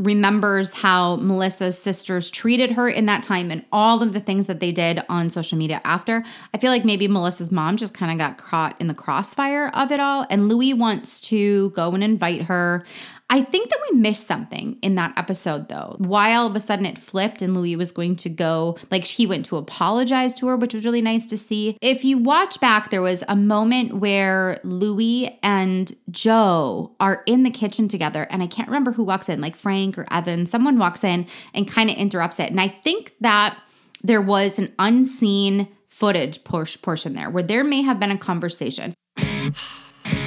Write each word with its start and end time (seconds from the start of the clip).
remembers 0.00 0.72
how 0.72 1.16
Melissa's 1.16 1.78
sisters 1.78 2.30
treated 2.30 2.72
her 2.72 2.88
in 2.88 3.06
that 3.06 3.22
time 3.22 3.50
and 3.50 3.64
all 3.70 4.02
of 4.02 4.12
the 4.12 4.20
things 4.20 4.46
that 4.46 4.60
they 4.60 4.72
did 4.72 5.02
on 5.08 5.30
social 5.30 5.58
media 5.58 5.80
after. 5.84 6.24
I 6.54 6.58
feel 6.58 6.70
like 6.70 6.84
maybe 6.84 7.06
Melissa's 7.06 7.52
mom 7.52 7.76
just 7.76 7.94
kind 7.94 8.10
of 8.10 8.18
got 8.18 8.38
caught 8.38 8.80
in 8.80 8.86
the 8.86 8.94
crossfire 8.94 9.68
of 9.74 9.92
it 9.92 10.00
all. 10.00 10.26
And 10.30 10.48
Luis 10.48 10.74
wants 10.74 11.20
to 11.22 11.70
go 11.70 11.92
and 11.92 12.02
invite 12.02 12.42
her. 12.42 12.84
I 13.32 13.42
think 13.42 13.70
that 13.70 13.78
we 13.90 13.98
missed 13.98 14.26
something 14.26 14.76
in 14.82 14.96
that 14.96 15.14
episode 15.16 15.68
though. 15.68 15.94
Why 15.98 16.34
all 16.34 16.48
of 16.48 16.56
a 16.56 16.60
sudden 16.60 16.84
it 16.84 16.98
flipped 16.98 17.40
and 17.40 17.56
Luis 17.56 17.76
was 17.76 17.92
going 17.92 18.16
to 18.16 18.28
go, 18.28 18.76
like 18.90 19.04
he 19.04 19.24
went 19.24 19.46
to 19.46 19.56
apologize 19.56 20.34
to 20.34 20.48
her, 20.48 20.56
which 20.56 20.74
was 20.74 20.84
really 20.84 21.00
nice 21.00 21.24
to 21.26 21.38
see. 21.38 21.78
If 21.80 22.04
you 22.04 22.18
watch 22.18 22.60
back, 22.60 22.90
there 22.90 23.00
was 23.00 23.22
a 23.28 23.36
moment 23.36 23.94
where 23.94 24.58
Luis 24.64 25.30
and 25.44 25.92
Joe 26.10 26.96
are 26.98 27.22
in 27.24 27.44
the 27.44 27.50
kitchen 27.50 27.86
together, 27.86 28.26
and 28.30 28.42
I 28.42 28.48
can't 28.48 28.68
remember 28.68 28.90
who 28.90 29.04
walks 29.04 29.28
in, 29.28 29.40
like 29.40 29.54
Frank 29.54 29.96
or 29.96 30.06
Evan. 30.10 30.44
Someone 30.44 30.78
walks 30.78 31.04
in 31.04 31.26
and 31.54 31.70
kind 31.70 31.88
of 31.88 31.96
interrupts 31.96 32.40
it. 32.40 32.50
And 32.50 32.60
I 32.60 32.66
think 32.66 33.14
that 33.20 33.56
there 34.02 34.20
was 34.20 34.58
an 34.58 34.72
unseen 34.78 35.68
footage 35.86 36.42
portion 36.42 37.12
there 37.12 37.30
where 37.30 37.42
there 37.42 37.62
may 37.62 37.82
have 37.82 38.00
been 38.00 38.10
a 38.10 38.18
conversation. 38.18 38.94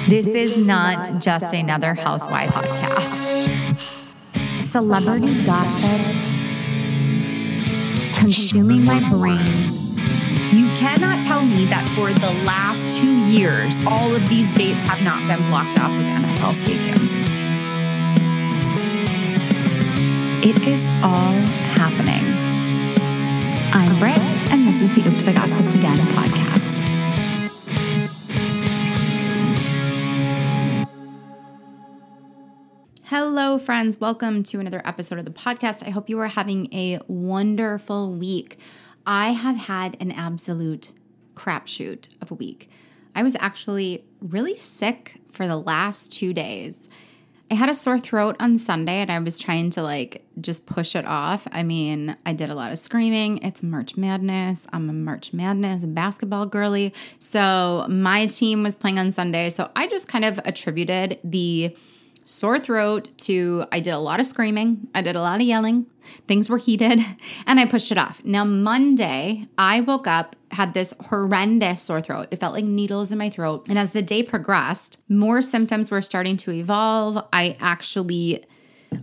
This 0.08 0.28
is 0.28 0.58
not 0.58 1.18
just 1.18 1.54
another 1.54 1.94
housewife 1.94 2.50
podcast. 2.50 3.82
Celebrity 4.62 5.42
gossip 5.44 6.00
consuming 8.18 8.84
my 8.84 9.00
brain. 9.08 9.46
You 10.52 10.68
cannot 10.76 11.22
tell 11.22 11.42
me 11.42 11.64
that 11.66 11.88
for 11.96 12.12
the 12.12 12.44
last 12.44 12.98
two 12.98 13.16
years, 13.32 13.82
all 13.86 14.14
of 14.14 14.28
these 14.28 14.52
dates 14.52 14.82
have 14.82 15.02
not 15.02 15.20
been 15.26 15.40
blocked 15.48 15.78
off 15.80 15.90
of 15.90 16.04
NFL 16.04 16.52
stadiums. 16.52 17.22
It 20.44 20.68
is 20.68 20.86
all 21.02 21.32
happening. 21.80 22.24
I'm 23.72 23.98
Britt, 23.98 24.18
and 24.52 24.68
this 24.68 24.82
is 24.82 24.94
the 24.94 25.08
Oops, 25.08 25.26
I 25.26 25.32
Gossiped 25.32 25.74
Again 25.74 25.96
podcast. 25.96 27.03
Hello, 33.08 33.58
friends. 33.58 34.00
Welcome 34.00 34.42
to 34.44 34.60
another 34.60 34.80
episode 34.82 35.18
of 35.18 35.26
the 35.26 35.30
podcast. 35.30 35.86
I 35.86 35.90
hope 35.90 36.08
you 36.08 36.18
are 36.20 36.28
having 36.28 36.72
a 36.72 37.00
wonderful 37.06 38.10
week. 38.10 38.58
I 39.06 39.32
have 39.32 39.58
had 39.58 39.98
an 40.00 40.10
absolute 40.10 40.90
crapshoot 41.34 42.08
of 42.22 42.30
a 42.30 42.34
week. 42.34 42.70
I 43.14 43.22
was 43.22 43.36
actually 43.40 44.06
really 44.22 44.54
sick 44.54 45.20
for 45.32 45.46
the 45.46 45.58
last 45.58 46.14
two 46.14 46.32
days. 46.32 46.88
I 47.50 47.56
had 47.56 47.68
a 47.68 47.74
sore 47.74 47.98
throat 47.98 48.36
on 48.40 48.56
Sunday 48.56 49.00
and 49.00 49.12
I 49.12 49.18
was 49.18 49.38
trying 49.38 49.68
to 49.72 49.82
like 49.82 50.24
just 50.40 50.64
push 50.64 50.96
it 50.96 51.04
off. 51.04 51.46
I 51.52 51.62
mean, 51.62 52.16
I 52.24 52.32
did 52.32 52.48
a 52.48 52.54
lot 52.54 52.72
of 52.72 52.78
screaming. 52.78 53.36
It's 53.42 53.62
March 53.62 53.98
Madness. 53.98 54.66
I'm 54.72 54.88
a 54.88 54.94
March 54.94 55.34
Madness 55.34 55.84
basketball 55.84 56.46
girly. 56.46 56.94
So 57.18 57.84
my 57.86 58.28
team 58.28 58.62
was 58.62 58.76
playing 58.76 58.98
on 58.98 59.12
Sunday. 59.12 59.50
So 59.50 59.70
I 59.76 59.88
just 59.88 60.08
kind 60.08 60.24
of 60.24 60.40
attributed 60.46 61.18
the 61.22 61.76
sore 62.24 62.58
throat 62.58 63.08
to 63.18 63.64
I 63.70 63.80
did 63.80 63.92
a 63.92 63.98
lot 63.98 64.20
of 64.20 64.26
screaming, 64.26 64.88
I 64.94 65.02
did 65.02 65.16
a 65.16 65.20
lot 65.20 65.40
of 65.40 65.46
yelling, 65.46 65.86
things 66.26 66.48
were 66.48 66.58
heated, 66.58 67.00
and 67.46 67.60
I 67.60 67.66
pushed 67.66 67.92
it 67.92 67.98
off. 67.98 68.22
Now, 68.24 68.44
Monday, 68.44 69.46
I 69.58 69.80
woke 69.80 70.06
up, 70.06 70.36
had 70.50 70.74
this 70.74 70.94
horrendous 71.08 71.82
sore 71.82 72.00
throat. 72.00 72.28
It 72.30 72.40
felt 72.40 72.54
like 72.54 72.64
needles 72.64 73.12
in 73.12 73.18
my 73.18 73.30
throat. 73.30 73.66
And 73.68 73.78
as 73.78 73.90
the 73.90 74.02
day 74.02 74.22
progressed, 74.22 75.02
more 75.08 75.42
symptoms 75.42 75.90
were 75.90 76.02
starting 76.02 76.36
to 76.38 76.52
evolve. 76.52 77.26
I 77.32 77.56
actually 77.60 78.44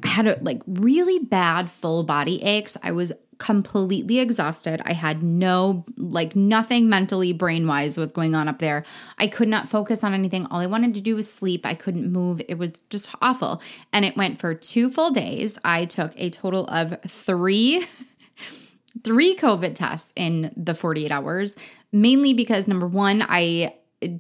had 0.04 0.28
a, 0.28 0.40
like 0.42 0.62
really 0.66 1.20
bad 1.20 1.70
full 1.70 2.04
body 2.04 2.42
aches. 2.44 2.78
I 2.82 2.92
was 2.92 3.12
completely 3.42 4.20
exhausted. 4.20 4.84
I 4.86 4.94
had 4.94 5.24
no, 5.24 5.84
like, 5.98 6.36
nothing 6.36 6.90
mentally, 6.90 7.34
brain 7.34 7.66
wise 7.66 7.98
was 7.98 8.12
going 8.12 8.36
on 8.36 8.48
up 8.48 8.60
there. 8.60 8.86
I 9.18 9.26
could 9.26 9.48
not 9.48 9.68
focus 9.68 10.04
on 10.04 10.14
anything. 10.14 10.46
All 10.46 10.60
I 10.60 10.68
wanted 10.68 10.94
to 10.94 11.02
do 11.02 11.16
was 11.16 11.34
sleep. 11.34 11.66
I 11.66 11.74
couldn't 11.74 12.12
move. 12.12 12.40
It 12.48 12.60
was 12.60 12.80
just 12.92 13.10
awful. 13.20 13.60
And 13.92 14.06
it 14.06 14.16
went 14.16 14.40
for 14.40 14.54
two 14.54 14.92
full 14.92 15.10
days. 15.10 15.58
I 15.66 15.86
took 15.86 16.14
a 16.18 16.30
total 16.30 16.68
of 16.68 17.02
three. 17.08 17.84
three 19.06 19.38
COVID 19.38 19.74
tests 19.74 20.12
in 20.18 20.52
the 20.58 20.74
48 20.74 21.12
hours, 21.12 21.56
mainly 21.94 22.34
because 22.34 22.68
number 22.68 22.86
one, 22.86 23.26
I 23.28 23.74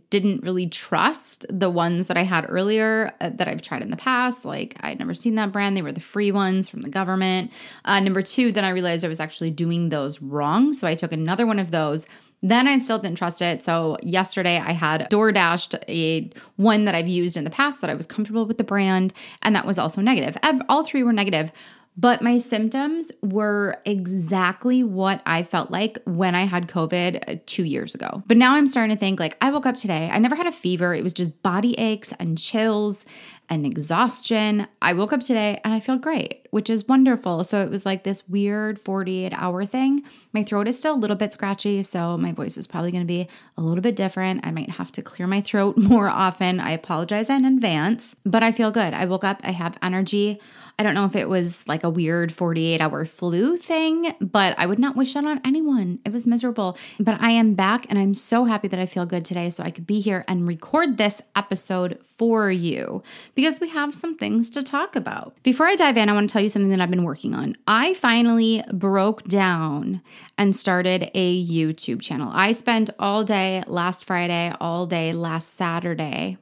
didn't 0.09 0.43
really 0.43 0.67
trust 0.67 1.45
the 1.49 1.69
ones 1.69 2.07
that 2.07 2.17
I 2.17 2.23
had 2.23 2.45
earlier 2.47 3.13
uh, 3.19 3.31
that 3.33 3.47
I've 3.47 3.61
tried 3.61 3.81
in 3.81 3.89
the 3.89 3.97
past. 3.97 4.45
Like 4.45 4.75
I'd 4.81 4.99
never 4.99 5.13
seen 5.13 5.35
that 5.35 5.51
brand. 5.51 5.75
They 5.75 5.81
were 5.81 5.91
the 5.91 6.01
free 6.01 6.31
ones 6.31 6.69
from 6.69 6.81
the 6.81 6.89
government. 6.89 7.51
Uh, 7.85 7.99
number 7.99 8.21
two, 8.21 8.51
then 8.51 8.63
I 8.63 8.69
realized 8.69 9.03
I 9.03 9.07
was 9.07 9.19
actually 9.19 9.51
doing 9.51 9.89
those 9.89 10.21
wrong. 10.21 10.73
So 10.73 10.87
I 10.87 10.95
took 10.95 11.11
another 11.11 11.45
one 11.45 11.59
of 11.59 11.71
those. 11.71 12.05
Then 12.43 12.67
I 12.67 12.79
still 12.79 12.97
didn't 12.97 13.17
trust 13.17 13.41
it. 13.41 13.63
So 13.63 13.97
yesterday 14.01 14.57
I 14.57 14.71
had 14.71 15.09
DoorDashed 15.11 15.75
a 15.87 16.31
one 16.55 16.85
that 16.85 16.95
I've 16.95 17.07
used 17.07 17.37
in 17.37 17.43
the 17.43 17.51
past 17.51 17.81
that 17.81 17.89
I 17.89 17.93
was 17.93 18.07
comfortable 18.07 18.45
with 18.45 18.57
the 18.57 18.63
brand, 18.63 19.13
and 19.43 19.55
that 19.55 19.65
was 19.65 19.77
also 19.77 20.01
negative. 20.01 20.37
All 20.67 20.83
three 20.83 21.03
were 21.03 21.13
negative. 21.13 21.51
But 21.97 22.21
my 22.21 22.37
symptoms 22.37 23.11
were 23.21 23.81
exactly 23.85 24.83
what 24.83 25.21
I 25.25 25.43
felt 25.43 25.71
like 25.71 25.99
when 26.05 26.35
I 26.35 26.45
had 26.45 26.67
COVID 26.67 27.23
uh, 27.27 27.39
two 27.45 27.65
years 27.65 27.93
ago. 27.93 28.23
But 28.27 28.37
now 28.37 28.55
I'm 28.55 28.65
starting 28.67 28.95
to 28.95 28.99
think 28.99 29.19
like, 29.19 29.37
I 29.41 29.51
woke 29.51 29.65
up 29.65 29.75
today, 29.75 30.09
I 30.11 30.17
never 30.17 30.35
had 30.35 30.47
a 30.47 30.51
fever. 30.51 30.95
It 30.95 31.03
was 31.03 31.13
just 31.13 31.43
body 31.43 31.77
aches 31.77 32.13
and 32.17 32.37
chills 32.37 33.05
and 33.51 33.65
exhaustion. 33.65 34.65
I 34.81 34.93
woke 34.93 35.11
up 35.11 35.19
today 35.19 35.59
and 35.65 35.73
I 35.73 35.81
feel 35.81 35.97
great, 35.97 36.47
which 36.51 36.69
is 36.69 36.87
wonderful. 36.87 37.43
So 37.43 37.61
it 37.61 37.69
was 37.69 37.85
like 37.85 38.05
this 38.05 38.27
weird 38.29 38.79
48 38.79 39.33
hour 39.33 39.65
thing. 39.65 40.03
My 40.31 40.41
throat 40.41 40.69
is 40.69 40.79
still 40.79 40.95
a 40.95 40.97
little 40.97 41.17
bit 41.17 41.33
scratchy, 41.33 41.83
so 41.83 42.17
my 42.17 42.31
voice 42.31 42.57
is 42.57 42.65
probably 42.65 42.91
going 42.91 43.03
to 43.03 43.07
be 43.07 43.27
a 43.57 43.61
little 43.61 43.81
bit 43.81 43.97
different. 43.97 44.47
I 44.47 44.51
might 44.51 44.69
have 44.69 44.93
to 44.93 45.01
clear 45.01 45.27
my 45.27 45.41
throat 45.41 45.75
more 45.91 46.07
often. 46.07 46.61
I 46.61 46.71
apologize 46.71 47.29
in 47.29 47.43
advance, 47.43 48.15
but 48.25 48.41
I 48.41 48.53
feel 48.53 48.71
good. 48.71 48.93
I 48.93 49.03
woke 49.03 49.25
up, 49.25 49.41
I 49.43 49.51
have 49.51 49.77
energy. 49.81 50.39
I 50.81 50.83
don't 50.83 50.95
know 50.95 51.05
if 51.05 51.15
it 51.15 51.29
was 51.29 51.63
like 51.67 51.83
a 51.83 51.91
weird 51.91 52.31
48 52.31 52.81
hour 52.81 53.05
flu 53.05 53.55
thing, 53.55 54.15
but 54.19 54.57
I 54.57 54.65
would 54.65 54.79
not 54.79 54.95
wish 54.95 55.13
that 55.13 55.23
on 55.23 55.39
anyone. 55.45 55.99
It 56.03 56.11
was 56.11 56.25
miserable. 56.25 56.75
But 56.99 57.21
I 57.21 57.29
am 57.29 57.53
back 57.53 57.85
and 57.87 57.99
I'm 57.99 58.15
so 58.15 58.45
happy 58.45 58.67
that 58.67 58.79
I 58.79 58.87
feel 58.87 59.05
good 59.05 59.23
today 59.23 59.51
so 59.51 59.63
I 59.63 59.69
could 59.69 59.85
be 59.85 59.99
here 59.99 60.25
and 60.27 60.47
record 60.47 60.97
this 60.97 61.21
episode 61.35 61.99
for 62.03 62.49
you 62.49 63.03
because 63.35 63.59
we 63.59 63.69
have 63.69 63.93
some 63.93 64.17
things 64.17 64.49
to 64.49 64.63
talk 64.63 64.95
about. 64.95 65.35
Before 65.43 65.67
I 65.67 65.75
dive 65.75 65.97
in, 65.97 66.09
I 66.09 66.13
want 66.13 66.27
to 66.27 66.33
tell 66.33 66.41
you 66.41 66.49
something 66.49 66.71
that 66.71 66.81
I've 66.81 66.89
been 66.89 67.03
working 67.03 67.35
on. 67.35 67.57
I 67.67 67.93
finally 67.93 68.63
broke 68.73 69.25
down 69.25 70.01
and 70.35 70.55
started 70.55 71.11
a 71.13 71.45
YouTube 71.45 72.01
channel. 72.01 72.31
I 72.33 72.53
spent 72.53 72.89
all 72.97 73.23
day 73.23 73.61
last 73.67 74.05
Friday, 74.05 74.51
all 74.59 74.87
day 74.87 75.13
last 75.13 75.53
Saturday 75.53 76.39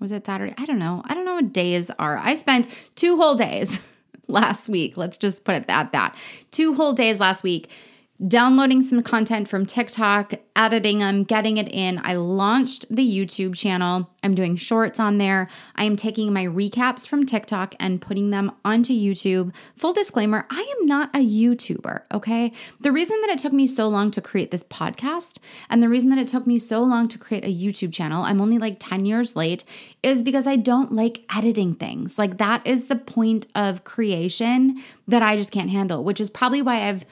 was 0.00 0.12
it 0.12 0.26
Saturday? 0.26 0.54
I 0.58 0.66
don't 0.66 0.78
know. 0.78 1.02
I 1.04 1.14
don't 1.14 1.24
know 1.24 1.34
what 1.34 1.52
days 1.52 1.90
are. 1.98 2.18
I 2.18 2.34
spent 2.34 2.68
two 2.94 3.16
whole 3.16 3.34
days 3.34 3.86
last 4.28 4.68
week. 4.68 4.96
Let's 4.96 5.18
just 5.18 5.44
put 5.44 5.54
it 5.54 5.64
at 5.68 5.92
that. 5.92 6.16
Two 6.50 6.74
whole 6.74 6.92
days 6.92 7.20
last 7.20 7.42
week 7.42 7.70
downloading 8.28 8.80
some 8.80 9.02
content 9.02 9.48
from 9.48 9.66
TikTok, 9.66 10.34
editing 10.54 11.00
them, 11.00 11.24
getting 11.24 11.56
it 11.56 11.68
in. 11.68 12.00
I 12.04 12.14
launched 12.14 12.86
the 12.94 13.04
YouTube 13.04 13.56
channel. 13.56 14.08
I'm 14.22 14.36
doing 14.36 14.54
shorts 14.54 15.00
on 15.00 15.18
there. 15.18 15.48
I 15.74 15.84
am 15.84 15.96
taking 15.96 16.32
my 16.32 16.44
recaps 16.44 17.08
from 17.08 17.26
TikTok 17.26 17.74
and 17.80 18.00
putting 18.00 18.30
them 18.30 18.52
onto 18.64 18.92
YouTube. 18.92 19.54
Full 19.76 19.92
disclaimer 19.92 20.46
I 20.48 20.74
am 20.78 20.86
not 20.86 21.10
a 21.14 21.18
YouTuber, 21.18 22.02
okay? 22.12 22.52
The 22.80 22.92
reason 22.92 23.20
that 23.22 23.30
it 23.30 23.40
took 23.40 23.52
me 23.52 23.66
so 23.66 23.88
long 23.88 24.12
to 24.12 24.20
create 24.20 24.52
this 24.52 24.62
podcast 24.62 25.40
and 25.68 25.82
the 25.82 25.88
reason 25.88 26.10
that 26.10 26.18
it 26.18 26.28
took 26.28 26.46
me 26.46 26.60
so 26.60 26.82
long 26.82 27.08
to 27.08 27.18
create 27.18 27.44
a 27.44 27.52
YouTube 27.52 27.92
channel, 27.92 28.22
I'm 28.22 28.40
only 28.40 28.58
like 28.58 28.76
10 28.78 29.06
years 29.06 29.34
late, 29.34 29.64
is 30.04 30.22
because 30.22 30.46
I 30.46 30.54
don't 30.54 30.92
like 30.92 31.24
editing 31.34 31.74
things. 31.74 32.16
Like, 32.16 32.38
that 32.38 32.64
is 32.64 32.84
the 32.84 32.96
point 32.96 33.48
of 33.56 33.82
creation 33.82 34.80
that 35.08 35.22
I 35.22 35.36
just 35.36 35.50
can't 35.50 35.70
handle, 35.70 36.04
which 36.04 36.20
is 36.20 36.30
probably 36.30 36.62
why 36.62 36.88
I've 36.88 37.04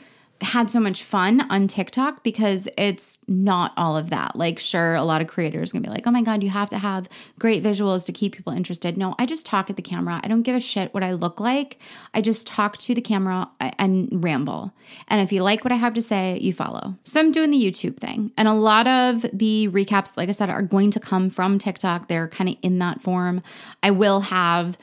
had 0.43 0.71
so 0.71 0.81
much 0.81 1.03
fun 1.03 1.43
on 1.51 1.67
TikTok 1.67 2.23
because 2.23 2.69
it's 2.77 3.19
not 3.29 3.73
all 3.77 3.97
of 3.97 4.11
that. 4.11 4.37
Like, 4.37 4.59
sure, 4.59 4.95
a 4.95 5.05
lot 5.05 5.21
of 5.21 5.27
creators 5.27 5.73
gonna 5.73 5.83
be 5.83 5.91
like, 5.91 6.07
oh 6.07 6.11
my 6.11 6.23
God, 6.23 6.43
you 6.43 6.51
have 6.51 6.69
to 6.71 6.79
have 6.79 7.09
great 7.39 7.63
visuals 7.63 8.05
to 8.07 8.13
keep 8.13 8.35
people 8.35 8.53
interested. 8.53 8.97
No, 8.97 9.15
I 9.19 9.27
just 9.27 9.47
talk 9.47 9.71
at 9.71 9.77
the 9.77 9.83
camera. 9.83 10.21
I 10.23 10.29
don't 10.29 10.43
give 10.43 10.57
a 10.57 10.61
shit 10.61 10.93
what 10.93 11.03
I 11.03 11.13
look 11.13 11.41
like. 11.41 11.79
I 12.15 12.21
just 12.21 12.47
talk 12.47 12.79
to 12.79 12.95
the 12.95 13.01
camera 13.01 13.51
and 13.61 14.09
ramble. 14.13 14.73
And 15.09 15.21
if 15.21 15.33
you 15.33 15.43
like 15.43 15.65
what 15.65 15.73
I 15.73 15.77
have 15.77 15.95
to 15.95 16.03
say, 16.03 16.39
you 16.41 16.53
follow. 16.53 16.97
So 17.05 17.21
I'm 17.21 17.33
doing 17.33 17.51
the 17.51 17.63
YouTube 17.63 17.99
thing. 17.99 18.33
And 18.37 18.49
a 18.49 18.55
lot 18.55 18.87
of 18.87 19.23
the 19.33 19.69
recaps, 19.69 20.17
like 20.17 20.29
I 20.29 20.33
said, 20.33 20.51
are 20.51 20.63
going 20.63 20.91
to 20.93 21.01
come 21.01 21.31
from 21.31 21.59
TikTok. 21.59 22.09
They're 22.09 22.29
kind 22.29 22.51
of 22.51 22.57
in 22.63 22.79
that 22.79 23.01
form. 23.01 23.43
I 23.83 23.91
will 23.91 24.21
have 24.21 24.77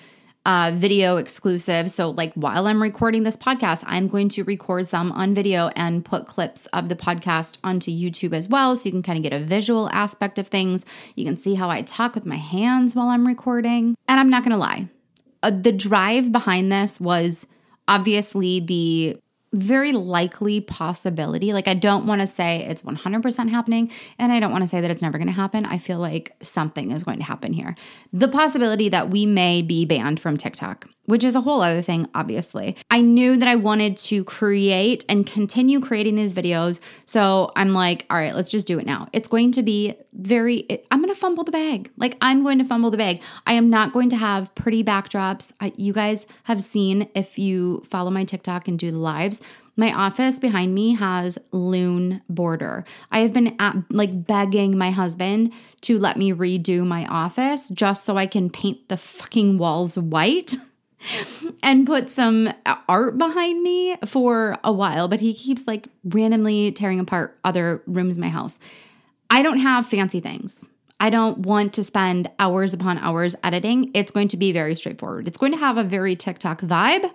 uh, 0.46 0.72
video 0.74 1.18
exclusive. 1.18 1.92
So, 1.92 2.10
like 2.10 2.34
while 2.34 2.68
I'm 2.68 2.82
recording 2.82 3.24
this 3.24 3.38
podcast, 3.38 3.84
I'm 3.88 4.08
going 4.08 4.30
to 4.30 4.44
record 4.44 4.88
some 4.88 5.12
on 5.12 5.34
video 5.34 5.70
and 5.76 6.04
put 6.04 6.26
clips 6.26 6.66
of 6.68 6.90
the 6.90 6.96
podcast 6.96 7.58
onto 7.64 7.92
YouTube 7.92 8.34
as 8.34 8.48
well. 8.48 8.76
So 8.76 8.86
you 8.86 8.92
can 8.92 9.04
kind 9.04 9.18
of 9.18 9.24
get 9.24 9.34
a 9.34 9.44
visual 9.44 9.90
aspect 9.92 10.40
of 10.40 10.48
things. 10.48 10.86
You 11.16 11.26
can 11.26 11.38
see 11.38 11.56
how 11.56 11.70
I 11.70 11.82
talk 11.82 12.16
with 12.16 12.26
my 12.26 12.38
hands 12.38 12.96
while 12.96 13.10
I'm 13.10 13.28
recording. 13.28 13.96
And 14.08 14.20
I'm 14.20 14.30
not 14.30 14.44
going 14.44 14.54
to 14.54 14.58
lie, 14.58 14.88
uh, 15.44 15.52
the 15.52 15.72
drive 15.72 16.32
behind 16.32 16.72
this 16.72 17.00
was 17.00 17.46
obviously 17.88 18.60
the 18.60 19.20
very 19.52 19.92
likely 19.92 20.62
possibility. 20.62 21.54
Like, 21.54 21.68
I 21.68 21.74
don't 21.74 22.06
want 22.06 22.22
to 22.22 22.28
say 22.28 22.66
it's 22.66 22.82
100% 22.84 23.50
happening, 23.50 23.92
and 24.18 24.32
I 24.32 24.40
don't 24.40 24.52
want 24.52 24.64
to 24.64 24.68
say 24.68 24.82
that 24.82 24.92
it's 24.92 25.02
never 25.02 25.18
going 25.18 25.28
to 25.28 25.34
happen. 25.34 25.66
I 25.66 25.78
feel 25.78 26.00
like 26.00 26.36
something 26.42 26.92
is 26.92 27.04
going 27.04 27.18
to 27.18 27.24
happen 27.24 27.54
here. 27.54 27.76
The 28.14 28.28
possibility 28.28 28.90
that 28.90 29.10
we 29.10 29.26
may 29.26 29.62
be 29.62 29.86
banned 29.86 30.20
from 30.20 30.38
TikTok, 30.38 30.88
which 31.10 31.24
is 31.24 31.36
a 31.36 31.42
whole 31.42 31.62
other 31.62 31.82
thing, 31.82 32.08
obviously. 32.14 32.78
I 32.92 33.02
knew 33.02 33.36
that 33.36 33.48
I 33.48 33.56
wanted 33.56 33.98
to 33.98 34.24
create 34.24 35.04
and 35.10 35.26
continue 35.26 35.80
creating 35.80 36.16
these 36.16 36.36
videos. 36.36 36.80
So 37.06 37.52
I'm 37.56 37.74
like, 37.74 38.06
all 38.12 38.18
right, 38.18 38.36
let's 38.36 38.52
just 38.52 38.68
do 38.68 38.78
it 38.78 38.86
now. 38.86 39.08
It's 39.12 39.28
going 39.28 39.52
to 39.54 39.64
be 39.64 39.96
very, 40.14 40.68
I'm 40.92 41.02
going 41.02 41.14
to 41.14 41.20
fumble 41.20 41.44
the 41.44 41.52
bag. 41.52 41.90
Like, 41.98 42.16
I'm 42.22 42.44
going 42.44 42.60
to 42.60 42.66
fumble 42.66 42.92
the 42.92 42.98
bag. 42.98 43.24
I 43.48 43.54
am 43.54 43.72
not 43.72 43.92
going 43.92 44.10
to 44.10 44.18
have 44.18 44.54
pretty 44.54 44.84
backdrops. 44.84 45.52
I, 45.60 45.74
you 45.78 45.94
guys 45.94 46.28
have 46.44 46.62
seen 46.62 47.10
if 47.16 47.40
you 47.40 47.82
follow 47.90 48.12
my 48.12 48.24
TikTok 48.24 48.68
and 48.68 48.78
do 48.78 48.92
the 48.92 49.00
lives. 49.00 49.42
My 49.76 49.94
office 49.94 50.38
behind 50.38 50.76
me 50.76 50.94
has 50.96 51.40
loon 51.52 52.22
border. 52.30 52.84
I 53.12 53.22
have 53.22 53.34
been 53.34 53.56
at, 53.60 53.78
like 53.90 54.28
begging 54.28 54.78
my 54.78 54.92
husband 54.92 55.54
to 55.82 55.98
let 55.98 56.18
me 56.18 56.34
redo 56.34 56.86
my 56.86 57.06
office 57.06 57.70
just 57.70 58.04
so 58.04 58.18
I 58.18 58.28
can 58.28 58.50
paint 58.50 58.90
the 58.90 58.98
fucking 58.98 59.58
walls 59.58 59.98
white. 59.98 60.56
and 61.64 61.86
put 61.86 62.10
some 62.10 62.54
art 62.88 63.18
behind 63.18 63.64
me 63.64 63.98
for 64.06 64.58
a 64.64 64.72
while, 64.72 65.08
but 65.08 65.20
he 65.20 65.34
keeps 65.34 65.68
like 65.68 65.88
randomly 66.04 66.72
tearing 66.72 67.00
apart 67.00 67.38
other 67.44 67.82
rooms 67.88 68.18
in 68.18 68.22
my 68.22 68.30
house. 68.30 68.60
I 69.30 69.42
don't 69.42 69.60
have 69.60 69.88
fancy 69.88 70.20
things. 70.20 70.66
I 71.00 71.10
don't 71.10 71.40
want 71.40 71.74
to 71.74 71.84
spend 71.84 72.30
hours 72.40 72.74
upon 72.74 72.98
hours 72.98 73.36
editing. 73.44 73.92
It's 73.94 74.12
going 74.12 74.28
to 74.30 74.38
be 74.38 74.52
very 74.52 74.76
straightforward. 74.76 75.28
It's 75.28 75.38
going 75.38 75.54
to 75.54 75.58
have 75.58 75.78
a 75.78 75.84
very 75.84 76.16
TikTok 76.16 76.60
vibe, 76.62 77.10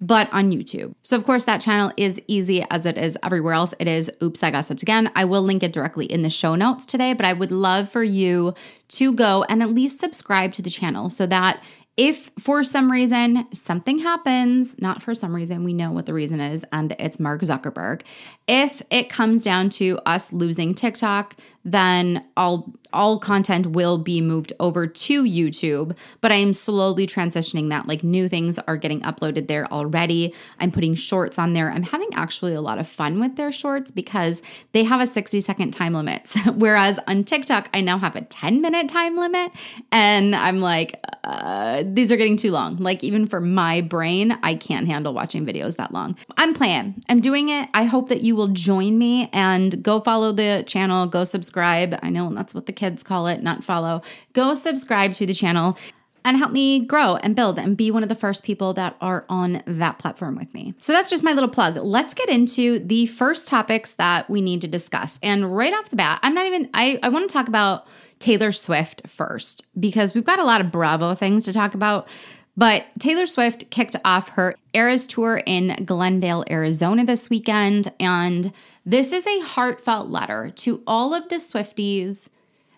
but 0.00 0.32
on 0.32 0.50
YouTube. 0.50 0.94
So, 1.02 1.16
of 1.16 1.24
course, 1.24 1.44
that 1.44 1.60
channel 1.60 1.92
is 1.98 2.22
easy 2.26 2.64
as 2.70 2.86
it 2.86 2.96
is 2.96 3.18
everywhere 3.22 3.52
else. 3.52 3.74
It 3.78 3.86
is 3.86 4.10
Oops, 4.22 4.42
I 4.42 4.50
Gossiped 4.50 4.82
Again. 4.82 5.10
I 5.14 5.26
will 5.26 5.42
link 5.42 5.62
it 5.62 5.72
directly 5.74 6.06
in 6.06 6.22
the 6.22 6.30
show 6.30 6.54
notes 6.54 6.86
today, 6.86 7.12
but 7.12 7.26
I 7.26 7.34
would 7.34 7.52
love 7.52 7.90
for 7.90 8.02
you 8.02 8.54
to 8.88 9.12
go 9.12 9.44
and 9.48 9.62
at 9.62 9.74
least 9.74 10.00
subscribe 10.00 10.52
to 10.54 10.62
the 10.62 10.70
channel 10.70 11.10
so 11.10 11.26
that 11.26 11.62
if 11.98 12.30
for 12.38 12.62
some 12.62 12.92
reason 12.92 13.52
something 13.52 13.98
happens, 13.98 14.80
not 14.80 15.02
for 15.02 15.16
some 15.16 15.34
reason, 15.34 15.64
we 15.64 15.72
know 15.72 15.90
what 15.90 16.06
the 16.06 16.14
reason 16.14 16.40
is, 16.40 16.64
and 16.72 16.94
it's 16.96 17.18
Mark 17.18 17.42
Zuckerberg. 17.42 18.02
If 18.46 18.80
it 18.88 19.10
comes 19.10 19.42
down 19.42 19.68
to 19.70 19.98
us 20.06 20.32
losing 20.32 20.74
TikTok, 20.74 21.34
then 21.72 22.24
all 22.36 22.72
all 22.92 23.18
content 23.18 23.66
will 23.66 23.98
be 23.98 24.20
moved 24.20 24.52
over 24.58 24.86
to 24.86 25.24
YouTube, 25.24 25.96
but 26.20 26.32
I 26.32 26.36
am 26.36 26.54
slowly 26.54 27.06
transitioning 27.06 27.68
that. 27.68 27.86
Like 27.86 28.02
new 28.02 28.28
things 28.28 28.58
are 28.60 28.76
getting 28.78 29.02
uploaded 29.02 29.46
there 29.46 29.70
already. 29.70 30.34
I'm 30.58 30.70
putting 30.70 30.94
shorts 30.94 31.38
on 31.38 31.52
there. 31.52 31.70
I'm 31.70 31.82
having 31.82 32.08
actually 32.14 32.54
a 32.54 32.62
lot 32.62 32.78
of 32.78 32.88
fun 32.88 33.20
with 33.20 33.36
their 33.36 33.52
shorts 33.52 33.90
because 33.90 34.40
they 34.72 34.84
have 34.84 35.00
a 35.00 35.06
60 35.06 35.40
second 35.40 35.72
time 35.72 35.92
limit. 35.92 36.32
Whereas 36.54 36.98
on 37.06 37.24
TikTok, 37.24 37.68
I 37.74 37.82
now 37.82 37.98
have 37.98 38.16
a 38.16 38.22
10 38.22 38.62
minute 38.62 38.88
time 38.88 39.16
limit. 39.16 39.52
And 39.92 40.34
I'm 40.34 40.60
like, 40.60 40.98
uh, 41.24 41.84
these 41.86 42.10
are 42.10 42.16
getting 42.16 42.38
too 42.38 42.52
long. 42.52 42.76
Like, 42.78 43.04
even 43.04 43.26
for 43.26 43.40
my 43.40 43.82
brain, 43.82 44.38
I 44.42 44.54
can't 44.54 44.86
handle 44.86 45.12
watching 45.12 45.44
videos 45.44 45.76
that 45.76 45.92
long. 45.92 46.16
I'm 46.38 46.54
playing, 46.54 47.02
I'm 47.08 47.20
doing 47.20 47.50
it. 47.50 47.68
I 47.74 47.84
hope 47.84 48.08
that 48.08 48.22
you 48.22 48.34
will 48.34 48.48
join 48.48 48.96
me 48.96 49.28
and 49.32 49.82
go 49.82 50.00
follow 50.00 50.32
the 50.32 50.64
channel, 50.66 51.06
go 51.06 51.24
subscribe. 51.24 51.57
I 51.64 52.10
know 52.10 52.32
that's 52.34 52.54
what 52.54 52.66
the 52.66 52.72
kids 52.72 53.02
call 53.02 53.26
it, 53.26 53.42
not 53.42 53.64
follow. 53.64 54.02
Go 54.32 54.54
subscribe 54.54 55.14
to 55.14 55.26
the 55.26 55.34
channel 55.34 55.78
and 56.24 56.36
help 56.36 56.52
me 56.52 56.80
grow 56.80 57.16
and 57.16 57.34
build 57.34 57.58
and 57.58 57.76
be 57.76 57.90
one 57.90 58.02
of 58.02 58.08
the 58.08 58.14
first 58.14 58.44
people 58.44 58.74
that 58.74 58.96
are 59.00 59.24
on 59.28 59.62
that 59.66 59.98
platform 59.98 60.36
with 60.36 60.52
me. 60.52 60.74
So 60.78 60.92
that's 60.92 61.10
just 61.10 61.22
my 61.22 61.32
little 61.32 61.48
plug. 61.48 61.76
Let's 61.76 62.12
get 62.12 62.28
into 62.28 62.78
the 62.80 63.06
first 63.06 63.48
topics 63.48 63.92
that 63.94 64.28
we 64.28 64.40
need 64.42 64.60
to 64.60 64.68
discuss. 64.68 65.18
And 65.22 65.56
right 65.56 65.72
off 65.72 65.90
the 65.90 65.96
bat, 65.96 66.20
I'm 66.22 66.34
not 66.34 66.46
even, 66.46 66.68
I, 66.74 66.98
I 67.02 67.08
want 67.08 67.28
to 67.28 67.32
talk 67.32 67.48
about 67.48 67.86
Taylor 68.18 68.52
Swift 68.52 69.08
first 69.08 69.66
because 69.78 70.14
we've 70.14 70.24
got 70.24 70.38
a 70.38 70.44
lot 70.44 70.60
of 70.60 70.70
Bravo 70.70 71.14
things 71.14 71.44
to 71.44 71.52
talk 71.52 71.74
about. 71.74 72.08
But 72.56 72.86
Taylor 72.98 73.26
Swift 73.26 73.70
kicked 73.70 73.94
off 74.04 74.30
her 74.30 74.56
Eras 74.74 75.06
tour 75.06 75.40
in 75.46 75.84
Glendale, 75.84 76.44
Arizona 76.50 77.04
this 77.04 77.30
weekend. 77.30 77.92
And 78.00 78.52
this 78.88 79.12
is 79.12 79.26
a 79.26 79.40
heartfelt 79.40 80.08
letter 80.08 80.50
to 80.56 80.82
all 80.86 81.12
of 81.12 81.28
the 81.28 81.36
Swifties 81.36 82.30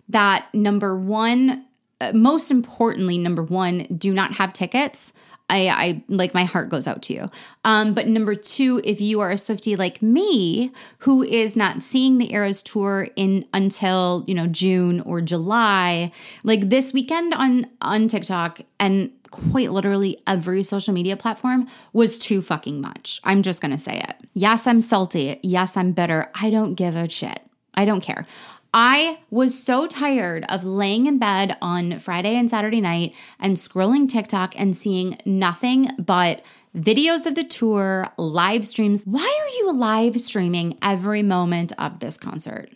that 0.09 0.53
number 0.53 0.99
one, 0.99 1.65
uh, 2.01 2.11
most 2.13 2.51
importantly, 2.51 3.17
number 3.17 3.45
one, 3.45 3.87
do 3.97 4.13
not 4.13 4.35
have 4.35 4.53
tickets. 4.53 5.13
I, 5.49 5.69
I 5.69 6.05
like 6.09 6.35
my 6.35 6.45
heart 6.45 6.69
goes 6.69 6.89
out 6.89 7.03
to 7.03 7.15
you. 7.15 7.31
Um, 7.65 7.95
but 7.95 8.09
number 8.09 8.35
two, 8.35 8.81
if 8.85 9.01
you 9.01 9.21
are 9.21 9.31
a 9.31 9.39
Swifty 9.39 9.77
like 9.77 10.03
me, 10.03 10.73
who 10.99 11.23
is 11.23 11.55
not 11.55 11.85
seeing 11.85 12.19
the 12.19 12.33
Eras 12.33 12.61
tour 12.61 13.09
in 13.15 13.47
until 13.55 14.25
you 14.27 14.35
know 14.35 14.49
June 14.49 15.01
or 15.03 15.21
July, 15.21 16.11
like 16.43 16.71
this 16.71 16.93
weekend 16.93 17.35
on 17.35 17.67
on 17.81 18.09
TikTok 18.09 18.63
and 18.81 19.13
quite 19.31 19.71
literally 19.71 20.23
every 20.27 20.63
social 20.63 20.95
media 20.95 21.17
platform 21.17 21.69
was 21.93 22.19
too 22.19 22.43
fucking 22.43 22.81
much. 22.81 23.21
I'm 23.25 23.43
just 23.43 23.61
gonna 23.61 23.79
say 23.79 23.99
it. 23.99 24.17
Yes, 24.35 24.67
I'm 24.67 24.81
salty. 24.81 25.39
Yes, 25.43 25.77
I'm 25.77 25.93
bitter. 25.93 26.31
I 26.35 26.51
don't 26.51 26.75
give 26.75 26.97
a 26.97 27.09
shit. 27.09 27.41
I 27.75 27.85
don't 27.85 28.03
care. 28.03 28.27
I 28.73 29.19
was 29.31 29.61
so 29.61 29.87
tired 29.87 30.45
of 30.49 30.65
laying 30.65 31.07
in 31.07 31.19
bed 31.19 31.57
on 31.61 31.99
Friday 31.99 32.37
and 32.37 32.49
Saturday 32.49 32.81
night 32.81 33.15
and 33.41 33.57
scrolling 33.57 34.09
TikTok 34.09 34.59
and 34.59 34.77
seeing 34.77 35.19
nothing 35.25 35.91
but 35.99 36.45
videos 36.77 37.27
of 37.27 37.35
the 37.35 37.43
tour, 37.43 38.09
live 38.17 38.67
streams. 38.67 39.03
Why 39.05 39.23
are 39.23 39.57
you 39.59 39.73
live 39.73 40.21
streaming 40.21 40.79
every 40.83 41.23
moment 41.23 41.73
of 41.79 41.99
this 41.99 42.17
concert? 42.17 42.71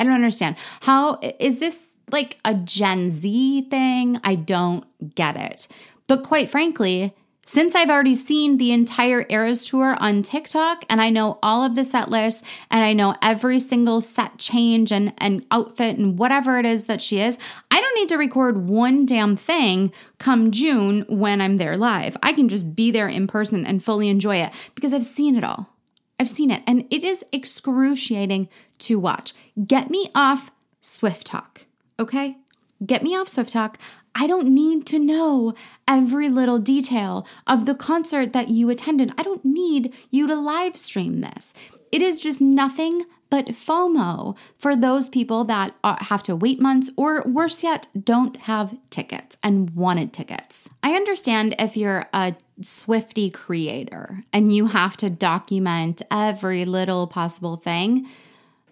I 0.00 0.04
don't 0.04 0.14
understand. 0.14 0.56
How 0.80 1.20
is 1.38 1.58
this 1.58 1.98
like 2.12 2.38
a 2.44 2.54
Gen 2.54 3.10
Z 3.10 3.62
thing? 3.70 4.20
I 4.24 4.34
don't 4.34 4.84
get 5.14 5.36
it. 5.36 5.68
But 6.06 6.22
quite 6.22 6.50
frankly, 6.50 7.14
since 7.52 7.74
I've 7.74 7.90
already 7.90 8.14
seen 8.14 8.58
the 8.58 8.70
entire 8.70 9.26
Eras 9.28 9.64
tour 9.64 9.96
on 9.98 10.22
TikTok 10.22 10.84
and 10.88 11.00
I 11.00 11.10
know 11.10 11.40
all 11.42 11.64
of 11.64 11.74
the 11.74 11.82
set 11.82 12.08
lists 12.08 12.44
and 12.70 12.84
I 12.84 12.92
know 12.92 13.16
every 13.22 13.58
single 13.58 14.00
set 14.00 14.38
change 14.38 14.92
and, 14.92 15.12
and 15.18 15.44
outfit 15.50 15.98
and 15.98 16.16
whatever 16.16 16.60
it 16.60 16.66
is 16.66 16.84
that 16.84 17.00
she 17.02 17.20
is, 17.20 17.38
I 17.70 17.80
don't 17.80 17.94
need 17.96 18.08
to 18.10 18.16
record 18.16 18.68
one 18.68 19.04
damn 19.04 19.34
thing 19.34 19.92
come 20.18 20.52
June 20.52 21.04
when 21.08 21.40
I'm 21.40 21.56
there 21.56 21.76
live. 21.76 22.16
I 22.22 22.34
can 22.34 22.48
just 22.48 22.76
be 22.76 22.92
there 22.92 23.08
in 23.08 23.26
person 23.26 23.66
and 23.66 23.82
fully 23.82 24.08
enjoy 24.08 24.36
it 24.36 24.52
because 24.76 24.94
I've 24.94 25.04
seen 25.04 25.34
it 25.34 25.42
all. 25.42 25.74
I've 26.20 26.30
seen 26.30 26.52
it 26.52 26.62
and 26.68 26.86
it 26.90 27.02
is 27.02 27.24
excruciating 27.32 28.48
to 28.80 28.98
watch. 29.00 29.32
Get 29.66 29.90
me 29.90 30.08
off 30.14 30.52
SwiftTok, 30.80 31.66
okay? 32.00 32.38
Get 32.84 33.02
me 33.02 33.14
off 33.14 33.28
SwiftTok. 33.28 33.76
I 34.14 34.26
don't 34.26 34.48
need 34.48 34.86
to 34.86 34.98
know 34.98 35.54
every 35.86 36.28
little 36.28 36.58
detail 36.58 37.26
of 37.46 37.66
the 37.66 37.74
concert 37.74 38.32
that 38.32 38.48
you 38.48 38.70
attended. 38.70 39.12
I 39.16 39.22
don't 39.22 39.44
need 39.44 39.94
you 40.10 40.26
to 40.26 40.34
live 40.34 40.76
stream 40.76 41.20
this. 41.20 41.54
It 41.92 42.02
is 42.02 42.20
just 42.20 42.40
nothing 42.40 43.04
but 43.28 43.46
FOMO 43.46 44.36
for 44.58 44.74
those 44.74 45.08
people 45.08 45.44
that 45.44 45.74
have 45.84 46.24
to 46.24 46.34
wait 46.34 46.60
months 46.60 46.90
or 46.96 47.22
worse 47.22 47.62
yet, 47.62 47.86
don't 48.02 48.36
have 48.38 48.76
tickets 48.90 49.36
and 49.40 49.70
wanted 49.76 50.12
tickets. 50.12 50.68
I 50.82 50.94
understand 50.94 51.54
if 51.58 51.76
you're 51.76 52.06
a 52.12 52.34
Swifty 52.60 53.30
creator 53.30 54.22
and 54.32 54.52
you 54.52 54.66
have 54.66 54.96
to 54.98 55.08
document 55.08 56.02
every 56.10 56.64
little 56.64 57.06
possible 57.06 57.56
thing, 57.56 58.08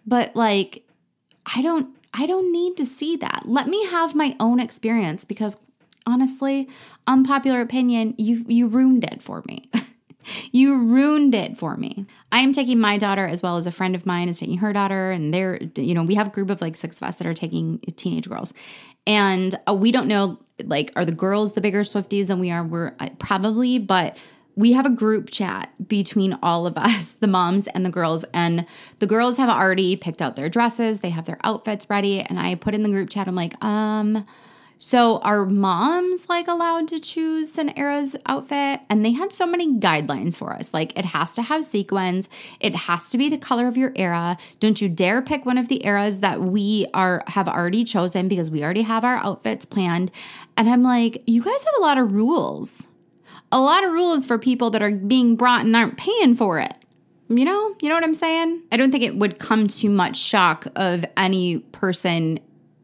but 0.04 0.35
like, 0.35 0.85
I 1.47 1.62
don't 1.62 1.97
I 2.18 2.26
don't 2.26 2.50
need 2.52 2.76
to 2.78 2.84
see 2.84 3.14
that. 3.16 3.42
Let 3.44 3.68
me 3.68 3.87
have 3.87 4.16
my 4.16 4.34
own 4.40 4.58
experience 4.58 5.25
because 5.25 5.56
honestly, 6.04 6.68
unpopular 7.06 7.60
opinion, 7.60 8.14
you 8.18 8.44
you 8.48 8.66
ruined 8.66 9.04
it 9.04 9.22
for 9.22 9.44
me. 9.46 9.70
you 10.52 10.76
ruined 10.82 11.32
it 11.32 11.56
for 11.56 11.76
me. 11.76 12.06
I 12.32 12.40
am 12.40 12.52
taking 12.52 12.80
my 12.80 12.98
daughter 12.98 13.25
as 13.28 13.40
well 13.40 13.56
as 13.56 13.68
a 13.68 13.70
friend 13.70 13.94
of 13.94 14.04
mine 14.04 14.28
is 14.28 14.40
taking 14.40 14.58
her 14.58 14.72
daughter 14.72 15.12
and 15.12 15.32
they're 15.32 15.60
you 15.76 15.94
know, 15.94 16.02
we 16.02 16.16
have 16.16 16.26
a 16.26 16.30
group 16.30 16.50
of 16.50 16.60
like 16.60 16.75
six 16.75 16.96
of 16.96 17.06
us 17.06 17.16
that 17.16 17.26
are 17.26 17.34
taking 17.34 17.78
teenage 17.94 18.28
girls. 18.28 18.52
And 19.06 19.54
uh, 19.68 19.75
we 19.75 19.92
don't 19.92 20.08
know 20.08 20.40
like 20.64 20.90
are 20.96 21.04
the 21.04 21.12
girls 21.12 21.52
the 21.52 21.60
bigger 21.60 21.82
Swifties 21.82 22.26
than 22.26 22.40
we 22.40 22.50
are? 22.50 22.64
We're 22.64 22.96
uh, 22.98 23.10
probably, 23.20 23.78
but 23.78 24.16
we 24.59 24.73
have 24.73 24.85
a 24.85 24.91
group 24.91 25.31
chat 25.31 25.73
between 25.87 26.37
all 26.43 26.67
of 26.67 26.77
us, 26.77 27.12
the 27.12 27.29
moms 27.29 27.69
and 27.69 27.87
the 27.87 27.91
girls. 27.91 28.25
And 28.35 28.67
the 28.99 29.07
girls 29.07 29.37
have 29.37 29.49
already 29.49 29.95
picked 29.95 30.21
out 30.21 30.35
their 30.35 30.49
dresses, 30.49 30.99
they 30.99 31.11
have 31.11 31.27
their 31.27 31.38
outfits 31.45 31.88
ready. 31.88 32.21
And 32.21 32.41
I 32.41 32.57
put 32.57 32.75
in 32.75 32.83
the 32.83 32.88
group 32.88 33.09
chat, 33.09 33.29
I'm 33.29 33.37
like, 33.37 33.62
um, 33.62 34.27
So 34.81 35.19
our 35.21 35.47
moms 35.47 36.29
like 36.29 36.49
allowed 36.49 36.88
to 36.88 36.99
choose 36.99 37.57
an 37.57 37.77
era's 37.77 38.17
outfit 38.27 38.81
and 38.88 39.05
they 39.05 39.12
had 39.12 39.33
so 39.33 39.47
many 39.47 39.75
guidelines 39.75 40.37
for 40.37 40.53
us. 40.53 40.75
Like 40.75 40.97
it 40.99 41.05
has 41.05 41.33
to 41.37 41.43
have 41.43 41.65
sequins, 41.65 42.29
it 42.59 42.75
has 42.75 43.11
to 43.11 43.19
be 43.19 43.29
the 43.29 43.38
color 43.38 43.69
of 43.69 43.77
your 43.77 43.93
era. 43.95 44.38
Don't 44.61 44.81
you 44.81 44.88
dare 44.88 45.23
pick 45.23 45.47
one 45.47 45.59
of 45.59 45.69
the 45.69 45.85
eras 45.87 46.21
that 46.21 46.41
we 46.41 46.87
are 46.95 47.23
have 47.29 47.49
already 47.49 47.85
chosen 47.85 48.27
because 48.27 48.50
we 48.50 48.65
already 48.65 48.83
have 48.83 49.05
our 49.05 49.17
outfits 49.17 49.65
planned. 49.65 50.11
And 50.57 50.69
I'm 50.69 50.83
like, 50.83 51.23
you 51.27 51.45
guys 51.45 51.65
have 51.65 51.75
a 51.79 51.83
lot 51.83 51.99
of 51.99 52.12
rules. 52.12 52.88
A 53.50 53.61
lot 53.61 53.85
of 53.85 53.93
rules 53.93 54.26
for 54.26 54.38
people 54.38 54.71
that 54.71 54.83
are 54.83 54.90
being 54.90 55.37
brought 55.37 55.64
and 55.64 55.75
aren't 55.75 55.97
paying 55.97 56.35
for 56.35 56.59
it. 56.59 56.75
You 57.28 57.45
know, 57.45 57.75
you 57.81 57.88
know 57.88 57.95
what 57.95 58.05
I'm 58.05 58.14
saying? 58.14 58.62
I 58.73 58.76
don't 58.76 58.90
think 58.90 59.05
it 59.05 59.17
would 59.17 59.38
come 59.38 59.69
to 59.69 59.90
much 59.90 60.17
shock 60.17 60.67
of 60.76 61.05
any 61.17 61.59
person 61.59 62.40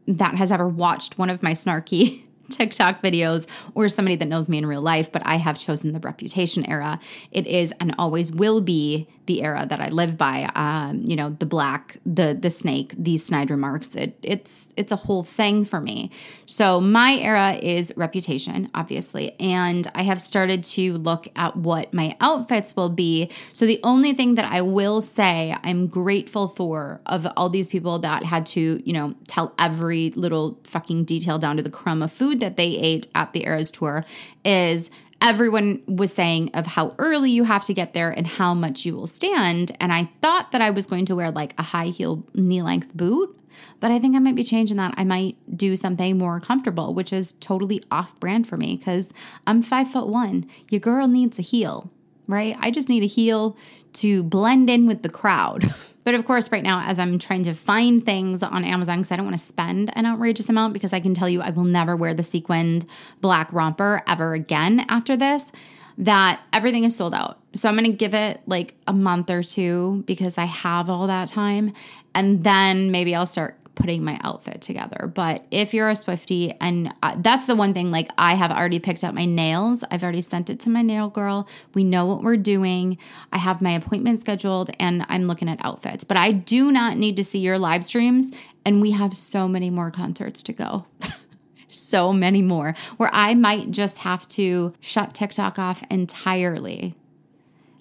that 0.07 0.35
has 0.35 0.51
ever 0.51 0.67
watched 0.67 1.17
one 1.17 1.31
of 1.31 1.41
my 1.41 1.51
snarky 1.51 2.23
TikTok 2.51 3.01
videos 3.01 3.47
or 3.73 3.89
somebody 3.89 4.15
that 4.17 4.27
knows 4.27 4.49
me 4.49 4.59
in 4.59 4.65
real 4.65 4.81
life, 4.81 5.11
but 5.11 5.23
I 5.25 5.35
have 5.37 5.57
chosen 5.57 5.93
the 5.93 5.99
reputation 5.99 6.69
era. 6.69 6.99
It 7.31 7.47
is 7.47 7.73
and 7.79 7.95
always 7.97 8.31
will 8.31 8.61
be 8.61 9.07
the 9.25 9.43
era 9.43 9.65
that 9.67 9.81
I 9.81 9.89
live 9.89 10.17
by. 10.17 10.49
Um, 10.55 11.01
you 11.05 11.15
know, 11.15 11.35
the 11.39 11.45
black, 11.45 11.97
the 12.05 12.37
the 12.39 12.49
snake, 12.49 12.93
these 12.97 13.25
snide 13.25 13.49
remarks. 13.49 13.95
It, 13.95 14.17
it's 14.21 14.69
it's 14.77 14.91
a 14.91 14.95
whole 14.95 15.23
thing 15.23 15.65
for 15.65 15.79
me. 15.79 16.11
So 16.45 16.79
my 16.79 17.15
era 17.21 17.53
is 17.53 17.93
reputation, 17.95 18.69
obviously, 18.73 19.39
and 19.39 19.89
I 19.95 20.03
have 20.03 20.21
started 20.21 20.63
to 20.65 20.93
look 20.97 21.27
at 21.35 21.55
what 21.55 21.93
my 21.93 22.15
outfits 22.21 22.75
will 22.75 22.89
be. 22.89 23.31
So 23.53 23.65
the 23.65 23.79
only 23.83 24.13
thing 24.13 24.35
that 24.35 24.51
I 24.51 24.61
will 24.61 25.01
say 25.01 25.55
I'm 25.63 25.87
grateful 25.87 26.47
for 26.47 27.01
of 27.05 27.27
all 27.35 27.49
these 27.49 27.67
people 27.67 27.99
that 27.99 28.23
had 28.23 28.45
to, 28.47 28.81
you 28.85 28.93
know, 28.93 29.15
tell 29.27 29.53
every 29.59 30.11
little 30.11 30.59
fucking 30.63 31.05
detail 31.05 31.37
down 31.37 31.57
to 31.57 31.63
the 31.63 31.69
crumb 31.69 32.01
of 32.01 32.11
food 32.11 32.39
that 32.39 32.57
they 32.57 32.67
ate 32.67 33.07
at 33.15 33.33
the 33.33 33.45
Eras 33.45 33.71
tour 33.71 34.05
is 34.43 34.91
everyone 35.21 35.81
was 35.87 36.13
saying 36.13 36.51
of 36.53 36.67
how 36.67 36.93
early 36.97 37.31
you 37.31 37.43
have 37.45 37.63
to 37.65 37.73
get 37.73 37.93
there 37.93 38.11
and 38.11 38.27
how 38.27 38.53
much 38.53 38.85
you 38.85 38.95
will 38.95 39.07
stand. 39.07 39.75
And 39.79 39.91
I 39.91 40.09
thought 40.21 40.51
that 40.51 40.61
I 40.61 40.69
was 40.69 40.85
going 40.85 41.05
to 41.05 41.15
wear 41.15 41.31
like 41.31 41.53
a 41.57 41.63
high 41.63 41.87
heel 41.87 42.23
knee 42.33 42.61
length 42.61 42.95
boot, 42.95 43.37
but 43.79 43.91
I 43.91 43.99
think 43.99 44.15
I 44.15 44.19
might 44.19 44.35
be 44.35 44.43
changing 44.43 44.77
that. 44.77 44.93
I 44.97 45.03
might 45.03 45.37
do 45.55 45.75
something 45.75 46.17
more 46.17 46.39
comfortable, 46.39 46.93
which 46.93 47.11
is 47.11 47.33
totally 47.33 47.83
off 47.91 48.19
brand 48.19 48.47
for 48.47 48.57
me 48.57 48.77
because 48.77 49.13
I'm 49.47 49.61
five 49.61 49.89
foot 49.89 50.07
one. 50.07 50.45
Your 50.69 50.81
girl 50.81 51.07
needs 51.07 51.39
a 51.39 51.43
heel, 51.43 51.91
right? 52.27 52.55
I 52.59 52.71
just 52.71 52.89
need 52.89 53.03
a 53.03 53.07
heel 53.07 53.57
to 53.93 54.23
blend 54.23 54.69
in 54.69 54.87
with 54.87 55.01
the 55.01 55.09
crowd. 55.09 55.73
But 56.05 56.13
of 56.15 56.23
course, 56.23 56.51
right 56.51 56.63
now, 56.63 56.83
as 56.87 56.99
I'm 56.99 57.19
trying 57.19 57.43
to 57.43 57.53
find 57.53 58.05
things 58.05 58.43
on 58.43 58.63
Amazon, 58.63 58.99
because 58.99 59.11
I 59.11 59.15
don't 59.17 59.25
want 59.25 59.37
to 59.37 59.43
spend 59.43 59.91
an 59.97 60.05
outrageous 60.05 60.47
amount, 60.47 60.73
because 60.73 60.93
I 60.93 60.99
can 60.99 61.13
tell 61.13 61.27
you 61.27 61.41
I 61.41 61.49
will 61.49 61.65
never 61.65 61.95
wear 61.95 62.13
the 62.13 62.23
sequined 62.23 62.85
black 63.21 63.51
romper 63.51 64.03
ever 64.07 64.33
again 64.33 64.85
after 64.87 65.17
this, 65.17 65.51
that 65.97 66.41
everything 66.53 66.83
is 66.83 66.95
sold 66.95 67.13
out. 67.13 67.39
So 67.55 67.67
I'm 67.67 67.75
going 67.75 67.89
to 67.89 67.97
give 67.97 68.13
it 68.13 68.41
like 68.45 68.75
a 68.85 68.93
month 68.93 69.29
or 69.29 69.41
two 69.41 70.03
because 70.05 70.37
I 70.37 70.45
have 70.45 70.89
all 70.89 71.07
that 71.07 71.27
time. 71.27 71.73
And 72.13 72.43
then 72.43 72.91
maybe 72.91 73.15
I'll 73.15 73.25
start 73.25 73.57
putting 73.75 74.03
my 74.03 74.19
outfit 74.23 74.61
together. 74.61 75.11
But 75.13 75.45
if 75.51 75.73
you're 75.73 75.89
a 75.89 75.95
Swifty, 75.95 76.53
and 76.59 76.93
that's 77.17 77.45
the 77.45 77.55
one 77.55 77.73
thing, 77.73 77.91
like 77.91 78.09
I 78.17 78.35
have 78.35 78.51
already 78.51 78.79
picked 78.79 79.03
up 79.03 79.13
my 79.13 79.25
nails, 79.25 79.83
I've 79.91 80.03
already 80.03 80.21
sent 80.21 80.49
it 80.49 80.59
to 80.61 80.69
my 80.69 80.81
nail 80.81 81.09
girl. 81.09 81.47
We 81.73 81.83
know 81.83 82.05
what 82.05 82.23
we're 82.23 82.37
doing. 82.37 82.97
I 83.31 83.37
have 83.37 83.61
my 83.61 83.71
appointment 83.71 84.19
scheduled 84.19 84.71
and 84.79 85.05
I'm 85.09 85.25
looking 85.25 85.49
at 85.49 85.63
outfits. 85.63 86.03
But 86.03 86.17
I 86.17 86.31
do 86.31 86.71
not 86.71 86.97
need 86.97 87.15
to 87.17 87.23
see 87.23 87.39
your 87.39 87.59
live 87.59 87.85
streams. 87.85 88.31
And 88.65 88.81
we 88.81 88.91
have 88.91 89.13
so 89.13 89.47
many 89.47 89.69
more 89.69 89.91
concerts 89.91 90.41
to 90.43 90.53
go. 90.53 90.85
so 91.67 92.13
many 92.13 92.41
more 92.41 92.73
where 92.97 93.09
I 93.13 93.35
might 93.35 93.71
just 93.71 93.99
have 93.99 94.27
to 94.29 94.73
shut 94.79 95.13
TikTok 95.13 95.59
off 95.59 95.83
entirely 95.91 96.95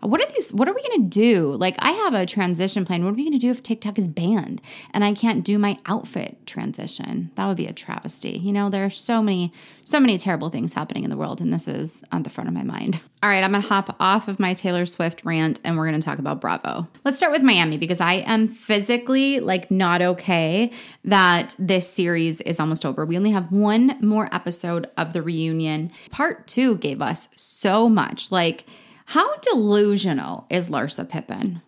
what 0.04 0.20
are 0.20 0.32
these 0.32 0.52
what 0.52 0.68
are 0.68 0.75
we 0.75 0.82
going 0.82 1.02
to 1.02 1.08
do? 1.08 1.52
Like 1.56 1.76
i 1.78 1.90
have 1.90 2.14
a 2.14 2.26
transition 2.26 2.84
plan. 2.84 3.04
What 3.04 3.11
are 3.11 3.14
we 3.14 3.25
going 3.25 3.32
to 3.32 3.38
do 3.38 3.50
if 3.50 3.62
tiktok 3.62 3.99
is 3.99 4.08
banned 4.08 4.61
and 4.92 5.04
i 5.04 5.12
can't 5.12 5.44
do 5.44 5.58
my 5.58 5.78
outfit 5.87 6.46
transition? 6.46 7.30
That 7.34 7.46
would 7.46 7.56
be 7.56 7.66
a 7.66 7.73
travesty. 7.73 8.38
You 8.38 8.52
know 8.52 8.70
there 8.70 8.84
are 8.84 8.90
so 8.90 9.23
many 9.23 9.52
so 9.82 10.00
many 10.00 10.18
terrible 10.18 10.49
things 10.49 10.73
happening 10.73 11.04
in 11.04 11.11
the 11.11 11.16
world 11.16 11.40
and 11.40 11.52
this 11.52 11.68
is 11.68 12.02
on 12.12 12.23
the 12.23 12.30
front 12.30 12.49
of 12.49 12.54
my 12.54 12.62
mind. 12.62 13.00
All 13.23 13.30
right 13.30 13.42
i'm 13.42 13.52
going 13.52 13.62
to 13.62 13.68
hop 13.68 13.96
off 13.99 14.28
of 14.28 14.38
my 14.38 14.52
taylor 14.52 14.84
swift 14.84 15.25
rant 15.25 15.58
and 15.64 15.78
we're 15.78 15.88
going 15.88 15.99
to 15.99 16.04
talk 16.04 16.18
about 16.18 16.40
bravo. 16.40 16.87
Let's 17.04 17.16
start 17.16 17.32
with 17.32 17.42
miami 17.42 17.78
because 17.78 18.00
i 18.00 18.14
am 18.14 18.49
physically 18.49 19.40
like 19.40 19.70
not 19.70 20.02
okay 20.02 20.70
that 21.04 21.54
this 21.58 21.90
series 21.90 22.40
is 22.42 22.61
almost 22.61 22.84
over. 22.84 23.04
We 23.04 23.16
only 23.16 23.30
have 23.30 23.50
one 23.52 23.96
more 24.00 24.28
episode 24.32 24.90
of 24.96 25.12
the 25.12 25.23
reunion. 25.23 25.90
Part 26.11 26.46
two 26.46 26.76
gave 26.78 27.00
us 27.00 27.28
so 27.34 27.88
much. 27.88 28.32
Like 28.32 28.66
how 29.06 29.37
delusional 29.38 30.46
is 30.50 30.68
Larsa 30.68 31.08
Pippen? 31.08 31.62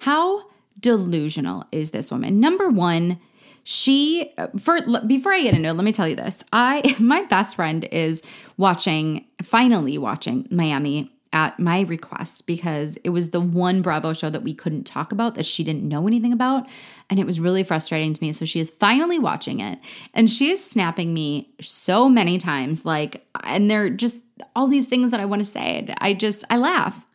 How 0.00 0.46
delusional 0.78 1.64
is 1.70 1.90
this 1.90 2.10
woman? 2.10 2.40
Number 2.40 2.68
one, 2.70 3.18
she 3.64 4.34
for 4.58 4.80
before 5.06 5.32
I 5.32 5.42
get 5.42 5.54
into 5.54 5.68
it, 5.68 5.74
let 5.74 5.84
me 5.84 5.92
tell 5.92 6.08
you 6.08 6.16
this. 6.16 6.42
I 6.52 6.96
my 7.00 7.22
best 7.22 7.56
friend 7.56 7.84
is 7.92 8.22
watching, 8.56 9.26
finally 9.42 9.98
watching 9.98 10.48
Miami 10.50 11.12
at 11.32 11.58
my 11.58 11.80
request 11.80 12.46
because 12.46 12.96
it 13.04 13.08
was 13.08 13.30
the 13.30 13.40
one 13.40 13.80
Bravo 13.80 14.12
show 14.12 14.28
that 14.28 14.42
we 14.42 14.52
couldn't 14.52 14.84
talk 14.84 15.12
about 15.12 15.34
that 15.34 15.46
she 15.46 15.64
didn't 15.64 15.88
know 15.88 16.06
anything 16.06 16.32
about. 16.32 16.68
And 17.08 17.18
it 17.18 17.26
was 17.26 17.40
really 17.40 17.62
frustrating 17.62 18.12
to 18.12 18.22
me. 18.22 18.32
So 18.32 18.44
she 18.44 18.60
is 18.60 18.70
finally 18.70 19.18
watching 19.18 19.60
it 19.60 19.78
and 20.12 20.28
she 20.28 20.50
is 20.50 20.62
snapping 20.62 21.14
me 21.14 21.54
so 21.60 22.08
many 22.08 22.36
times, 22.36 22.84
like, 22.84 23.26
and 23.44 23.70
they're 23.70 23.88
just 23.88 24.24
all 24.54 24.66
these 24.66 24.86
things 24.86 25.10
that 25.10 25.20
I 25.20 25.24
want 25.24 25.40
to 25.40 25.50
say. 25.50 25.92
I 25.98 26.14
just, 26.14 26.44
I 26.50 26.56
laugh 26.56 27.06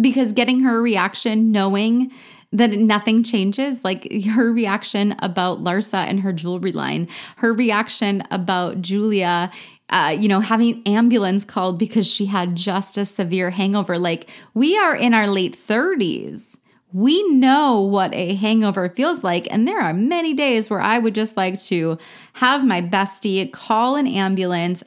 because 0.00 0.32
getting 0.32 0.60
her 0.60 0.80
reaction, 0.80 1.52
knowing 1.52 2.12
that 2.52 2.70
nothing 2.70 3.22
changes. 3.22 3.84
Like 3.84 4.10
her 4.34 4.52
reaction 4.52 5.14
about 5.20 5.62
Larsa 5.62 5.98
and 5.98 6.20
her 6.20 6.32
jewelry 6.32 6.72
line, 6.72 7.08
her 7.36 7.52
reaction 7.52 8.24
about 8.30 8.80
Julia 8.80 9.50
uh, 9.90 10.16
you 10.18 10.28
know, 10.28 10.40
having 10.40 10.82
ambulance 10.86 11.44
called 11.44 11.78
because 11.78 12.08
she 12.08 12.26
had 12.26 12.56
just 12.56 12.96
a 12.96 13.04
severe 13.04 13.50
hangover. 13.50 13.98
Like, 13.98 14.30
we 14.54 14.78
are 14.78 14.94
in 14.94 15.14
our 15.14 15.26
late 15.26 15.56
30s. 15.56 16.56
We 16.92 17.22
know 17.32 17.80
what 17.80 18.14
a 18.14 18.34
hangover 18.34 18.88
feels 18.88 19.22
like. 19.22 19.48
And 19.50 19.66
there 19.66 19.80
are 19.80 19.92
many 19.92 20.32
days 20.32 20.70
where 20.70 20.80
I 20.80 20.98
would 20.98 21.14
just 21.14 21.36
like 21.36 21.60
to 21.64 21.98
have 22.34 22.64
my 22.64 22.80
bestie 22.80 23.50
call 23.50 23.96
an 23.96 24.06
ambulance, 24.06 24.82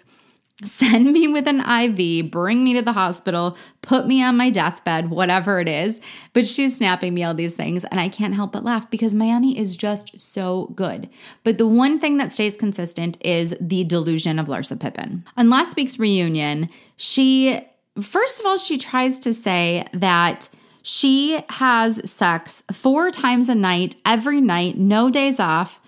send 0.64 1.12
me 1.12 1.28
with 1.28 1.48
an 1.48 1.62
IV, 1.62 2.30
bring 2.32 2.64
me 2.64 2.74
to 2.74 2.82
the 2.82 2.94
hospital, 2.94 3.58
put 3.82 4.06
me 4.06 4.24
on 4.24 4.38
my 4.38 4.50
deathbed, 4.50 5.10
whatever 5.10 5.60
it 5.60 5.68
is. 5.68 6.00
But 6.34 6.48
she's 6.48 6.78
snapping 6.78 7.14
me 7.14 7.24
all 7.24 7.34
these 7.34 7.56
things, 7.56 7.84
and 7.86 8.00
I 8.00 8.10
can't 8.10 8.36
help 8.36 8.52
but 8.52 8.64
laugh 8.64 8.90
because 8.90 9.16
Miami 9.16 9.58
is 9.58 9.76
just 9.76 10.20
so 10.20 10.72
good. 10.76 11.10
But 11.44 11.58
the 11.58 11.68
one 11.68 12.00
thing 12.00 12.18
that 12.18 12.32
stays 12.32 12.54
consistent 12.54 13.18
is 13.26 13.56
the 13.60 13.84
delusion 13.84 14.38
of 14.40 14.48
Larsa 14.48 14.80
Pippen. 14.80 15.26
On 15.38 15.50
last 15.50 15.76
week's 15.76 15.98
reunion, 15.98 16.70
she, 16.96 17.68
first 18.00 18.40
of 18.40 18.46
all, 18.46 18.58
she 18.58 18.78
tries 18.78 19.20
to 19.20 19.34
say 19.34 19.88
that. 19.94 20.50
She 20.86 21.42
has 21.50 22.12
sex 22.12 22.62
four 22.70 23.10
times 23.10 23.48
a 23.48 23.56
night, 23.56 23.96
every 24.06 24.42
night, 24.42 24.78
no 24.78 25.10
days 25.10 25.40
off, 25.40 25.80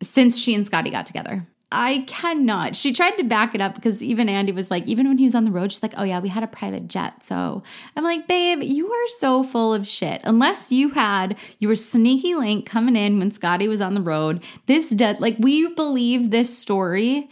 since 0.00 0.38
she 0.38 0.54
and 0.54 0.64
Scotty 0.64 0.90
got 0.90 1.04
together. 1.04 1.48
I 1.70 2.04
cannot. 2.06 2.76
She 2.76 2.94
tried 2.94 3.18
to 3.18 3.24
back 3.24 3.54
it 3.54 3.60
up 3.60 3.74
because 3.74 4.02
even 4.02 4.28
Andy 4.28 4.52
was 4.52 4.70
like, 4.70 4.86
even 4.86 5.06
when 5.06 5.18
he 5.18 5.24
was 5.24 5.34
on 5.34 5.44
the 5.44 5.50
road, 5.50 5.70
she's 5.70 5.82
like, 5.82 5.92
oh 5.98 6.02
yeah, 6.02 6.18
we 6.18 6.30
had 6.30 6.42
a 6.42 6.46
private 6.46 6.88
jet. 6.88 7.22
So 7.22 7.62
I'm 7.94 8.04
like, 8.04 8.26
babe, 8.26 8.62
you 8.62 8.90
are 8.90 9.08
so 9.18 9.42
full 9.42 9.74
of 9.74 9.86
shit. 9.86 10.22
Unless 10.24 10.72
you 10.72 10.90
had 10.90 11.36
your 11.58 11.74
sneaky 11.74 12.34
link 12.34 12.64
coming 12.64 12.96
in 12.96 13.18
when 13.18 13.30
Scotty 13.30 13.68
was 13.68 13.82
on 13.82 13.92
the 13.92 14.00
road, 14.00 14.42
this 14.64 14.88
does, 14.88 15.20
like, 15.20 15.36
we 15.38 15.68
believe 15.74 16.30
this 16.30 16.56
story 16.56 17.28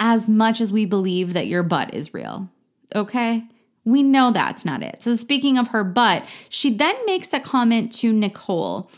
as 0.00 0.28
much 0.28 0.60
as 0.60 0.72
we 0.72 0.84
believe 0.84 1.32
that 1.32 1.46
your 1.46 1.62
butt 1.62 1.94
is 1.94 2.12
real. 2.12 2.50
Okay? 2.94 3.44
We 3.84 4.02
know 4.02 4.32
that's 4.32 4.64
not 4.64 4.82
it. 4.82 5.04
So 5.04 5.14
speaking 5.14 5.58
of 5.58 5.68
her 5.68 5.84
butt, 5.84 6.24
she 6.48 6.74
then 6.74 6.96
makes 7.06 7.32
a 7.32 7.38
comment 7.38 7.92
to 7.94 8.12
Nicole 8.12 8.90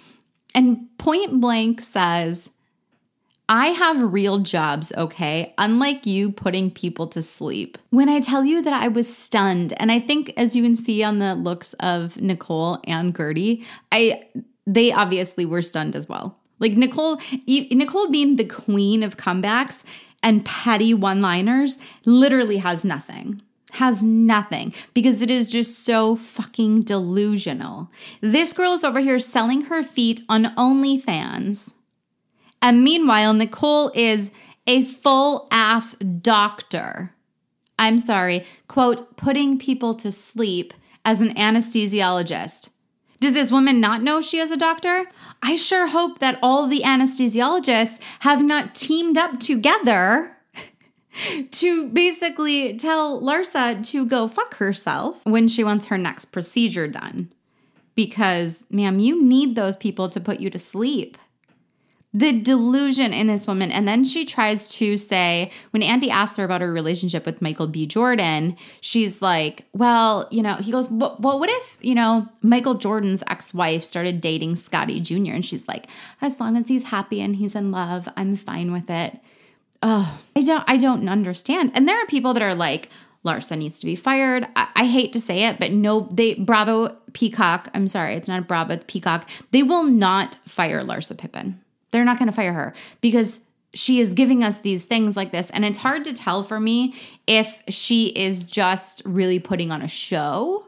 and 0.54 0.88
point 0.96 1.42
blank 1.42 1.82
says, 1.82 2.52
I 3.50 3.68
have 3.68 4.12
real 4.12 4.38
jobs, 4.38 4.92
okay? 4.94 5.54
Unlike 5.56 6.04
you 6.04 6.30
putting 6.30 6.70
people 6.70 7.06
to 7.08 7.22
sleep. 7.22 7.78
When 7.88 8.08
I 8.10 8.20
tell 8.20 8.44
you 8.44 8.60
that 8.60 8.74
I 8.74 8.88
was 8.88 9.14
stunned, 9.14 9.72
and 9.78 9.90
I 9.90 10.00
think 10.00 10.34
as 10.36 10.54
you 10.54 10.62
can 10.62 10.76
see 10.76 11.02
on 11.02 11.18
the 11.18 11.34
looks 11.34 11.72
of 11.74 12.20
Nicole 12.20 12.78
and 12.84 13.14
Guerdy, 13.14 13.64
I 13.90 14.24
they 14.66 14.92
obviously 14.92 15.46
were 15.46 15.62
stunned 15.62 15.96
as 15.96 16.10
well. 16.10 16.36
Like 16.58 16.72
Nicole, 16.72 17.20
Nicole 17.46 18.10
being 18.10 18.36
the 18.36 18.44
queen 18.44 19.02
of 19.02 19.16
comebacks 19.16 19.82
and 20.22 20.44
petty 20.44 20.92
one-liners, 20.92 21.78
literally 22.04 22.58
has 22.58 22.84
nothing 22.84 23.42
has 23.72 24.02
nothing 24.02 24.72
because 24.94 25.20
it 25.20 25.30
is 25.30 25.46
just 25.46 25.84
so 25.84 26.16
fucking 26.16 26.80
delusional. 26.80 27.90
This 28.22 28.54
girl 28.54 28.72
is 28.72 28.82
over 28.82 28.98
here 28.98 29.18
selling 29.18 29.62
her 29.62 29.82
feet 29.82 30.22
on 30.26 30.46
OnlyFans 30.56 31.74
and 32.60 32.82
meanwhile, 32.82 33.32
Nicole 33.32 33.90
is 33.94 34.30
a 34.66 34.84
full 34.84 35.48
ass 35.50 35.94
doctor. 35.94 37.14
I'm 37.78 37.98
sorry, 37.98 38.44
quote, 38.66 39.16
putting 39.16 39.58
people 39.58 39.94
to 39.94 40.10
sleep 40.10 40.74
as 41.04 41.20
an 41.20 41.34
anesthesiologist. 41.34 42.70
Does 43.20 43.34
this 43.34 43.50
woman 43.50 43.80
not 43.80 44.02
know 44.02 44.20
she 44.20 44.38
is 44.38 44.50
a 44.50 44.56
doctor? 44.56 45.06
I 45.42 45.56
sure 45.56 45.88
hope 45.88 46.18
that 46.18 46.38
all 46.42 46.66
the 46.66 46.82
anesthesiologists 46.82 48.00
have 48.20 48.42
not 48.42 48.74
teamed 48.74 49.18
up 49.18 49.40
together 49.40 50.36
to 51.50 51.88
basically 51.88 52.76
tell 52.76 53.20
Larsa 53.20 53.84
to 53.90 54.06
go 54.06 54.28
fuck 54.28 54.56
herself 54.56 55.24
when 55.24 55.48
she 55.48 55.64
wants 55.64 55.86
her 55.86 55.98
next 55.98 56.26
procedure 56.26 56.86
done. 56.86 57.32
Because, 57.96 58.64
ma'am, 58.70 59.00
you 59.00 59.20
need 59.20 59.56
those 59.56 59.76
people 59.76 60.08
to 60.10 60.20
put 60.20 60.38
you 60.38 60.50
to 60.50 60.58
sleep 60.58 61.18
the 62.14 62.32
delusion 62.32 63.12
in 63.12 63.26
this 63.26 63.46
woman. 63.46 63.70
And 63.70 63.86
then 63.86 64.02
she 64.02 64.24
tries 64.24 64.68
to 64.74 64.96
say, 64.96 65.50
when 65.70 65.82
Andy 65.82 66.10
asks 66.10 66.36
her 66.36 66.44
about 66.44 66.62
her 66.62 66.72
relationship 66.72 67.26
with 67.26 67.42
Michael 67.42 67.66
B. 67.66 67.86
Jordan, 67.86 68.56
she's 68.80 69.20
like, 69.20 69.66
well, 69.74 70.26
you 70.30 70.42
know, 70.42 70.54
he 70.54 70.72
goes, 70.72 70.88
well, 70.90 71.16
what 71.18 71.50
if, 71.50 71.78
you 71.82 71.94
know, 71.94 72.26
Michael 72.42 72.74
Jordan's 72.74 73.22
ex 73.26 73.52
wife 73.52 73.84
started 73.84 74.22
dating 74.22 74.56
Scotty 74.56 75.00
Jr.? 75.00 75.32
And 75.32 75.44
she's 75.44 75.68
like, 75.68 75.86
as 76.22 76.40
long 76.40 76.56
as 76.56 76.68
he's 76.68 76.84
happy 76.84 77.20
and 77.20 77.36
he's 77.36 77.54
in 77.54 77.70
love, 77.70 78.08
I'm 78.16 78.36
fine 78.36 78.72
with 78.72 78.88
it. 78.88 79.18
Oh, 79.82 80.18
I 80.34 80.42
don't, 80.42 80.64
I 80.66 80.76
don't 80.78 81.08
understand. 81.08 81.72
And 81.74 81.86
there 81.86 82.02
are 82.02 82.06
people 82.06 82.32
that 82.32 82.42
are 82.42 82.54
like, 82.54 82.88
Larsa 83.24 83.58
needs 83.58 83.78
to 83.80 83.86
be 83.86 83.96
fired. 83.96 84.46
I, 84.56 84.68
I, 84.76 84.84
hate 84.86 85.12
to 85.12 85.20
say 85.20 85.44
it, 85.44 85.58
but 85.58 85.72
no, 85.72 86.08
they 86.12 86.34
Bravo 86.34 86.96
Peacock. 87.12 87.68
I'm 87.74 87.88
sorry, 87.88 88.14
it's 88.14 88.28
not 88.28 88.46
Bravo 88.48 88.78
Peacock. 88.86 89.28
They 89.50 89.62
will 89.62 89.84
not 89.84 90.36
fire 90.46 90.82
Larsa 90.82 91.18
Pippen. 91.18 91.60
They're 91.90 92.04
not 92.04 92.18
going 92.18 92.28
to 92.28 92.34
fire 92.34 92.52
her 92.52 92.74
because 93.00 93.44
she 93.74 94.00
is 94.00 94.12
giving 94.12 94.42
us 94.42 94.58
these 94.58 94.84
things 94.84 95.16
like 95.16 95.32
this. 95.32 95.50
And 95.50 95.64
it's 95.64 95.78
hard 95.78 96.04
to 96.04 96.12
tell 96.12 96.42
for 96.42 96.58
me 96.58 96.94
if 97.26 97.62
she 97.68 98.08
is 98.08 98.44
just 98.44 99.02
really 99.04 99.38
putting 99.38 99.70
on 99.70 99.82
a 99.82 99.88
show 99.88 100.64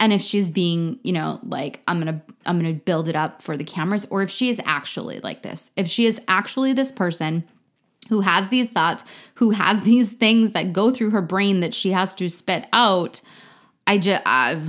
and 0.00 0.12
if 0.12 0.22
she's 0.22 0.50
being, 0.50 0.98
you 1.02 1.12
know, 1.12 1.40
like 1.42 1.82
I'm 1.88 2.00
going 2.00 2.14
to 2.14 2.34
I'm 2.46 2.62
to 2.62 2.72
build 2.72 3.08
it 3.08 3.16
up 3.16 3.42
for 3.42 3.56
the 3.56 3.64
cameras 3.64 4.06
or 4.10 4.22
if 4.22 4.30
she 4.30 4.48
is 4.48 4.60
actually 4.64 5.20
like 5.20 5.42
this. 5.42 5.70
If 5.76 5.88
she 5.88 6.06
is 6.06 6.20
actually 6.28 6.72
this 6.72 6.92
person 6.92 7.44
who 8.08 8.20
has 8.20 8.48
these 8.48 8.68
thoughts, 8.68 9.04
who 9.34 9.50
has 9.50 9.80
these 9.82 10.10
things 10.10 10.52
that 10.52 10.72
go 10.72 10.90
through 10.90 11.10
her 11.10 11.22
brain 11.22 11.60
that 11.60 11.74
she 11.74 11.92
has 11.92 12.14
to 12.16 12.28
spit 12.28 12.66
out, 12.72 13.20
I 13.86 13.98
just 13.98 14.22
uh, 14.24 14.60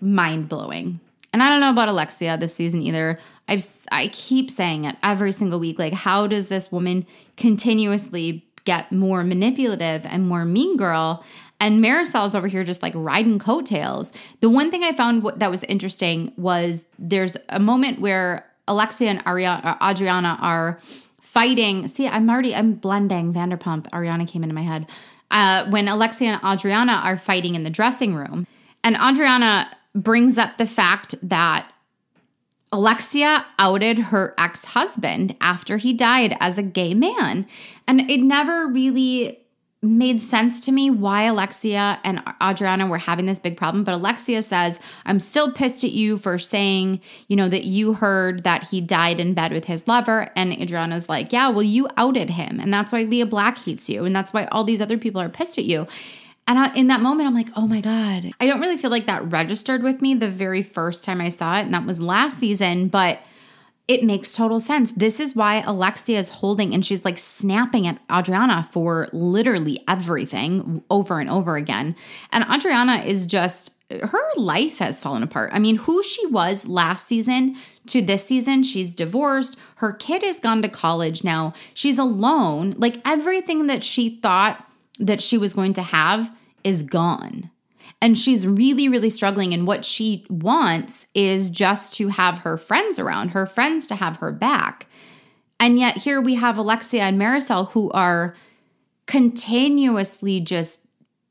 mind 0.00 0.48
blowing. 0.48 1.00
And 1.32 1.42
I 1.42 1.48
don't 1.48 1.60
know 1.60 1.70
about 1.70 1.88
Alexia 1.88 2.36
this 2.38 2.54
season 2.54 2.82
either. 2.82 3.18
I've 3.48 3.66
I 3.92 4.08
keep 4.08 4.50
saying 4.50 4.84
it 4.84 4.96
every 5.02 5.32
single 5.32 5.58
week. 5.58 5.78
Like, 5.78 5.92
how 5.92 6.26
does 6.26 6.46
this 6.48 6.72
woman 6.72 7.06
continuously 7.36 8.44
get 8.64 8.90
more 8.90 9.22
manipulative 9.22 10.04
and 10.06 10.26
more 10.28 10.44
mean 10.44 10.76
girl? 10.76 11.24
And 11.60 11.80
Marysol's 11.80 12.34
over 12.34 12.48
here 12.48 12.64
just 12.64 12.82
like 12.82 12.92
riding 12.94 13.38
coattails. 13.38 14.12
The 14.40 14.50
one 14.50 14.70
thing 14.70 14.84
I 14.84 14.92
found 14.92 15.24
that 15.36 15.50
was 15.50 15.62
interesting 15.64 16.32
was 16.36 16.84
there's 16.98 17.36
a 17.48 17.58
moment 17.58 18.00
where 18.00 18.46
Alexia 18.68 19.08
and 19.08 19.24
Ariana, 19.24 19.78
Adriana 19.80 20.38
are 20.40 20.78
fighting. 21.20 21.88
See, 21.88 22.08
I'm 22.08 22.28
already 22.28 22.54
I'm 22.54 22.74
blending 22.74 23.32
Vanderpump. 23.32 23.88
Ariana 23.90 24.28
came 24.28 24.42
into 24.42 24.54
my 24.54 24.62
head. 24.62 24.86
Uh, 25.30 25.68
when 25.70 25.88
Alexia 25.88 26.28
and 26.28 26.44
Adriana 26.44 27.00
are 27.04 27.16
fighting 27.16 27.54
in 27.54 27.64
the 27.64 27.70
dressing 27.70 28.14
room, 28.14 28.46
and 28.84 28.96
Adriana 28.96 29.68
brings 29.96 30.38
up 30.38 30.58
the 30.58 30.66
fact 30.66 31.14
that 31.22 31.72
Alexia 32.70 33.46
outed 33.58 33.98
her 33.98 34.34
ex 34.38 34.66
husband 34.66 35.34
after 35.40 35.78
he 35.78 35.92
died 35.92 36.36
as 36.40 36.58
a 36.58 36.62
gay 36.62 36.94
man. 36.94 37.46
And 37.88 38.10
it 38.10 38.20
never 38.20 38.66
really 38.68 39.40
made 39.82 40.20
sense 40.20 40.60
to 40.62 40.72
me 40.72 40.90
why 40.90 41.22
Alexia 41.22 42.00
and 42.02 42.22
Adriana 42.42 42.86
were 42.86 42.98
having 42.98 43.26
this 43.26 43.38
big 43.38 43.56
problem. 43.56 43.84
But 43.84 43.94
Alexia 43.94 44.42
says, 44.42 44.80
I'm 45.04 45.20
still 45.20 45.52
pissed 45.52 45.84
at 45.84 45.92
you 45.92 46.18
for 46.18 46.38
saying, 46.38 47.00
you 47.28 47.36
know, 47.36 47.48
that 47.48 47.64
you 47.64 47.94
heard 47.94 48.42
that 48.44 48.64
he 48.64 48.80
died 48.80 49.20
in 49.20 49.32
bed 49.32 49.52
with 49.52 49.66
his 49.66 49.86
lover. 49.86 50.30
And 50.34 50.52
Adriana's 50.52 51.08
like, 51.08 51.32
yeah, 51.32 51.48
well, 51.48 51.62
you 51.62 51.88
outed 51.96 52.30
him. 52.30 52.58
And 52.58 52.72
that's 52.74 52.90
why 52.90 53.02
Lea 53.02 53.24
Black 53.24 53.58
hates 53.58 53.88
you. 53.88 54.04
And 54.04 54.16
that's 54.16 54.32
why 54.32 54.46
all 54.46 54.64
these 54.64 54.82
other 54.82 54.98
people 54.98 55.20
are 55.20 55.28
pissed 55.28 55.58
at 55.58 55.64
you. 55.64 55.86
And 56.48 56.58
I, 56.58 56.74
in 56.74 56.86
that 56.88 57.00
moment, 57.00 57.26
I'm 57.26 57.34
like, 57.34 57.48
oh 57.56 57.66
my 57.66 57.80
God. 57.80 58.30
I 58.38 58.46
don't 58.46 58.60
really 58.60 58.76
feel 58.76 58.90
like 58.90 59.06
that 59.06 59.30
registered 59.30 59.82
with 59.82 60.00
me 60.00 60.14
the 60.14 60.28
very 60.28 60.62
first 60.62 61.02
time 61.02 61.20
I 61.20 61.28
saw 61.28 61.58
it. 61.58 61.62
And 61.62 61.74
that 61.74 61.86
was 61.86 62.00
last 62.00 62.38
season, 62.38 62.88
but 62.88 63.20
it 63.88 64.02
makes 64.02 64.32
total 64.32 64.58
sense. 64.58 64.92
This 64.92 65.20
is 65.20 65.36
why 65.36 65.62
Alexia 65.64 66.18
is 66.18 66.28
holding 66.28 66.74
and 66.74 66.84
she's 66.84 67.04
like 67.04 67.18
snapping 67.18 67.86
at 67.86 68.00
Adriana 68.12 68.68
for 68.72 69.08
literally 69.12 69.82
everything 69.88 70.82
over 70.90 71.20
and 71.20 71.30
over 71.30 71.56
again. 71.56 71.94
And 72.32 72.44
Adriana 72.52 72.98
is 72.98 73.26
just, 73.26 73.74
her 73.90 74.34
life 74.36 74.78
has 74.78 74.98
fallen 74.98 75.22
apart. 75.22 75.50
I 75.52 75.60
mean, 75.60 75.76
who 75.76 76.02
she 76.02 76.26
was 76.26 76.66
last 76.66 77.06
season 77.06 77.56
to 77.86 78.02
this 78.02 78.24
season, 78.24 78.64
she's 78.64 78.92
divorced. 78.94 79.56
Her 79.76 79.92
kid 79.92 80.24
has 80.24 80.40
gone 80.40 80.62
to 80.62 80.68
college 80.68 81.22
now. 81.22 81.54
She's 81.72 81.98
alone. 81.98 82.74
Like 82.78 83.00
everything 83.04 83.68
that 83.68 83.84
she 83.84 84.18
thought 84.20 84.64
that 84.98 85.20
she 85.20 85.38
was 85.38 85.54
going 85.54 85.74
to 85.74 85.82
have 85.82 86.36
is 86.66 86.82
gone. 86.82 87.48
And 88.02 88.18
she's 88.18 88.46
really, 88.46 88.88
really 88.88 89.08
struggling. 89.08 89.54
And 89.54 89.66
what 89.66 89.84
she 89.84 90.26
wants 90.28 91.06
is 91.14 91.48
just 91.48 91.94
to 91.94 92.08
have 92.08 92.38
her 92.38 92.58
friends 92.58 92.98
around, 92.98 93.30
her 93.30 93.46
friends 93.46 93.86
to 93.86 93.94
have 93.94 94.16
her 94.16 94.32
back. 94.32 94.86
And 95.58 95.78
yet 95.78 95.98
here 95.98 96.20
we 96.20 96.34
have 96.34 96.58
Alexia 96.58 97.04
and 97.04 97.18
Marysol 97.18 97.70
who 97.70 97.90
are 97.92 98.36
continuously 99.06 100.40
just 100.40 100.80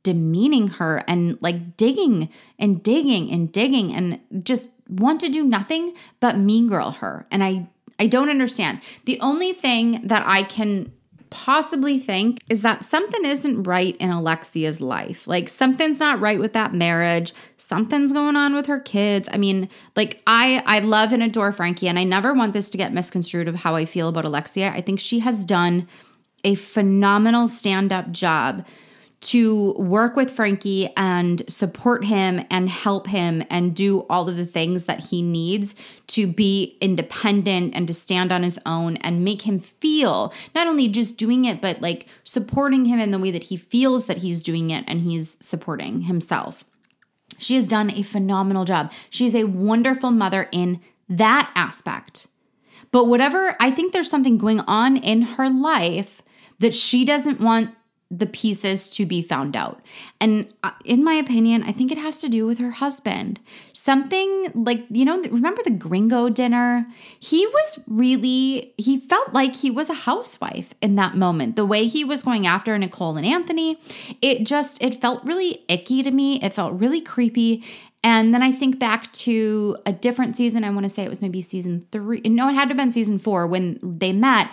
demeaning 0.04 0.69
her 0.69 1.04
and 1.08 1.38
like 1.41 1.76
digging 1.76 2.30
and 2.58 2.82
digging 2.82 3.30
and 3.30 3.52
digging 3.52 3.93
and 3.93 4.19
just 4.43 4.69
want 4.88 5.19
to 5.19 5.30
do 5.30 5.43
nothing 5.43 5.93
but 6.19 6.38
mean 6.38 6.67
girl 6.67 6.91
her. 6.91 7.28
And 7.30 7.43
I 7.43 7.67
I 8.00 8.08
don't 8.08 8.30
understand. 8.30 8.82
The 9.06 9.19
only 9.19 9.54
thing 9.54 10.02
that 10.08 10.24
I 10.26 10.43
can 10.43 10.91
possibly 11.30 12.00
think 12.00 12.40
is 12.50 12.62
that 12.62 12.84
something 12.84 13.26
isn't 13.26 13.64
right 13.64 13.96
in 13.98 14.10
Alexia's 14.10 14.82
life. 14.82 15.28
Like 15.28 15.50
something's 15.50 16.00
not 16.00 16.20
right 16.20 16.40
with 16.40 16.54
that 16.54 16.74
marriage. 16.74 17.34
Something's 17.58 18.14
going 18.14 18.36
on 18.36 18.56
with 18.56 18.68
her 18.68 18.80
kids. 18.80 19.28
I 19.32 19.38
mean, 19.38 19.70
like 19.96 20.22
I 20.28 20.64
I 20.66 20.80
love 20.80 21.12
and 21.12 21.24
adore 21.24 21.52
Frankie 21.52 21.88
and 21.88 22.00
I 22.00 22.04
never 22.04 22.34
want 22.34 22.54
this 22.54 22.70
to 22.72 22.78
get 22.78 22.94
misconstrued 22.94 23.48
of 23.48 23.56
how 23.56 23.76
I 23.76 23.86
feel 23.86 24.08
about 24.08 24.26
Alexia. 24.26 24.72
I 24.72 24.82
think 24.82 25.00
she 25.00 25.20
has 25.20 25.46
done 25.46 25.88
a 26.44 26.56
phenomenal 26.56 27.48
stand-up 27.48 28.12
job 28.12 28.66
to 29.26 29.72
work 29.74 30.16
with 30.16 30.30
Frankie 30.30 30.94
and 30.96 31.42
support 31.52 32.06
him 32.06 32.46
and 32.52 32.70
help 32.70 33.08
him 33.08 33.44
and 33.50 33.76
do 33.76 34.02
all 34.08 34.30
of 34.30 34.38
the 34.38 34.46
things 34.46 34.84
that 34.84 35.06
he 35.06 35.24
needs 35.24 35.74
to 36.08 36.28
be 36.28 36.78
independent 36.80 37.74
and 37.74 37.88
to 37.88 37.94
stand 37.94 38.32
on 38.32 38.44
his 38.44 38.60
own 38.68 38.98
and 38.98 39.26
make 39.26 39.42
him 39.42 39.58
feel 39.58 40.32
not 40.54 40.68
only 40.68 40.88
just 40.88 41.18
doing 41.18 41.46
it, 41.46 41.60
but 41.60 41.82
like 41.82 42.08
supporting 42.24 42.86
him 42.86 43.00
in 43.00 43.10
the 43.10 43.18
way 43.18 43.32
that 43.32 43.46
he 43.46 43.58
feels 43.58 44.06
that 44.06 44.18
he's 44.18 44.44
doing 44.44 44.70
it 44.70 44.84
and 44.88 45.02
he's 45.02 45.38
supporting 45.40 46.02
himself. 46.02 46.64
She 47.40 47.56
has 47.56 47.68
done 47.68 47.92
a 47.92 48.04
phenomenal 48.04 48.64
job. 48.64 48.92
She's 49.10 49.34
a 49.34 49.46
wonderful 49.46 50.12
mother 50.12 50.48
in 50.52 50.82
that 51.10 51.52
aspect. 51.56 52.28
But 52.92 53.06
whatever, 53.08 53.58
I 53.60 53.72
think 53.72 53.92
there's 53.92 54.10
something 54.10 54.38
going 54.38 54.60
on 54.62 54.98
in 54.98 55.24
her 55.24 55.50
life 55.50 56.22
that 56.60 56.76
she 56.76 57.04
doesn't 57.04 57.42
want 57.42 57.72
the 58.17 58.25
pieces 58.25 58.89
to 58.91 59.06
be 59.06 59.21
found 59.21 59.56
out. 59.56 59.82
And 60.19 60.54
uh, 60.63 60.71
in 60.84 61.04
my 61.04 61.13
opinion, 61.13 61.63
I 61.63 61.71
think 61.71 61.91
it 61.91 61.97
has 61.97 62.17
to 62.19 62.30
do 62.30 62.45
with 62.45 62.60
her 62.60 62.71
husband. 62.71 63.39
Something 63.73 64.51
like, 64.54 64.86
you 64.89 65.06
know, 65.06 65.21
remember 65.21 65.62
the 65.63 65.71
gringo 65.71 66.30
dinner? 66.30 66.88
He 67.19 67.45
was 67.47 67.80
really, 67.88 68.73
he 68.78 68.99
felt 68.99 69.34
like 69.34 69.56
he 69.56 69.71
was 69.71 69.89
a 69.89 69.93
housewife 69.93 70.73
in 70.82 70.95
that 70.95 71.15
moment. 71.15 71.56
The 71.56 71.65
way 71.65 71.88
he 71.88 72.04
was 72.04 72.23
going 72.23 72.47
after 72.47 72.78
Nicole 72.78 73.17
and 73.17 73.25
Anthony, 73.25 73.80
it 74.21 74.45
just, 74.45 74.82
it 74.82 74.95
felt 74.95 75.23
really 75.23 75.63
icky 75.67 76.04
to 76.04 76.12
me. 76.12 76.41
It 76.41 76.54
felt 76.54 76.80
really 76.80 77.01
creepy. 77.01 77.63
And 78.04 78.36
then 78.36 78.43
I 78.43 78.51
think 78.51 78.78
back 78.78 79.12
to 79.13 79.78
a 79.86 79.91
different 79.91 80.38
season. 80.38 80.63
I 80.63 80.69
want 80.69 80.84
to 80.84 80.89
say 80.89 81.04
it 81.04 81.10
was 81.10 81.23
maybe 81.23 81.41
season 81.41 81.88
three. 81.91 82.21
No, 82.21 82.47
it 82.47 82.54
had 82.54 82.65
to 82.65 82.69
have 82.69 82.78
been 82.78 82.91
season 82.91 83.17
four 83.17 83.47
when 83.47 83.80
they 83.82 84.13
met 84.13 84.51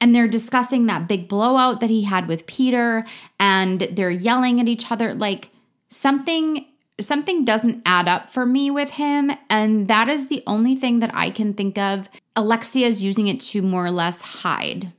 and 0.00 0.14
they're 0.14 0.28
discussing 0.28 0.86
that 0.86 1.08
big 1.08 1.28
blowout 1.28 1.80
that 1.80 1.90
he 1.90 2.02
had 2.02 2.28
with 2.28 2.46
Peter 2.46 3.04
and 3.38 3.80
they're 3.80 4.10
yelling 4.10 4.60
at 4.60 4.68
each 4.68 4.90
other. 4.90 5.14
Like 5.14 5.50
something 5.88 6.64
something 7.00 7.44
doesn't 7.44 7.80
add 7.86 8.08
up 8.08 8.28
for 8.28 8.44
me 8.44 8.70
with 8.72 8.90
him 8.90 9.30
and 9.48 9.86
that 9.86 10.08
is 10.08 10.26
the 10.28 10.42
only 10.48 10.74
thing 10.74 10.98
that 10.98 11.12
I 11.14 11.30
can 11.30 11.54
think 11.54 11.78
of 11.78 12.08
Alexia 12.34 12.88
is 12.88 13.04
using 13.04 13.28
it 13.28 13.40
to 13.40 13.62
more 13.62 13.86
or 13.86 13.92
less 13.92 14.20
hide 14.20 14.92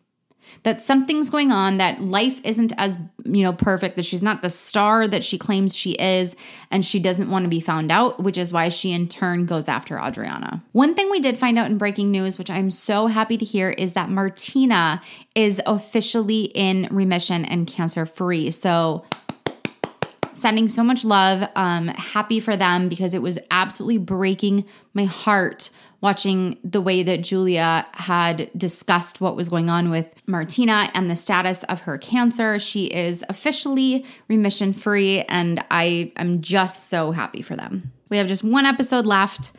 that 0.63 0.81
something's 0.81 1.29
going 1.29 1.51
on, 1.51 1.77
that 1.77 2.01
life 2.01 2.41
isn't 2.43 2.73
as, 2.77 2.99
you 3.25 3.43
know, 3.43 3.53
perfect, 3.53 3.95
that 3.95 4.05
she's 4.05 4.23
not 4.23 4.41
the 4.41 4.49
star 4.49 5.07
that 5.07 5.23
she 5.23 5.37
claims 5.37 5.75
she 5.75 5.91
is, 5.91 6.35
and 6.71 6.85
she 6.85 6.99
doesn't 6.99 7.29
want 7.29 7.43
to 7.43 7.49
be 7.49 7.59
found 7.59 7.91
out, 7.91 8.21
which 8.21 8.37
is 8.37 8.51
why 8.51 8.69
she 8.69 8.91
in 8.91 9.07
turn 9.07 9.45
goes 9.45 9.67
after 9.67 9.97
Adriana. 9.97 10.63
One 10.71 10.95
thing 10.95 11.09
we 11.09 11.19
did 11.19 11.37
find 11.37 11.57
out 11.57 11.71
in 11.71 11.77
breaking 11.77 12.11
news, 12.11 12.37
which 12.37 12.49
I'm 12.49 12.71
so 12.71 13.07
happy 13.07 13.37
to 13.37 13.45
hear, 13.45 13.69
is 13.69 13.93
that 13.93 14.09
Martina 14.09 15.01
is 15.35 15.61
officially 15.65 16.43
in 16.55 16.87
remission 16.91 17.45
and 17.45 17.65
cancer 17.65 18.05
free. 18.05 18.51
So, 18.51 19.05
sending 20.39 20.67
so 20.67 20.84
much 20.84 21.06
love. 21.06 21.47
Um, 21.56 21.88
happy 21.89 22.39
for 22.39 22.56
them 22.56 22.89
because 22.89 23.13
it 23.13 23.21
was 23.21 23.39
absolutely 23.52 23.97
breaking 23.97 24.65
my 24.93 25.06
heart 25.06 25.69
watching 26.02 26.58
the 26.63 26.82
way 26.82 27.04
that 27.04 27.23
Julia 27.23 27.86
had 27.93 28.49
discussed 28.58 29.19
what 29.19 29.36
was 29.36 29.49
going 29.49 29.69
on 29.69 29.89
with 29.89 30.13
Martina 30.28 30.89
and 30.93 31.10
the 31.10 31.15
status 31.15 31.63
of 31.63 31.82
her 31.82 31.97
cancer. 31.97 32.58
She 32.58 32.86
is 32.86 33.23
officially 33.28 34.06
remission 34.28 34.71
free, 34.71 35.21
and 35.23 35.63
I 35.69 36.12
am 36.15 36.41
just 36.41 36.89
so 36.89 37.12
happy 37.12 37.41
for 37.41 37.56
them. 37.56 37.91
We 38.10 38.17
have 38.17 38.28
just 38.28 38.43
one 38.43 38.65
episode 38.65 39.06
left 39.06 39.52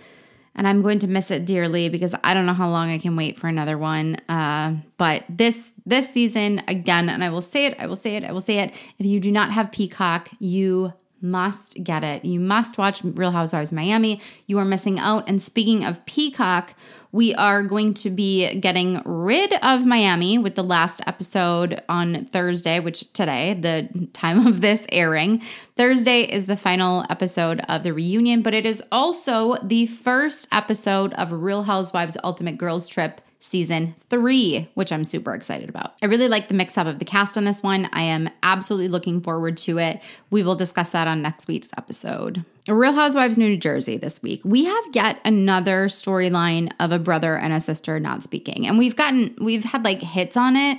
and 0.55 0.67
I'm 0.67 0.83
going 0.83 0.99
to 1.01 1.07
miss 1.07 1.31
it 1.31 1.47
dearly 1.47 1.89
because 1.89 2.15
I 2.25 2.35
don't 2.35 2.47
know 2.47 2.55
how 2.55 2.69
long 2.69 2.91
I 2.91 2.99
can 2.99 3.17
wait 3.17 3.39
for 3.39 3.47
another 3.47 3.79
one. 3.79 4.17
Uh, 4.29 4.77
but 4.99 5.25
this 5.29 5.73
this 5.87 6.09
season 6.11 6.63
again, 6.69 7.09
and 7.09 7.23
I 7.23 7.31
will 7.31 7.43
say 7.43 7.67
it, 7.67 7.77
I 7.79 7.87
will 7.87 7.97
say 7.97 8.17
it, 8.17 8.25
I 8.25 8.33
will 8.33 8.41
say 8.41 8.59
it. 8.59 8.75
If 8.99 9.07
you 9.07 9.21
do 9.21 9.31
not 9.31 9.53
have 9.53 9.73
Peacock, 9.73 10.29
you 10.39 10.93
must 11.21 11.83
get 11.83 12.05
it. 12.05 12.25
You 12.25 12.41
must 12.41 12.79
watch 12.79 13.03
Real 13.05 13.31
Housewives 13.31 13.73
Miami. 13.73 14.21
You 14.47 14.59
are 14.59 14.65
missing 14.65 14.99
out. 14.99 15.29
And 15.29 15.43
speaking 15.43 15.85
of 15.85 16.05
Peacock, 16.07 16.75
we 17.13 17.35
are 17.35 17.63
going 17.63 17.95
to 17.95 18.11
be 18.11 18.55
getting 18.61 19.03
rid 19.05 19.53
of 19.63 19.85
Miami 19.85 20.39
with 20.39 20.55
the 20.55 20.63
last 20.63 21.03
episode 21.07 21.83
on 21.89 22.27
Thursday, 22.27 22.79
which 22.79 23.13
today, 23.13 23.55
the 23.55 24.09
time 24.13 24.47
of 24.47 24.61
this 24.61 24.87
airing, 24.93 25.43
Thursday 25.77 26.23
is 26.23 26.47
the 26.47 26.57
final 26.57 27.05
episode 27.11 27.61
of 27.69 27.83
the 27.83 27.93
reunion, 27.93 28.43
but 28.43 28.55
it 28.55 28.65
is 28.65 28.83
also 28.93 29.57
the 29.63 29.87
first 29.87 30.47
episode 30.53 31.13
of 31.15 31.33
Real 31.33 31.65
Housewives 31.65 32.17
Ultimate 32.23 32.59
Girls 32.59 32.89
Trip 32.89 33.21
season 33.41 33.97
three, 34.11 34.69
which 34.75 34.93
I'm 34.93 35.03
super 35.03 35.35
excited 35.35 35.69
about. 35.69 35.95
I 36.03 36.07
really 36.07 36.29
like 36.29 36.49
the 36.49 36.55
mix 36.55 36.77
up 36.77 36.87
of 36.87 36.99
the 36.99 37.05
cast 37.07 37.37
on 37.39 37.45
this 37.45 37.63
one. 37.63 37.89
I 37.93 38.03
am 38.03 38.29
absolutely 38.43 38.89
looking 38.89 39.21
forward 39.21 39.57
to 39.59 39.79
it. 39.79 40.01
We 40.29 40.43
will 40.43 40.55
discuss 40.55 40.91
that 40.91 41.09
on 41.09 41.23
next 41.23 41.49
week's 41.49 41.71
episode. 41.77 42.45
Real 42.69 42.93
Housewives 42.93 43.39
New 43.39 43.57
Jersey 43.57 43.97
this 43.97 44.23
week. 44.23 44.43
We 44.45 44.67
have 44.67 44.85
yet 44.93 45.19
another 45.25 45.87
storyline 45.87 46.71
of 46.79 46.93
a 46.93 46.99
brother 46.99 47.37
and 47.37 47.55
a 47.55 47.61
sister 47.61 47.99
not 47.99 48.23
speaking. 48.23 48.67
And 48.67 48.79
we've 48.79 48.95
gotten, 48.95 49.35
we've 49.41 49.65
had 49.65 49.85
like 49.85 50.03
hits 50.03 50.37
on 50.37 50.55
it 50.55 50.79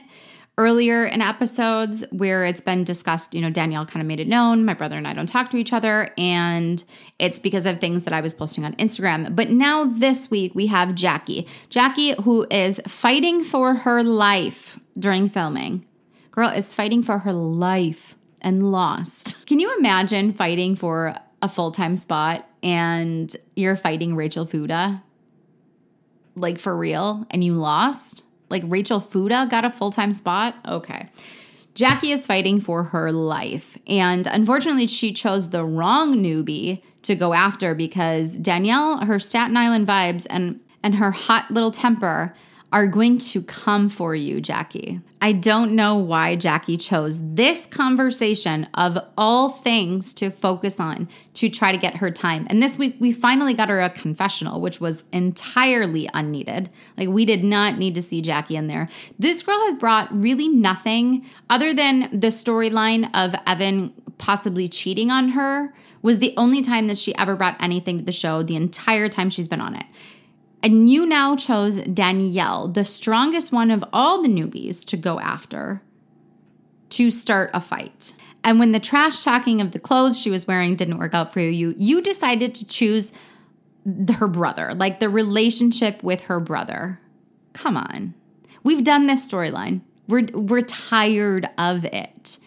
earlier 0.62 1.06
in 1.06 1.22
episodes 1.22 2.04
where 2.12 2.46
it's 2.46 2.62
been 2.62 2.84
discussed, 2.84 3.34
you 3.34 3.42
know, 3.42 3.50
Danielle 3.50 3.86
kind 3.88 4.00
of 4.00 4.08
made 4.08 4.20
it 4.20 4.28
known 4.28 4.64
my 4.64 4.76
brother 4.76 4.96
and 4.96 5.08
I 5.08 5.14
don't 5.14 5.26
talk 5.26 5.50
to 5.50 5.58
each 5.58 5.74
other. 5.74 6.14
And 6.20 6.84
it's 7.18 7.40
because 7.40 7.66
of 7.66 7.80
things 7.80 8.04
that 8.04 8.14
I 8.14 8.22
was 8.22 8.36
posting 8.36 8.64
on 8.64 8.76
Instagram. 8.76 9.36
But 9.36 9.50
now 9.50 9.86
this 9.86 10.30
week 10.30 10.54
we 10.54 10.68
have 10.68 10.94
Jackie. 10.94 11.48
Jackie, 11.70 12.14
who 12.22 12.46
is 12.52 12.80
fighting 12.88 13.44
for 13.44 13.74
her 13.74 14.04
life 14.04 14.80
during 14.98 15.28
filming. 15.30 15.84
Girl 16.30 16.50
is 16.50 16.76
fighting 16.76 17.02
for 17.02 17.20
her 17.20 17.34
life 17.34 18.16
and 18.42 18.72
lost. 18.72 19.46
Can 19.48 19.60
you 19.60 19.76
imagine 19.80 20.32
fighting 20.32 20.76
for 20.76 21.16
a 21.42 21.50
full 21.50 21.72
time 21.72 21.96
spot 21.96 22.48
and 22.62 23.36
you're 23.56 23.76
fighting 23.76 24.16
Rachel 24.16 24.46
Fuda? 24.46 25.02
Like 26.36 26.60
for 26.60 26.78
real, 26.78 27.26
and 27.32 27.44
you 27.44 27.56
lost? 27.56 28.24
Like 28.52 28.64
Rachel 28.66 29.00
Fuda 29.00 29.48
got 29.50 29.66
a 29.66 29.70
full 29.70 29.92
time 29.92 30.14
spot? 30.14 30.56
Okay. 30.68 31.10
Jackie 31.74 32.12
is 32.12 32.26
fighting 32.28 32.60
for 32.60 32.84
her 32.84 33.12
life. 33.12 33.78
And 33.88 34.28
unfortunately, 34.28 34.88
she 34.88 35.14
chose 35.14 35.50
the 35.50 35.64
wrong 35.64 36.16
newbie 36.16 36.84
to 37.04 37.16
go 37.16 37.34
after 37.34 37.74
because 37.74 38.36
Danielle, 38.36 39.06
her 39.06 39.20
Staten 39.20 39.56
Island 39.56 39.88
vibes 39.88 40.28
and, 40.30 40.60
and 40.84 40.96
her 40.96 41.12
hot 41.12 41.50
little 41.50 41.72
temper 41.72 42.36
are 42.74 42.88
going 42.88 43.18
to 43.18 43.42
come 43.42 43.90
for 43.90 44.14
you, 44.14 44.42
Jackie. 44.42 45.02
I 45.24 45.34
don't 45.34 45.74
know 45.76 45.98
why 45.98 46.36
Jackie 46.36 46.78
chose 46.78 47.20
this 47.22 47.68
conversation 47.68 48.68
of 48.74 48.98
all 49.16 49.50
things 49.50 50.16
to 50.16 50.32
focus 50.32 50.80
on 50.80 51.08
to 51.36 51.48
try 51.48 51.72
to 51.72 51.78
get 51.78 51.98
her 51.98 52.10
time. 52.10 52.48
And 52.50 52.62
this 52.62 52.80
week, 52.80 52.96
we 53.00 53.12
finally 53.14 53.54
got 53.54 53.70
her 53.70 53.82
a 53.82 53.92
confessional, 53.92 54.60
which 54.60 54.82
was 54.82 55.04
entirely 55.14 56.10
unneeded. 56.12 56.72
Like, 56.98 57.10
we 57.10 57.26
did 57.26 57.44
not 57.44 57.78
need 57.78 57.94
to 57.96 58.02
see 58.02 58.22
Jackie 58.22 58.56
in 58.56 58.66
there. 58.66 58.90
This 59.20 59.44
girl 59.44 59.60
has 59.66 59.76
brought 59.76 60.12
really 60.12 60.50
nothing 60.50 61.24
other 61.52 61.72
than 61.72 62.10
the 62.12 62.28
storyline 62.28 63.08
of 63.14 63.36
Evan 63.46 63.94
possibly 64.18 64.68
cheating 64.68 65.12
on 65.12 65.30
her, 65.30 65.74
was 66.02 66.20
the 66.20 66.34
only 66.38 66.62
time 66.62 66.88
that 66.88 66.98
she 66.98 67.16
ever 67.16 67.36
brought 67.36 67.62
anything 67.62 68.00
to 68.00 68.04
the 68.04 68.12
show 68.12 68.42
the 68.42 68.56
entire 68.56 69.10
time 69.10 69.30
she's 69.30 69.48
been 69.48 69.62
on 69.62 69.76
it. 69.76 69.86
And 70.64 70.90
you 70.90 71.06
now 71.06 71.36
chose 71.36 71.78
Danielle, 71.78 72.68
the 72.68 72.84
strongest 72.84 73.52
one 73.52 73.72
of 73.72 73.84
all 73.92 74.22
the 74.22 74.30
newbies, 74.30 74.86
to 74.86 74.98
go 74.98 75.20
after 75.20 75.82
to 76.90 77.10
start 77.10 77.50
a 77.54 77.60
fight. 77.60 78.14
And 78.44 78.60
when 78.60 78.72
the 78.72 78.80
trash 78.80 79.22
talking 79.22 79.62
of 79.62 79.72
the 79.72 79.80
clothes 79.80 80.20
she 80.20 80.30
was 80.30 80.48
wearing 80.48 80.76
didn't 80.76 80.98
work 80.98 81.14
out 81.14 81.34
for 81.34 81.40
you, 81.40 81.74
you 81.78 82.02
decided 82.02 82.54
to 82.56 82.68
choose 82.68 83.12
her 84.18 84.28
brother, 84.28 84.74
like 84.74 85.00
the 85.00 85.10
relationship 85.10 86.04
with 86.04 86.22
her 86.26 86.40
brother. 86.40 87.00
Come 87.54 87.78
on. 87.78 88.14
We've 88.64 88.84
done 88.84 89.08
this 89.08 89.28
storyline. 89.28 89.82
We're 90.08 90.28
we're 90.34 90.62
tired 90.62 91.50
of 91.58 91.86
it. 91.86 92.38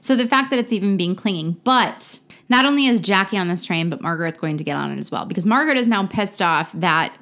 So 0.00 0.16
the 0.16 0.26
fact 0.26 0.50
that 0.50 0.58
it's 0.58 0.72
even 0.72 0.96
being 0.96 1.14
clinging, 1.14 1.60
but 1.64 2.18
not 2.48 2.64
only 2.64 2.86
is 2.86 3.00
Jackie 3.00 3.38
on 3.38 3.48
this 3.48 3.64
train, 3.64 3.88
but 3.88 4.02
Margaret's 4.02 4.38
going 4.38 4.56
to 4.56 4.64
get 4.64 4.76
on 4.76 4.90
it 4.90 4.98
as 4.98 5.10
well 5.10 5.24
because 5.24 5.46
Margaret 5.46 5.76
is 5.76 5.88
now 5.88 6.06
pissed 6.06 6.42
off 6.42 6.72
that 6.72 7.16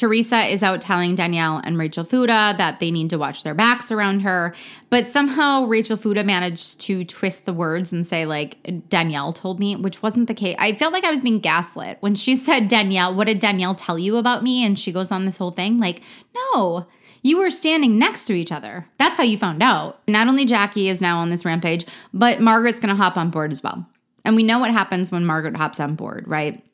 Teresa 0.00 0.46
is 0.46 0.62
out 0.62 0.80
telling 0.80 1.14
Danielle 1.14 1.60
and 1.62 1.76
Rachel 1.76 2.04
Fuda 2.04 2.54
that 2.56 2.80
they 2.80 2.90
need 2.90 3.10
to 3.10 3.18
watch 3.18 3.42
their 3.42 3.52
backs 3.52 3.92
around 3.92 4.20
her. 4.20 4.54
But 4.88 5.10
somehow 5.10 5.64
Rachel 5.66 5.98
Fuda 5.98 6.24
managed 6.24 6.80
to 6.80 7.04
twist 7.04 7.44
the 7.44 7.52
words 7.52 7.92
and 7.92 8.06
say, 8.06 8.24
like, 8.24 8.88
Danielle 8.88 9.34
told 9.34 9.60
me, 9.60 9.76
which 9.76 10.02
wasn't 10.02 10.26
the 10.26 10.34
case. 10.34 10.56
I 10.58 10.72
felt 10.72 10.94
like 10.94 11.04
I 11.04 11.10
was 11.10 11.20
being 11.20 11.38
gaslit 11.38 11.98
when 12.00 12.14
she 12.14 12.34
said, 12.36 12.68
Danielle, 12.68 13.14
what 13.14 13.26
did 13.26 13.40
Danielle 13.40 13.74
tell 13.74 13.98
you 13.98 14.16
about 14.16 14.42
me? 14.42 14.64
And 14.64 14.78
she 14.78 14.90
goes 14.90 15.12
on 15.12 15.26
this 15.26 15.36
whole 15.36 15.50
thing. 15.50 15.76
Like, 15.76 16.00
no, 16.34 16.86
you 17.22 17.36
were 17.36 17.50
standing 17.50 17.98
next 17.98 18.24
to 18.24 18.32
each 18.32 18.52
other. 18.52 18.86
That's 18.96 19.18
how 19.18 19.24
you 19.24 19.36
found 19.36 19.62
out. 19.62 20.00
Not 20.08 20.28
only 20.28 20.46
Jackie 20.46 20.88
is 20.88 21.02
now 21.02 21.18
on 21.18 21.28
this 21.28 21.44
rampage, 21.44 21.84
but 22.14 22.40
Margaret's 22.40 22.80
gonna 22.80 22.96
hop 22.96 23.18
on 23.18 23.28
board 23.28 23.52
as 23.52 23.62
well. 23.62 23.86
And 24.24 24.34
we 24.34 24.44
know 24.44 24.60
what 24.60 24.70
happens 24.70 25.12
when 25.12 25.26
Margaret 25.26 25.58
hops 25.58 25.78
on 25.78 25.94
board, 25.94 26.26
right? 26.26 26.64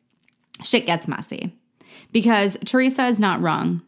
Shit 0.62 0.86
gets 0.86 1.08
messy 1.08 1.52
because 2.12 2.58
Teresa 2.64 3.06
is 3.06 3.20
not 3.20 3.40
wrong. 3.40 3.82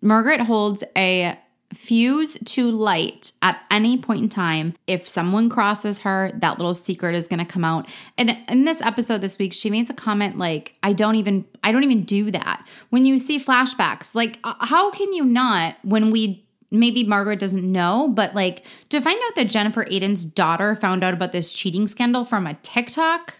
Margaret 0.00 0.40
holds 0.40 0.84
a 0.96 1.38
fuse 1.74 2.38
to 2.46 2.70
light 2.70 3.32
at 3.42 3.62
any 3.70 3.98
point 3.98 4.22
in 4.22 4.28
time. 4.28 4.74
If 4.86 5.08
someone 5.08 5.50
crosses 5.50 6.00
her, 6.00 6.30
that 6.36 6.58
little 6.58 6.74
secret 6.74 7.14
is 7.14 7.28
going 7.28 7.44
to 7.44 7.44
come 7.44 7.64
out. 7.64 7.88
And 8.16 8.38
in 8.48 8.64
this 8.64 8.80
episode 8.80 9.20
this 9.20 9.38
week, 9.38 9.52
she 9.52 9.70
makes 9.70 9.90
a 9.90 9.94
comment 9.94 10.38
like, 10.38 10.74
"I 10.82 10.92
don't 10.92 11.16
even 11.16 11.44
I 11.62 11.72
don't 11.72 11.84
even 11.84 12.04
do 12.04 12.30
that." 12.30 12.66
When 12.90 13.06
you 13.06 13.18
see 13.18 13.38
flashbacks, 13.38 14.14
like 14.14 14.38
uh, 14.44 14.54
how 14.60 14.90
can 14.90 15.12
you 15.12 15.24
not 15.24 15.76
when 15.82 16.10
we 16.10 16.44
maybe 16.70 17.04
Margaret 17.04 17.38
doesn't 17.38 17.70
know, 17.70 18.08
but 18.08 18.34
like 18.34 18.64
to 18.90 19.00
find 19.00 19.20
out 19.26 19.34
that 19.36 19.48
Jennifer 19.48 19.84
Aydin's 19.84 20.24
daughter 20.24 20.74
found 20.74 21.02
out 21.04 21.14
about 21.14 21.32
this 21.32 21.52
cheating 21.52 21.86
scandal 21.86 22.24
from 22.24 22.46
a 22.46 22.54
TikTok? 22.54 23.34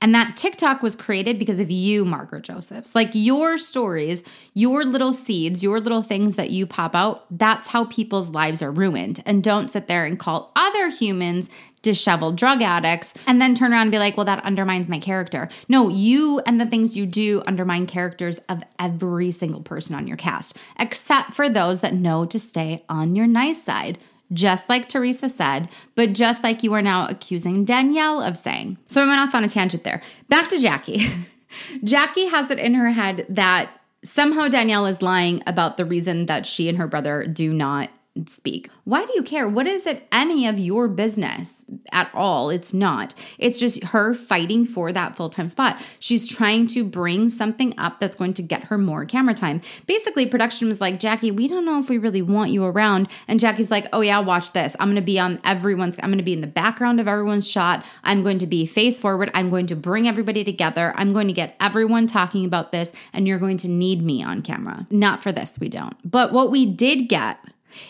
And 0.00 0.14
that 0.14 0.36
TikTok 0.36 0.82
was 0.82 0.96
created 0.96 1.38
because 1.38 1.60
of 1.60 1.70
you, 1.70 2.04
Margaret 2.04 2.44
Josephs. 2.44 2.94
Like 2.94 3.10
your 3.12 3.58
stories, 3.58 4.22
your 4.54 4.84
little 4.84 5.12
seeds, 5.12 5.62
your 5.62 5.80
little 5.80 6.02
things 6.02 6.36
that 6.36 6.50
you 6.50 6.66
pop 6.66 6.94
out, 6.94 7.24
that's 7.30 7.68
how 7.68 7.84
people's 7.84 8.30
lives 8.30 8.62
are 8.62 8.70
ruined. 8.70 9.22
And 9.26 9.42
don't 9.42 9.68
sit 9.68 9.86
there 9.86 10.04
and 10.04 10.18
call 10.18 10.52
other 10.56 10.88
humans 10.88 11.50
disheveled 11.82 12.36
drug 12.36 12.62
addicts 12.62 13.14
and 13.28 13.40
then 13.40 13.54
turn 13.54 13.72
around 13.72 13.82
and 13.82 13.90
be 13.92 13.98
like, 13.98 14.16
well, 14.16 14.26
that 14.26 14.44
undermines 14.44 14.88
my 14.88 14.98
character. 14.98 15.48
No, 15.68 15.88
you 15.88 16.40
and 16.40 16.60
the 16.60 16.66
things 16.66 16.96
you 16.96 17.06
do 17.06 17.42
undermine 17.46 17.86
characters 17.86 18.38
of 18.48 18.64
every 18.78 19.30
single 19.30 19.60
person 19.62 19.94
on 19.94 20.08
your 20.08 20.16
cast, 20.16 20.56
except 20.80 21.34
for 21.34 21.48
those 21.48 21.80
that 21.80 21.94
know 21.94 22.26
to 22.26 22.40
stay 22.40 22.84
on 22.88 23.14
your 23.14 23.28
nice 23.28 23.62
side 23.62 23.98
just 24.32 24.68
like 24.68 24.88
Teresa 24.88 25.28
said, 25.28 25.68
but 25.94 26.12
just 26.12 26.42
like 26.42 26.62
you 26.62 26.72
are 26.74 26.82
now 26.82 27.06
accusing 27.06 27.64
Danielle 27.64 28.22
of 28.22 28.36
saying. 28.36 28.78
So 28.86 29.02
I 29.02 29.06
went 29.06 29.20
off 29.20 29.34
on 29.34 29.44
a 29.44 29.48
tangent 29.48 29.84
there. 29.84 30.02
Back 30.28 30.48
to 30.48 30.58
Jackie. 30.58 31.06
Jackie 31.84 32.26
has 32.26 32.50
it 32.50 32.58
in 32.58 32.74
her 32.74 32.90
head 32.90 33.26
that 33.28 33.70
somehow 34.04 34.48
Danielle 34.48 34.86
is 34.86 35.02
lying 35.02 35.42
about 35.46 35.76
the 35.76 35.84
reason 35.84 36.26
that 36.26 36.46
she 36.46 36.68
and 36.68 36.78
her 36.78 36.86
brother 36.86 37.26
do 37.26 37.52
not 37.52 37.90
speak. 38.26 38.70
Why 38.84 39.04
do 39.04 39.12
you 39.14 39.22
care? 39.22 39.48
What 39.48 39.66
is 39.66 39.86
it 39.86 40.06
any 40.10 40.46
of 40.46 40.58
your 40.58 40.88
business 40.88 41.64
at 41.92 42.10
all? 42.14 42.50
It's 42.50 42.72
not. 42.72 43.14
It's 43.38 43.58
just 43.58 43.82
her 43.84 44.14
fighting 44.14 44.64
for 44.64 44.92
that 44.92 45.16
full 45.16 45.28
time 45.28 45.46
spot. 45.46 45.80
She's 45.98 46.28
trying 46.28 46.66
to 46.68 46.84
bring 46.84 47.28
something 47.28 47.74
up 47.78 48.00
that's 48.00 48.16
going 48.16 48.34
to 48.34 48.42
get 48.42 48.64
her 48.64 48.78
more 48.78 49.04
camera 49.04 49.34
time. 49.34 49.60
Basically, 49.86 50.26
production 50.26 50.68
was 50.68 50.80
like, 50.80 51.00
Jackie, 51.00 51.30
we 51.30 51.48
don't 51.48 51.64
know 51.64 51.78
if 51.78 51.88
we 51.88 51.98
really 51.98 52.22
want 52.22 52.50
you 52.50 52.64
around. 52.64 53.08
And 53.28 53.40
Jackie's 53.40 53.70
like, 53.70 53.86
oh, 53.92 54.00
yeah, 54.00 54.18
watch 54.20 54.52
this. 54.52 54.76
I'm 54.80 54.88
going 54.88 54.96
to 54.96 55.02
be 55.02 55.18
on 55.18 55.40
everyone's, 55.44 55.96
I'm 55.98 56.10
going 56.10 56.18
to 56.18 56.24
be 56.24 56.32
in 56.32 56.40
the 56.40 56.46
background 56.46 57.00
of 57.00 57.08
everyone's 57.08 57.48
shot. 57.48 57.84
I'm 58.04 58.22
going 58.22 58.38
to 58.38 58.46
be 58.46 58.66
face 58.66 58.98
forward. 59.00 59.30
I'm 59.34 59.50
going 59.50 59.66
to 59.66 59.76
bring 59.76 60.08
everybody 60.08 60.44
together. 60.44 60.92
I'm 60.96 61.12
going 61.12 61.26
to 61.26 61.32
get 61.32 61.56
everyone 61.60 62.06
talking 62.06 62.44
about 62.44 62.72
this, 62.72 62.92
and 63.12 63.26
you're 63.26 63.38
going 63.38 63.56
to 63.58 63.68
need 63.68 64.02
me 64.02 64.22
on 64.22 64.42
camera. 64.42 64.86
Not 64.90 65.22
for 65.22 65.32
this, 65.32 65.58
we 65.58 65.68
don't. 65.68 65.96
But 66.08 66.32
what 66.32 66.50
we 66.50 66.66
did 66.66 67.08
get 67.08 67.38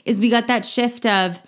is 0.05 0.21
we 0.21 0.31
got 0.31 0.47
that 0.47 0.65
shift 0.65 1.07
of, 1.07 1.41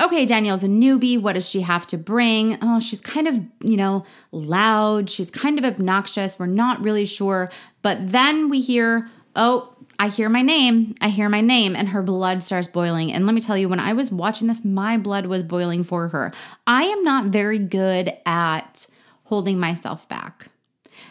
okay, 0.00 0.24
Danielle's 0.24 0.64
a 0.64 0.68
newbie. 0.68 1.20
What 1.20 1.34
does 1.34 1.48
she 1.48 1.60
have 1.60 1.86
to 1.88 1.98
bring? 1.98 2.58
Oh, 2.62 2.80
she's 2.80 3.00
kind 3.00 3.28
of, 3.28 3.40
you 3.62 3.76
know, 3.76 4.04
loud. 4.30 5.10
She's 5.10 5.30
kind 5.30 5.58
of 5.58 5.64
obnoxious. 5.64 6.38
We're 6.38 6.46
not 6.46 6.82
really 6.82 7.04
sure. 7.04 7.50
But 7.82 8.12
then 8.12 8.48
we 8.48 8.60
hear, 8.60 9.08
oh, 9.36 9.76
I 9.98 10.08
hear 10.08 10.28
my 10.28 10.42
name. 10.42 10.94
I 11.00 11.10
hear 11.10 11.28
my 11.28 11.42
name, 11.42 11.76
and 11.76 11.88
her 11.90 12.02
blood 12.02 12.42
starts 12.42 12.66
boiling. 12.66 13.12
And 13.12 13.26
let 13.26 13.34
me 13.34 13.40
tell 13.40 13.58
you, 13.58 13.68
when 13.68 13.78
I 13.78 13.92
was 13.92 14.10
watching 14.10 14.48
this, 14.48 14.64
my 14.64 14.96
blood 14.96 15.26
was 15.26 15.42
boiling 15.42 15.84
for 15.84 16.08
her. 16.08 16.32
I 16.66 16.84
am 16.84 17.04
not 17.04 17.26
very 17.26 17.58
good 17.58 18.12
at 18.24 18.86
holding 19.24 19.60
myself 19.60 20.08
back. 20.08 20.48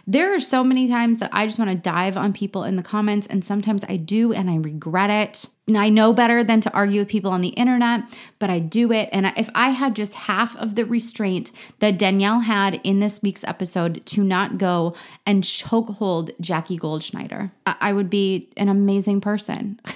There 0.08 0.34
are 0.34 0.40
so 0.40 0.64
many 0.64 0.88
times 0.88 1.20
that 1.20 1.30
I 1.32 1.46
just 1.46 1.60
want 1.60 1.72
to 1.72 1.78
dive 1.78 2.18
on 2.18 2.34
people 2.34 2.64
in 2.64 2.76
the 2.76 2.84
comments, 2.84 3.28
and 3.28 3.44
sometimes 3.46 3.84
I 3.88 3.98
do 3.98 4.34
and 4.34 4.50
I 4.50 4.58
regret 4.58 5.10
it. 5.10 5.48
And 5.68 5.78
I 5.78 5.90
know 5.90 6.12
better 6.12 6.44
than 6.44 6.60
to 6.62 6.74
argue 6.74 7.00
with 7.00 7.08
people 7.08 7.32
on 7.32 7.42
the 7.42 7.50
internet, 7.50 8.04
but 8.40 8.50
I 8.50 8.60
do 8.60 8.92
it. 8.92 9.10
And 9.12 9.32
if 9.38 9.50
I 9.56 9.70
had 9.70 9.96
just 9.96 10.16
half 10.16 10.56
of 10.58 10.76
the 10.76 10.86
restraint 10.86 11.52
that 11.80 11.98
Danielle 11.98 12.42
had 12.42 12.82
in 12.84 13.00
this 13.00 13.22
week's 13.22 13.44
episode 13.44 14.06
to 14.08 14.24
not 14.24 14.58
go 14.58 14.96
and 15.26 15.44
chokehold 15.44 16.32
Jackie 16.42 16.78
Goldschneider, 16.78 17.52
I 17.66 17.94
would 17.94 18.10
be 18.10 18.50
an 18.58 18.70
amazing 18.70 19.22
person. 19.22 19.80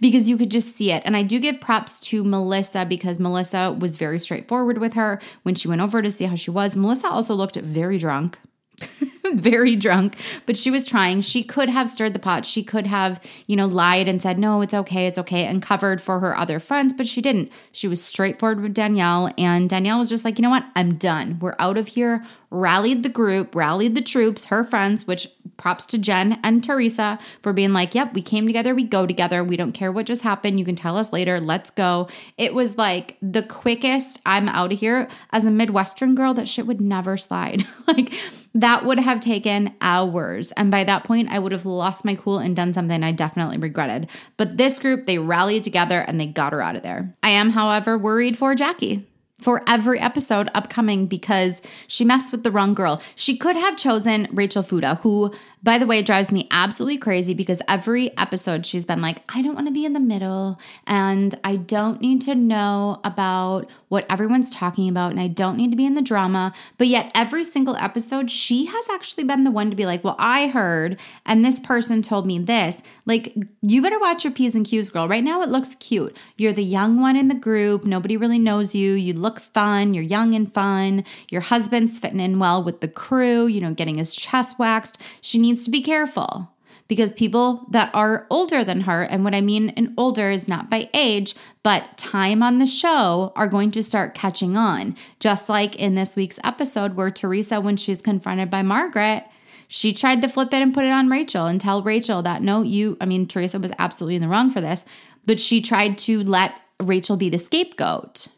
because 0.00 0.28
you 0.28 0.36
could 0.36 0.50
just 0.50 0.76
see 0.76 0.92
it. 0.92 1.02
And 1.04 1.16
I 1.16 1.22
do 1.22 1.40
give 1.40 1.60
props 1.60 1.98
to 2.00 2.22
Melissa 2.22 2.84
because 2.84 3.18
Melissa 3.18 3.72
was 3.72 3.96
very 3.96 4.20
straightforward 4.20 4.78
with 4.78 4.94
her 4.94 5.20
when 5.42 5.54
she 5.54 5.68
went 5.68 5.80
over 5.80 6.02
to 6.02 6.10
see 6.10 6.26
how 6.26 6.36
she 6.36 6.50
was. 6.50 6.76
Melissa 6.76 7.08
also 7.08 7.34
looked 7.34 7.56
very 7.56 7.98
drunk. 7.98 8.38
very 9.34 9.76
drunk, 9.76 10.16
but 10.46 10.56
she 10.56 10.70
was 10.70 10.86
trying. 10.86 11.20
She 11.20 11.42
could 11.42 11.68
have 11.68 11.88
stirred 11.88 12.14
the 12.14 12.18
pot. 12.18 12.44
She 12.44 12.62
could 12.62 12.86
have, 12.86 13.20
you 13.46 13.56
know, 13.56 13.66
lied 13.66 14.08
and 14.08 14.20
said, 14.20 14.38
no, 14.38 14.60
it's 14.60 14.74
okay, 14.74 15.06
it's 15.06 15.18
okay, 15.18 15.46
and 15.46 15.62
covered 15.62 16.00
for 16.00 16.20
her 16.20 16.36
other 16.36 16.60
friends, 16.60 16.92
but 16.92 17.06
she 17.06 17.20
didn't. 17.20 17.50
She 17.72 17.88
was 17.88 18.02
straightforward 18.02 18.60
with 18.60 18.74
Danielle, 18.74 19.32
and 19.38 19.68
Danielle 19.68 19.98
was 19.98 20.08
just 20.08 20.24
like, 20.24 20.38
you 20.38 20.42
know 20.42 20.50
what? 20.50 20.66
I'm 20.76 20.96
done. 20.96 21.38
We're 21.40 21.56
out 21.58 21.78
of 21.78 21.88
here. 21.88 22.24
Rallied 22.50 23.02
the 23.02 23.08
group, 23.08 23.54
rallied 23.54 23.94
the 23.94 24.02
troops, 24.02 24.46
her 24.46 24.62
friends, 24.62 25.06
which 25.06 25.28
props 25.56 25.86
to 25.86 25.98
Jen 25.98 26.38
and 26.42 26.62
Teresa 26.62 27.18
for 27.42 27.52
being 27.52 27.72
like, 27.72 27.94
yep, 27.94 28.14
we 28.14 28.22
came 28.22 28.46
together, 28.46 28.74
we 28.74 28.84
go 28.84 29.06
together. 29.06 29.42
We 29.42 29.56
don't 29.56 29.72
care 29.72 29.90
what 29.90 30.06
just 30.06 30.22
happened. 30.22 30.58
You 30.58 30.64
can 30.64 30.76
tell 30.76 30.96
us 30.96 31.12
later. 31.12 31.40
Let's 31.40 31.70
go. 31.70 32.08
It 32.36 32.54
was 32.54 32.76
like 32.76 33.16
the 33.20 33.42
quickest 33.42 34.20
I'm 34.24 34.48
out 34.48 34.72
of 34.72 34.78
here. 34.78 35.08
As 35.30 35.44
a 35.46 35.50
Midwestern 35.50 36.14
girl, 36.14 36.34
that 36.34 36.48
shit 36.48 36.66
would 36.66 36.80
never 36.80 37.16
slide. 37.16 37.64
like, 37.86 38.12
that 38.54 38.84
would 38.84 39.00
have 39.00 39.20
taken 39.20 39.74
hours. 39.80 40.52
And 40.52 40.70
by 40.70 40.84
that 40.84 41.04
point, 41.04 41.30
I 41.30 41.38
would 41.38 41.52
have 41.52 41.66
lost 41.66 42.04
my 42.04 42.14
cool 42.14 42.38
and 42.38 42.54
done 42.54 42.72
something 42.72 43.02
I 43.02 43.12
definitely 43.12 43.58
regretted. 43.58 44.08
But 44.36 44.56
this 44.56 44.78
group, 44.78 45.06
they 45.06 45.18
rallied 45.18 45.64
together 45.64 46.00
and 46.00 46.20
they 46.20 46.26
got 46.26 46.52
her 46.52 46.62
out 46.62 46.76
of 46.76 46.82
there. 46.82 47.14
I 47.22 47.30
am, 47.30 47.50
however, 47.50 47.98
worried 47.98 48.38
for 48.38 48.54
Jackie 48.54 49.06
for 49.40 49.62
every 49.66 49.98
episode 49.98 50.48
upcoming 50.54 51.06
because 51.06 51.60
she 51.86 52.04
messed 52.04 52.32
with 52.32 52.44
the 52.44 52.50
wrong 52.50 52.72
girl. 52.72 53.02
She 53.14 53.36
could 53.36 53.56
have 53.56 53.76
chosen 53.76 54.28
Rachel 54.32 54.62
Fuda, 54.62 54.96
who 55.00 55.34
by 55.64 55.78
the 55.78 55.86
way, 55.86 56.02
drives 56.02 56.30
me 56.30 56.46
absolutely 56.50 56.98
crazy 56.98 57.32
because 57.32 57.62
every 57.66 58.16
episode 58.18 58.66
she's 58.66 58.84
been 58.84 59.00
like, 59.00 59.22
I 59.34 59.40
don't 59.40 59.54
want 59.54 59.66
to 59.66 59.72
be 59.72 59.86
in 59.86 59.94
the 59.94 59.98
middle 59.98 60.60
and 60.86 61.34
I 61.42 61.56
don't 61.56 62.02
need 62.02 62.20
to 62.22 62.34
know 62.34 63.00
about 63.02 63.70
what 63.88 64.04
everyone's 64.10 64.50
talking 64.50 64.90
about 64.90 65.12
and 65.12 65.20
I 65.20 65.26
don't 65.26 65.56
need 65.56 65.70
to 65.70 65.76
be 65.76 65.86
in 65.86 65.94
the 65.94 66.02
drama. 66.02 66.52
But 66.76 66.88
yet, 66.88 67.10
every 67.14 67.44
single 67.44 67.76
episode, 67.76 68.30
she 68.30 68.66
has 68.66 68.90
actually 68.90 69.24
been 69.24 69.44
the 69.44 69.50
one 69.50 69.70
to 69.70 69.76
be 69.76 69.86
like, 69.86 70.04
Well, 70.04 70.16
I 70.18 70.48
heard 70.48 71.00
and 71.24 71.42
this 71.42 71.60
person 71.60 72.02
told 72.02 72.26
me 72.26 72.38
this. 72.38 72.82
Like, 73.06 73.34
you 73.62 73.80
better 73.80 73.98
watch 73.98 74.24
your 74.24 74.34
P's 74.34 74.54
and 74.54 74.66
Q's, 74.66 74.90
girl. 74.90 75.08
Right 75.08 75.24
now, 75.24 75.40
it 75.40 75.48
looks 75.48 75.74
cute. 75.76 76.14
You're 76.36 76.52
the 76.52 76.62
young 76.62 77.00
one 77.00 77.16
in 77.16 77.28
the 77.28 77.34
group. 77.34 77.84
Nobody 77.84 78.18
really 78.18 78.38
knows 78.38 78.74
you. 78.74 78.92
You 78.92 79.14
look 79.24 79.40
fun. 79.40 79.94
You're 79.94 80.04
young 80.04 80.34
and 80.34 80.52
fun. 80.52 81.04
Your 81.30 81.40
husband's 81.40 81.98
fitting 81.98 82.20
in 82.20 82.38
well 82.38 82.62
with 82.62 82.80
the 82.80 82.88
crew, 82.88 83.46
you 83.46 83.60
know, 83.60 83.74
getting 83.74 83.98
his 83.98 84.14
chest 84.14 84.58
waxed. 84.58 85.00
She 85.20 85.38
needs 85.38 85.64
to 85.64 85.70
be 85.72 85.82
careful 85.82 86.54
because 86.86 87.12
people 87.12 87.66
that 87.70 87.90
are 87.94 88.26
older 88.30 88.62
than 88.62 88.82
her, 88.82 89.02
and 89.02 89.24
what 89.24 89.34
I 89.34 89.40
mean 89.40 89.70
in 89.70 89.94
older 89.96 90.30
is 90.30 90.46
not 90.46 90.70
by 90.70 90.90
age, 90.92 91.34
but 91.62 91.96
time 91.96 92.42
on 92.42 92.58
the 92.58 92.66
show, 92.66 93.32
are 93.36 93.48
going 93.48 93.70
to 93.72 93.82
start 93.82 94.14
catching 94.14 94.56
on. 94.56 94.96
Just 95.18 95.48
like 95.48 95.76
in 95.76 95.94
this 95.94 96.14
week's 96.14 96.38
episode 96.44 96.94
where 96.94 97.10
Teresa, 97.10 97.60
when 97.60 97.76
she's 97.76 98.02
confronted 98.02 98.50
by 98.50 98.62
Margaret, 98.62 99.24
she 99.66 99.92
tried 99.92 100.20
to 100.22 100.28
flip 100.28 100.52
it 100.52 100.60
and 100.62 100.74
put 100.74 100.84
it 100.84 100.90
on 100.90 101.08
Rachel 101.08 101.46
and 101.46 101.60
tell 101.60 101.82
Rachel 101.82 102.22
that 102.22 102.42
no, 102.42 102.62
you, 102.62 102.98
I 103.00 103.06
mean, 103.06 103.26
Teresa 103.26 103.58
was 103.58 103.72
absolutely 103.78 104.16
in 104.16 104.22
the 104.22 104.28
wrong 104.28 104.50
for 104.50 104.60
this, 104.60 104.84
but 105.24 105.40
she 105.40 105.62
tried 105.62 105.96
to 105.98 106.22
let 106.22 106.54
Rachel 106.82 107.16
be 107.16 107.30
the 107.30 107.38
scapegoat. 107.38 108.28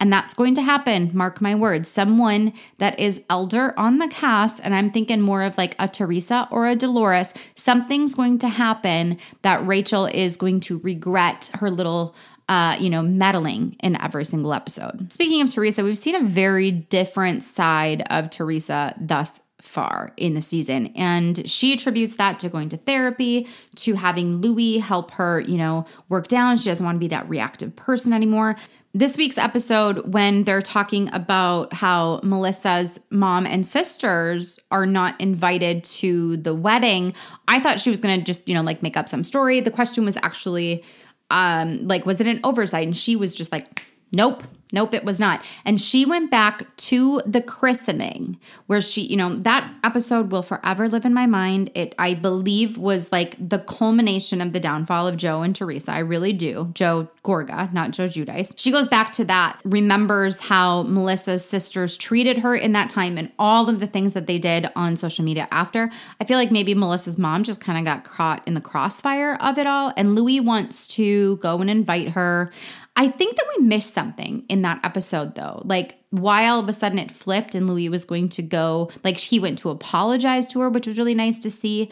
And 0.00 0.10
that's 0.10 0.32
going 0.32 0.54
to 0.54 0.62
happen, 0.62 1.10
mark 1.12 1.42
my 1.42 1.54
words. 1.54 1.88
Someone 1.88 2.54
that 2.78 2.98
is 2.98 3.22
elder 3.28 3.74
on 3.78 3.98
the 3.98 4.08
cast, 4.08 4.58
and 4.64 4.74
I'm 4.74 4.90
thinking 4.90 5.20
more 5.20 5.42
of 5.42 5.58
like 5.58 5.76
a 5.78 5.86
Teresa 5.86 6.48
or 6.50 6.66
a 6.66 6.74
Dolores, 6.74 7.34
something's 7.54 8.14
going 8.14 8.38
to 8.38 8.48
happen 8.48 9.18
that 9.42 9.64
Rachel 9.66 10.06
is 10.06 10.38
going 10.38 10.60
to 10.60 10.78
regret 10.78 11.50
her 11.54 11.70
little 11.70 12.16
uh, 12.48 12.76
you 12.80 12.90
know, 12.90 13.00
meddling 13.00 13.76
in 13.80 14.00
every 14.02 14.24
single 14.24 14.52
episode. 14.52 15.12
Speaking 15.12 15.40
of 15.40 15.54
Teresa, 15.54 15.84
we've 15.84 15.96
seen 15.96 16.16
a 16.16 16.24
very 16.24 16.72
different 16.72 17.44
side 17.44 18.02
of 18.10 18.28
Teresa 18.28 18.92
thus 19.00 19.40
far 19.62 20.12
in 20.16 20.34
the 20.34 20.40
season. 20.40 20.88
And 20.96 21.48
she 21.48 21.72
attributes 21.72 22.16
that 22.16 22.40
to 22.40 22.48
going 22.48 22.68
to 22.70 22.76
therapy, 22.76 23.46
to 23.76 23.94
having 23.94 24.40
Luis 24.40 24.82
help 24.82 25.12
her, 25.12 25.40
you 25.40 25.58
know, 25.58 25.86
work 26.08 26.26
down. 26.26 26.56
She 26.56 26.70
doesn't 26.70 26.84
want 26.84 26.96
to 26.96 27.00
be 27.00 27.08
that 27.08 27.28
reactive 27.28 27.76
person 27.76 28.12
anymore 28.12 28.56
this 28.92 29.16
week's 29.16 29.38
episode, 29.38 30.12
when 30.12 30.44
they're 30.44 30.60
talking 30.60 31.08
about 31.12 31.72
how 31.72 32.20
Melissa's 32.24 32.98
mom 33.10 33.46
and 33.46 33.64
sisters 33.64 34.58
are 34.70 34.86
not 34.86 35.20
invited 35.20 35.84
to 35.84 36.36
the 36.38 36.54
wedding, 36.54 37.14
I 37.46 37.60
thought 37.60 37.78
she 37.78 37.90
was 37.90 38.00
going 38.00 38.18
to 38.18 38.24
just, 38.24 38.48
you 38.48 38.54
know, 38.54 38.62
like 38.62 38.82
make 38.82 38.96
up 38.96 39.08
some 39.08 39.22
story. 39.22 39.60
The 39.60 39.70
question 39.70 40.04
was 40.04 40.16
actually, 40.16 40.84
um, 41.30 41.86
like, 41.86 42.04
was 42.04 42.20
it 42.20 42.26
an 42.26 42.40
oversight? 42.42 42.84
And 42.84 42.96
she 42.96 43.14
was 43.14 43.32
just 43.32 43.52
like, 43.52 43.84
nope, 44.12 44.42
Nope, 44.72 44.94
it 44.94 45.04
was 45.04 45.18
not. 45.18 45.44
And 45.64 45.80
she 45.80 46.04
went 46.04 46.30
back 46.30 46.74
to 46.76 47.20
the 47.26 47.42
christening 47.42 48.38
where 48.66 48.80
she, 48.80 49.02
you 49.02 49.16
know, 49.16 49.36
that 49.36 49.72
episode 49.82 50.30
will 50.30 50.42
forever 50.42 50.88
live 50.88 51.04
in 51.04 51.12
my 51.12 51.26
mind. 51.26 51.70
It, 51.74 51.94
I 51.98 52.14
believe, 52.14 52.78
was 52.78 53.10
like 53.10 53.36
the 53.48 53.58
culmination 53.58 54.40
of 54.40 54.52
the 54.52 54.60
downfall 54.60 55.08
of 55.08 55.16
Joe 55.16 55.42
and 55.42 55.54
Teresa. 55.54 55.92
I 55.92 55.98
really 55.98 56.32
do. 56.32 56.70
Joe 56.74 57.08
Gorga, 57.24 57.72
not 57.72 57.90
Joe 57.90 58.06
Giudice. 58.06 58.54
She 58.56 58.70
goes 58.70 58.88
back 58.88 59.12
to 59.12 59.24
that, 59.26 59.60
remembers 59.64 60.40
how 60.40 60.84
Melissa's 60.84 61.44
sisters 61.44 61.96
treated 61.96 62.38
her 62.38 62.54
in 62.54 62.72
that 62.72 62.88
time 62.88 63.18
and 63.18 63.30
all 63.38 63.68
of 63.68 63.80
the 63.80 63.86
things 63.86 64.12
that 64.12 64.26
they 64.26 64.38
did 64.38 64.70
on 64.76 64.96
social 64.96 65.24
media 65.24 65.48
after. 65.50 65.90
I 66.20 66.24
feel 66.24 66.38
like 66.38 66.50
maybe 66.50 66.74
Melissa's 66.74 67.18
mom 67.18 67.42
just 67.42 67.60
kind 67.60 67.78
of 67.78 67.84
got 67.84 68.04
caught 68.04 68.46
in 68.46 68.54
the 68.54 68.60
crossfire 68.60 69.36
of 69.40 69.58
it 69.58 69.66
all. 69.66 69.92
And 69.96 70.14
Luis 70.14 70.40
wants 70.40 70.86
to 70.88 71.36
go 71.38 71.58
and 71.60 71.68
invite 71.68 72.10
her. 72.10 72.52
I 73.00 73.08
think 73.08 73.36
that 73.36 73.46
we 73.56 73.64
missed 73.64 73.94
something 73.94 74.44
in 74.50 74.60
that 74.60 74.84
episode 74.84 75.34
though. 75.34 75.62
Like 75.64 75.94
why 76.10 76.46
all 76.46 76.60
of 76.60 76.68
a 76.68 76.74
sudden 76.74 76.98
it 76.98 77.10
flipped 77.10 77.54
and 77.54 77.66
Luis 77.66 77.88
was 77.88 78.04
going 78.04 78.28
to 78.28 78.42
go, 78.42 78.90
like 79.02 79.16
he 79.16 79.40
went 79.40 79.58
to 79.60 79.70
apologize 79.70 80.46
to 80.48 80.60
her, 80.60 80.68
which 80.68 80.86
was 80.86 80.98
really 80.98 81.14
nice 81.14 81.38
to 81.38 81.50
see. 81.50 81.90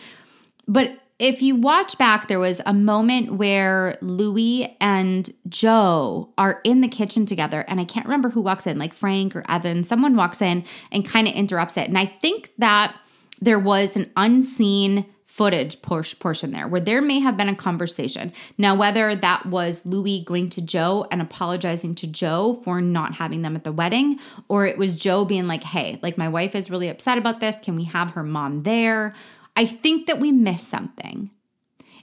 But 0.66 1.00
if 1.18 1.40
you 1.40 1.56
watch 1.56 1.96
back, 1.96 2.28
there 2.28 2.38
was 2.38 2.60
a 2.66 2.74
moment 2.74 3.32
where 3.32 3.96
Luis 4.02 4.68
and 4.82 5.30
Joe 5.48 6.28
are 6.36 6.60
in 6.62 6.82
the 6.82 6.88
kitchen 6.88 7.24
together, 7.24 7.64
and 7.66 7.80
I 7.80 7.86
can't 7.86 8.04
remember 8.04 8.28
who 8.28 8.42
walks 8.42 8.66
in, 8.66 8.78
like 8.78 8.92
Frank 8.92 9.34
or 9.34 9.44
Evan. 9.48 9.84
Someone 9.84 10.14
walks 10.14 10.42
in 10.42 10.62
and 10.92 11.08
kind 11.08 11.26
of 11.26 11.32
interrupts 11.32 11.78
it. 11.78 11.88
And 11.88 11.96
I 11.96 12.04
think 12.04 12.52
that 12.58 12.94
there 13.40 13.58
was 13.58 13.96
an 13.96 14.10
unseen 14.14 15.06
footage 15.28 15.80
portion 15.82 16.50
there 16.52 16.66
where 16.66 16.80
there 16.80 17.02
may 17.02 17.20
have 17.20 17.36
been 17.36 17.50
a 17.50 17.54
conversation. 17.54 18.32
Now, 18.56 18.74
whether 18.74 19.14
that 19.14 19.44
was 19.44 19.84
Luis 19.84 20.24
going 20.24 20.48
to 20.50 20.62
Joe 20.62 21.06
and 21.12 21.20
apologizing 21.20 21.94
to 21.96 22.06
Joe 22.06 22.60
for 22.64 22.80
not 22.80 23.16
having 23.16 23.42
them 23.42 23.54
at 23.54 23.62
the 23.62 23.70
wedding, 23.70 24.18
or 24.48 24.66
it 24.66 24.78
was 24.78 24.96
Joe 24.96 25.26
being 25.26 25.46
like, 25.46 25.62
hey, 25.62 25.98
like 26.02 26.16
my 26.16 26.28
wife 26.28 26.54
is 26.54 26.70
really 26.70 26.88
upset 26.88 27.18
about 27.18 27.40
this. 27.40 27.56
Can 27.62 27.76
we 27.76 27.84
have 27.84 28.12
her 28.12 28.22
mom 28.24 28.62
there? 28.62 29.14
I 29.54 29.66
think 29.66 30.06
that 30.06 30.18
we 30.18 30.32
missed 30.32 30.68
something. 30.68 31.30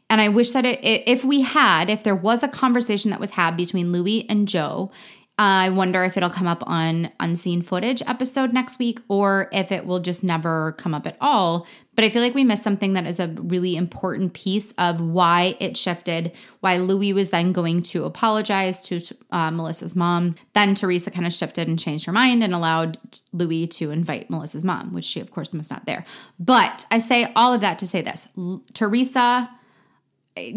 And 0.08 0.22
I 0.22 0.30
wish 0.30 0.52
that 0.52 0.66
it, 0.66 0.80
if 0.84 1.26
we 1.26 1.42
had, 1.42 1.90
if 1.90 2.04
there 2.04 2.16
was 2.16 2.44
a 2.44 2.48
conversation 2.48 3.10
that 3.10 3.20
was 3.20 3.32
had 3.32 3.58
between 3.58 3.92
Luis 3.92 4.26
and 4.30 4.48
Joe, 4.48 4.92
I 5.38 5.70
wonder 5.70 6.06
if 6.06 6.16
it'll 6.16 6.30
come 6.30 6.48
up 6.48 6.64
on 6.66 7.12
unseen 7.20 7.62
footage 7.62 8.02
episode 8.08 8.54
next 8.54 8.80
week 8.80 9.02
or 9.10 9.50
if 9.52 9.70
it 9.70 9.86
will 9.86 10.00
just 10.00 10.24
never 10.24 10.72
come 10.78 10.94
up 10.94 11.06
at 11.06 11.18
all. 11.20 11.68
But 11.94 12.06
I 12.06 12.10
feel 12.10 12.22
like 12.22 12.34
we 12.34 12.46
missed 12.46 12.64
something 12.64 12.94
that 12.94 13.06
is 13.06 13.20
a 13.20 13.28
really 13.28 13.76
important 13.76 14.34
piece 14.34 14.72
of 14.78 15.02
why 15.02 15.58
it 15.60 15.76
shifted, 15.76 16.34
why 16.62 16.78
Luis 16.78 17.14
was 17.14 17.30
then 17.30 17.52
going 17.52 17.82
to 17.84 18.06
apologize 18.06 18.82
to 18.84 19.02
uh, 19.32 19.52
Melissa's 19.52 19.96
mom. 19.96 20.36
Then 20.54 20.74
Teresa 20.74 21.12
kind 21.12 21.26
of 21.26 21.34
shifted 21.34 21.68
and 21.68 21.78
changed 21.78 22.06
her 22.06 22.14
mind 22.14 22.42
and 22.42 22.56
allowed 22.56 22.98
Luis 23.34 23.70
to 23.78 23.92
invite 23.92 24.30
Melissa's 24.30 24.64
mom, 24.64 24.94
which 24.94 25.06
she, 25.06 25.20
of 25.20 25.32
course, 25.32 25.52
was 25.52 25.70
not 25.70 25.86
there. 25.86 26.06
But 26.40 26.86
I 26.92 27.00
say 27.00 27.32
all 27.36 27.54
of 27.54 27.62
that 27.62 27.80
to 27.80 27.88
say 27.88 28.02
this 28.02 28.30
Teresa 28.74 29.50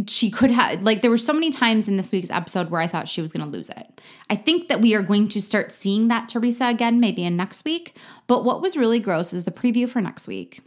she 0.09 0.31
could 0.31 0.51
have 0.51 0.83
like 0.83 1.03
there 1.03 1.11
were 1.11 1.17
so 1.17 1.33
many 1.33 1.51
times 1.51 1.87
in 1.87 1.97
this 1.97 2.11
week's 2.11 2.31
episode 2.31 2.71
where 2.71 2.81
I 2.81 2.88
thought 2.88 3.07
she 3.07 3.21
was 3.21 3.33
going 3.33 3.49
to 3.49 3.57
lose 3.57 3.71
it. 3.71 4.01
I 4.29 4.35
think 4.35 4.69
that 4.69 4.81
we 4.81 4.95
are 4.95 5.03
going 5.03 5.29
to 5.29 5.41
start 5.41 5.71
seeing 5.71 6.09
that 6.09 6.29
Teresa 6.29 6.67
again 6.67 6.99
maybe 6.99 7.25
in 7.25 7.37
next 7.37 7.64
week, 7.64 7.97
but 8.27 8.45
what 8.45 8.61
was 8.61 8.77
really 8.77 8.99
gross 8.99 9.33
is 9.33 9.45
the 9.45 9.53
preview 9.53 9.88
for 9.88 10.01
next 10.01 10.27
week. 10.27 10.61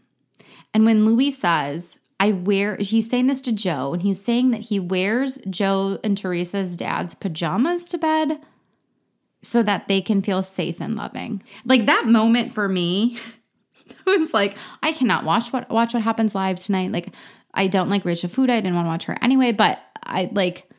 And 0.74 0.86
when 0.86 1.04
Luis 1.04 1.40
says, 1.40 2.00
I 2.22 2.32
wear 2.32 2.78
he's 2.78 3.10
saying 3.10 3.28
this 3.28 3.42
to 3.42 3.52
Joe 3.52 3.94
and 3.94 4.02
he's 4.02 4.24
saying 4.24 4.52
that 4.52 4.62
he 4.62 4.80
wears 4.80 5.40
Joe 5.50 6.00
and 6.04 6.18
Teresa's 6.18 6.78
dad's 6.78 7.16
pajamas 7.16 7.84
to 7.86 7.98
bed 7.98 8.40
so 9.42 9.64
that 9.64 9.88
they 9.88 10.02
can 10.02 10.22
feel 10.22 10.44
safe 10.44 10.80
and 10.80 10.96
loving. 10.96 11.42
Like 11.66 11.86
that 11.88 12.06
moment 12.06 12.54
for 12.54 12.70
me 12.70 13.18
was 14.06 14.34
like 14.34 14.56
I 14.82 14.94
cannot 14.94 15.26
watch 15.26 15.52
what 15.52 15.70
watch 15.70 15.94
what 15.94 16.04
happens 16.04 16.36
live 16.36 16.60
tonight. 16.60 16.92
Like 16.92 17.14
I 17.54 17.68
don't 17.68 17.90
like 17.90 18.06
Rachel 18.06 18.30
Fuda. 18.30 18.54
I 18.54 18.62
didn't 18.62 18.76
want 18.76 18.86
to 18.86 18.90
watch 18.90 19.06
her 19.06 19.18
anyway, 19.22 19.52
but 19.52 19.80
I 20.04 20.30
like 20.32 20.70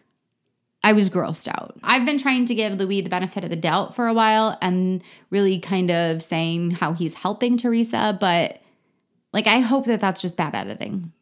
I 0.85 0.92
was 0.92 1.11
grossed 1.11 1.48
out. 1.48 1.78
I've 1.82 2.04
been 2.04 2.18
trying 2.18 2.44
to 2.46 2.54
give 2.54 2.78
Luis 2.78 3.04
the 3.04 3.11
benefit 3.11 3.44
of 3.44 3.50
the 3.50 3.56
doubt 3.56 3.94
for 3.94 4.08
a 4.08 4.14
while 4.14 4.58
and 4.61 5.02
really 5.30 5.58
kind 5.61 5.90
of 5.90 6.22
saying 6.22 6.72
how 6.72 6.92
he's 6.92 7.14
helping 7.14 7.56
Teresa, 7.56 8.16
but 8.18 8.61
like 9.32 9.46
I 9.46 9.61
hope 9.61 9.87
that 9.87 10.00
that's 10.00 10.20
just 10.20 10.37
bad 10.37 10.54
editing. 10.54 11.12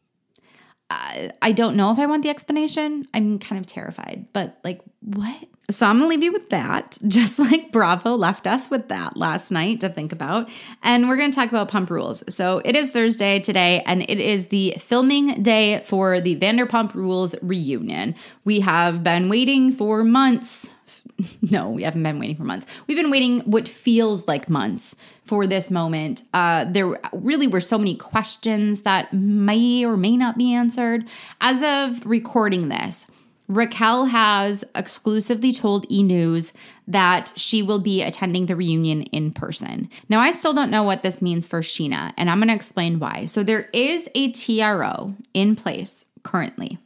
I, 0.91 1.31
I 1.41 1.53
don't 1.53 1.77
know 1.77 1.93
if 1.93 1.99
I 1.99 2.07
want 2.07 2.23
the 2.23 2.31
explanation. 2.31 3.07
I'm 3.15 3.39
kind 3.39 3.59
of 3.59 3.67
terrified, 3.67 4.27
but 4.33 4.59
like, 4.65 4.81
what? 5.01 5.49
So 5.71 5.87
I'm 5.87 5.99
gonna 5.99 6.09
leave 6.09 6.25
you 6.25 6.33
with 6.33 6.49
that, 6.49 6.99
just 7.07 7.39
like 7.39 7.71
Bravo 7.71 8.17
left 8.17 8.47
us 8.47 8.71
with 8.71 8.89
that 8.89 9.17
last 9.17 9.51
night 9.51 9.81
to 9.81 9.89
think 9.89 10.13
about. 10.13 10.49
And 10.83 11.09
we're 11.09 11.17
gonna 11.17 11.33
talk 11.33 11.49
about 11.49 11.69
pump 11.69 11.91
rules. 11.91 12.25
So 12.35 12.61
it 12.65 12.75
is 12.75 12.91
Thursday 12.91 13.39
today, 13.39 13.83
and 13.87 14.03
it 14.03 14.19
is 14.19 14.47
the 14.47 14.75
filming 14.79 15.43
day 15.43 15.83
for 15.85 16.21
the 16.21 16.39
Vanderpump 16.39 16.95
Rules 16.95 17.35
reunion. 17.41 18.17
We 18.45 18.61
have 18.61 19.05
been 19.05 19.29
waiting 19.29 19.73
for 19.73 20.03
months. 20.03 20.73
No, 21.51 21.71
we 21.71 21.83
haven't 21.83 22.03
been 22.03 22.19
waiting 22.19 22.37
for 22.37 22.45
months. 22.45 22.67
We've 22.87 22.97
been 22.97 23.11
waiting 23.11 23.41
what 23.41 23.67
feels 23.67 24.29
like 24.29 24.49
months 24.49 24.95
for 25.25 25.47
this 25.47 25.71
moment. 25.71 26.23
Uh, 26.33 26.65
there 26.65 27.01
really 27.13 27.47
were 27.47 27.61
so 27.61 27.79
many 27.79 27.97
questions 27.97 28.83
that 28.83 29.13
may 29.13 29.85
or 29.85 29.97
may 29.97 30.17
not 30.17 30.39
be 30.39 30.53
answered. 30.53 31.09
As 31.41 31.63
of 31.63 32.07
recording 32.07 32.69
this, 32.69 33.07
Raquel 33.49 34.05
has 34.07 34.65
exclusively 34.77 35.53
told 35.53 35.85
E! 35.91 36.05
News 36.05 36.53
that 36.87 37.33
she 37.35 37.63
will 37.63 37.81
be 37.81 38.01
attending 38.01 38.47
the 38.47 38.55
reunion 38.55 39.03
in 39.03 39.33
person. 39.33 39.91
Now, 40.09 40.21
I 40.21 40.31
still 40.31 40.53
don't 40.53 40.71
know 40.71 40.85
what 40.85 41.03
this 41.03 41.21
means 41.21 41.49
for 41.49 41.61
Scheana, 41.61 42.13
and 42.17 42.31
I'm 42.31 42.39
going 42.39 42.49
to 42.49 42.55
explain 42.55 43.01
why. 43.01 43.25
So, 43.25 43.43
there 43.43 43.69
is 43.73 44.09
a 44.15 44.31
TRO 44.31 45.15
in 45.35 45.57
place 45.57 46.05
currently. 46.23 46.79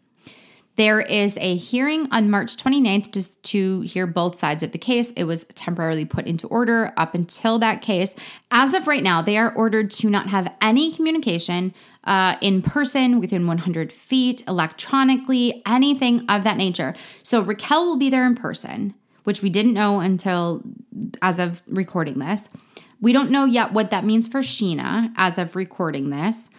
There 0.77 1.01
is 1.01 1.37
a 1.41 1.55
hearing 1.55 2.09
on 2.11 2.31
March 2.31 2.57
29th 2.57 3.13
just 3.13 3.41
to 3.45 3.83
hear 3.83 4.09
both 4.09 4.35
sides 4.35 4.65
of 4.65 4.73
the 4.73 4.79
case. 4.79 5.13
It 5.13 5.25
was 5.25 5.45
temporarily 5.55 6.05
put 6.05 6.27
into 6.27 6.49
order 6.49 6.93
up 6.97 7.15
until 7.15 7.61
that 7.61 7.81
case. 7.81 8.17
As 8.51 8.75
of 8.75 8.89
right 8.89 9.03
now, 9.03 9.23
they 9.23 9.39
are 9.39 9.55
ordered 9.55 9.91
to 9.93 10.11
not 10.11 10.29
have 10.29 10.53
any 10.61 10.93
communication 10.93 11.73
uh, 12.03 12.37
in 12.41 12.61
person 12.61 13.21
within 13.21 13.47
100 13.47 13.93
feet, 13.93 14.43
electronically, 14.49 15.63
anything 15.65 16.29
of 16.29 16.43
that 16.43 16.57
nature. 16.57 16.95
So 17.23 17.41
Raquel 17.41 17.87
will 17.87 17.97
be 17.97 18.11
there 18.11 18.27
in 18.27 18.35
person, 18.35 18.95
which 19.23 19.43
we 19.43 19.51
didn't 19.51 19.75
know 19.75 20.01
until 20.01 20.63
as 21.23 21.39
of 21.39 21.63
recording 21.69 22.19
this. 22.19 22.49
We 23.01 23.13
don't 23.13 23.31
know 23.31 23.45
yet 23.45 23.73
what 23.73 23.91
that 23.91 24.05
means 24.05 24.27
for 24.27 24.41
Scheana 24.41 25.13
as 25.17 25.39
of 25.39 25.55
recording 25.55 26.11
this. 26.11 26.51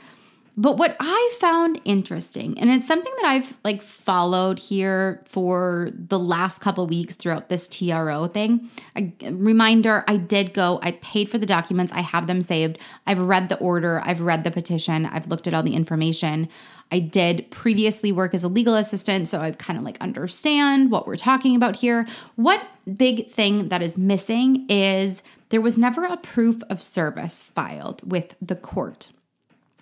But 0.58 0.78
what 0.78 0.96
I 1.00 1.36
found 1.40 1.82
interesting, 1.84 2.58
and 2.58 2.70
it's 2.70 2.88
something 2.88 3.12
that 3.22 3.28
I've 3.28 3.60
like 3.66 3.82
followed 3.82 4.58
here 4.58 5.22
for 5.26 5.90
the 5.94 6.18
last 6.18 6.62
couple 6.62 6.88
weeks 6.88 7.16
throughout 7.16 7.50
this 7.50 7.68
TRO 7.68 8.28
thing. 8.28 8.70
A 8.96 9.12
reminder, 9.32 10.06
I 10.08 10.16
did 10.16 10.54
go, 10.54 10.80
I 10.82 10.92
paid 10.92 11.28
for 11.28 11.38
the 11.38 11.46
documents, 11.46 11.92
I 11.92 12.00
have 12.00 12.28
them 12.28 12.42
saved. 12.42 12.78
I've 13.06 13.20
read 13.20 13.50
the 13.50 13.58
order, 13.58 14.02
I've 14.06 14.22
read 14.22 14.46
the 14.46 14.52
petition, 14.52 15.06
I've 15.06 15.28
looked 15.28 15.48
at 15.48 15.54
all 15.54 15.64
the 15.64 15.76
information. 15.76 16.48
I 16.92 17.00
did 17.00 17.50
previously 17.52 18.12
work 18.12 18.34
as 18.34 18.44
a 18.44 18.48
legal 18.48 18.76
assistant, 18.76 19.28
so 19.28 19.42
I 19.42 19.52
kind 19.52 19.78
of 19.78 19.84
like 19.84 19.98
understand 20.00 20.92
what 20.92 21.06
we're 21.06 21.16
talking 21.16 21.56
about 21.56 21.78
here. 21.78 22.08
What 22.36 22.66
big 22.96 23.30
thing 23.30 23.70
that 23.70 23.82
is 23.82 23.98
missing 23.98 24.66
is 24.70 25.22
there 25.50 25.62
was 25.62 25.78
never 25.78 26.06
a 26.06 26.16
proof 26.16 26.62
of 26.70 26.82
service 26.82 27.42
filed 27.42 28.10
with 28.10 28.36
the 28.42 28.56
court. 28.56 29.10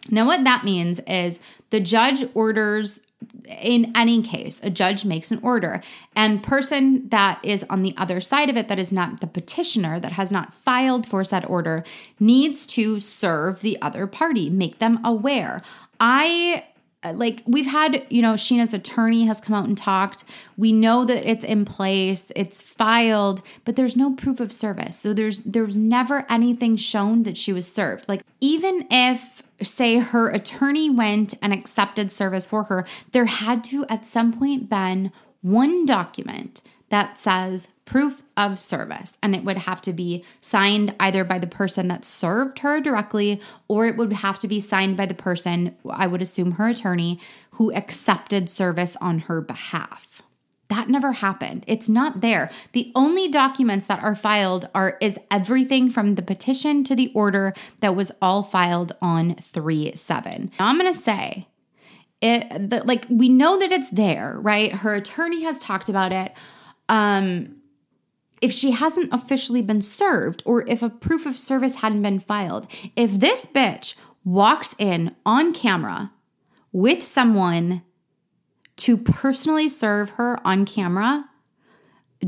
Now, 0.09 0.25
what 0.25 0.43
that 0.43 0.63
means 0.63 0.99
is 1.07 1.39
the 1.69 1.79
judge 1.79 2.25
orders 2.33 3.01
in 3.47 3.91
any 3.95 4.21
case 4.21 4.59
a 4.63 4.69
judge 4.69 5.05
makes 5.05 5.31
an 5.31 5.39
order. 5.41 5.81
And 6.15 6.43
person 6.43 7.09
that 7.09 7.39
is 7.43 7.63
on 7.69 7.83
the 7.83 7.93
other 7.97 8.19
side 8.19 8.49
of 8.49 8.57
it 8.57 8.67
that 8.67 8.79
is 8.79 8.91
not 8.91 9.19
the 9.19 9.27
petitioner 9.27 9.99
that 9.99 10.13
has 10.13 10.31
not 10.31 10.53
filed 10.53 11.05
for 11.05 11.23
said 11.23 11.45
order 11.45 11.83
needs 12.19 12.65
to 12.67 12.99
serve 12.99 13.61
the 13.61 13.81
other 13.81 14.07
party 14.07 14.49
make 14.49 14.79
them 14.79 14.99
aware. 15.05 15.61
I 15.99 16.65
like 17.13 17.43
we've 17.45 17.67
had 17.67 18.05
you 18.09 18.21
know 18.21 18.33
Scheana's 18.33 18.73
attorney 18.73 19.25
has 19.25 19.41
come 19.41 19.55
out 19.55 19.67
and 19.67 19.77
talked. 19.77 20.23
We 20.55 20.71
know 20.71 21.03
that 21.05 21.29
it's 21.29 21.43
in 21.43 21.65
place 21.65 22.31
it's 22.35 22.61
filed 22.61 23.41
but 23.65 23.75
there's 23.75 23.97
no 23.97 24.13
proof 24.15 24.39
of 24.39 24.51
service. 24.51 24.97
So 24.97 25.13
there's 25.13 25.39
there's 25.39 25.77
never 25.77 26.25
anything 26.29 26.77
shown 26.77 27.23
that 27.23 27.37
she 27.37 27.51
was 27.51 27.71
served. 27.71 28.07
Like 28.07 28.23
even 28.39 28.87
if 28.89 29.43
say 29.63 29.97
her 29.97 30.30
attorney 30.30 30.89
went 30.89 31.34
and 31.41 31.54
accepted 31.54 32.12
service 32.12 32.45
for 32.45 32.63
her, 32.63 32.86
there 33.12 33.26
had 33.26 33.63
to 33.65 33.86
at 33.89 34.06
some 34.06 34.38
point 34.38 34.69
been 34.69 35.12
one 35.41 35.86
document 35.86 36.62
that 36.89 37.17
says 37.17 37.67
proof 37.86 38.23
of 38.38 38.60
service 38.60 39.17
and 39.21 39.36
it 39.36 39.43
would 39.43 39.58
have 39.58 39.82
to 39.82 39.91
be 39.91 40.23
signed 40.39 40.95
either 40.99 41.23
by 41.23 41.39
the 41.39 41.47
person 41.47 41.88
that 41.88 42.06
served 42.06 42.60
her 42.60 42.80
directly 42.80 43.41
or 43.67 43.86
it 43.88 43.97
would 43.97 44.13
have 44.13 44.38
to 44.39 44.47
be 44.47 44.60
signed 44.60 44.95
by 44.95 45.06
the 45.06 45.13
person 45.13 45.76
I 45.89 46.08
would 46.08 46.21
assume 46.21 46.52
her 46.52 46.67
attorney 46.67 47.19
who 47.52 47.73
accepted 47.73 48.47
service 48.47 48.95
on 49.02 49.19
her 49.19 49.41
behalf. 49.41 50.12
That 50.69 50.89
never 50.89 51.12
happened. 51.13 51.65
It's 51.67 51.89
not 51.89 52.21
there. 52.21 52.49
The 52.71 52.91
only 52.95 53.28
documents 53.28 53.86
that 53.88 54.02
are 54.02 54.15
filed 54.15 54.69
are 54.73 54.97
is 55.02 55.19
everything 55.30 55.89
from 55.89 56.15
the 56.15 56.21
petition 56.21 56.84
to 56.86 56.95
the 56.95 57.12
order 57.13 57.54
that 57.82 57.95
was 57.95 58.12
all 58.21 58.43
filed 58.43 58.93
on 59.02 59.36
3/7. 59.36 60.52
Now 60.60 60.67
I'm 60.67 60.80
going 60.80 60.91
to 60.91 60.99
say 60.99 61.47
it 62.21 62.69
the, 62.69 62.84
like 62.86 63.06
we 63.10 63.30
know 63.30 63.60
that 63.60 63.71
it's 63.71 63.89
there, 63.89 64.38
right? 64.39 64.71
Her 64.71 64.95
attorney 64.95 65.43
has 65.43 65.60
talked 65.60 65.89
about 65.89 66.12
it. 66.12 66.34
Um 66.89 67.58
if 68.41 68.52
she 68.52 68.71
hasn't 68.71 69.13
officially 69.13 69.62
been 69.62 69.82
served 69.82 70.43
or 70.45 70.67
if 70.67 70.84
a 70.84 70.89
proof 70.89 71.26
of 71.26 71.38
service 71.38 71.76
hadn't 71.76 72.02
been 72.02 72.19
filed, 72.19 72.67
if 72.95 73.19
this 73.19 73.45
bitch 73.45 73.95
walks 74.26 74.76
in 74.78 75.15
on 75.26 75.54
camera 75.54 76.12
with 76.73 77.04
someone 77.04 77.84
to 78.84 78.98
personally 78.98 79.69
serve 79.69 80.10
her 80.12 80.46
on 80.46 80.65
camera, 80.65 81.30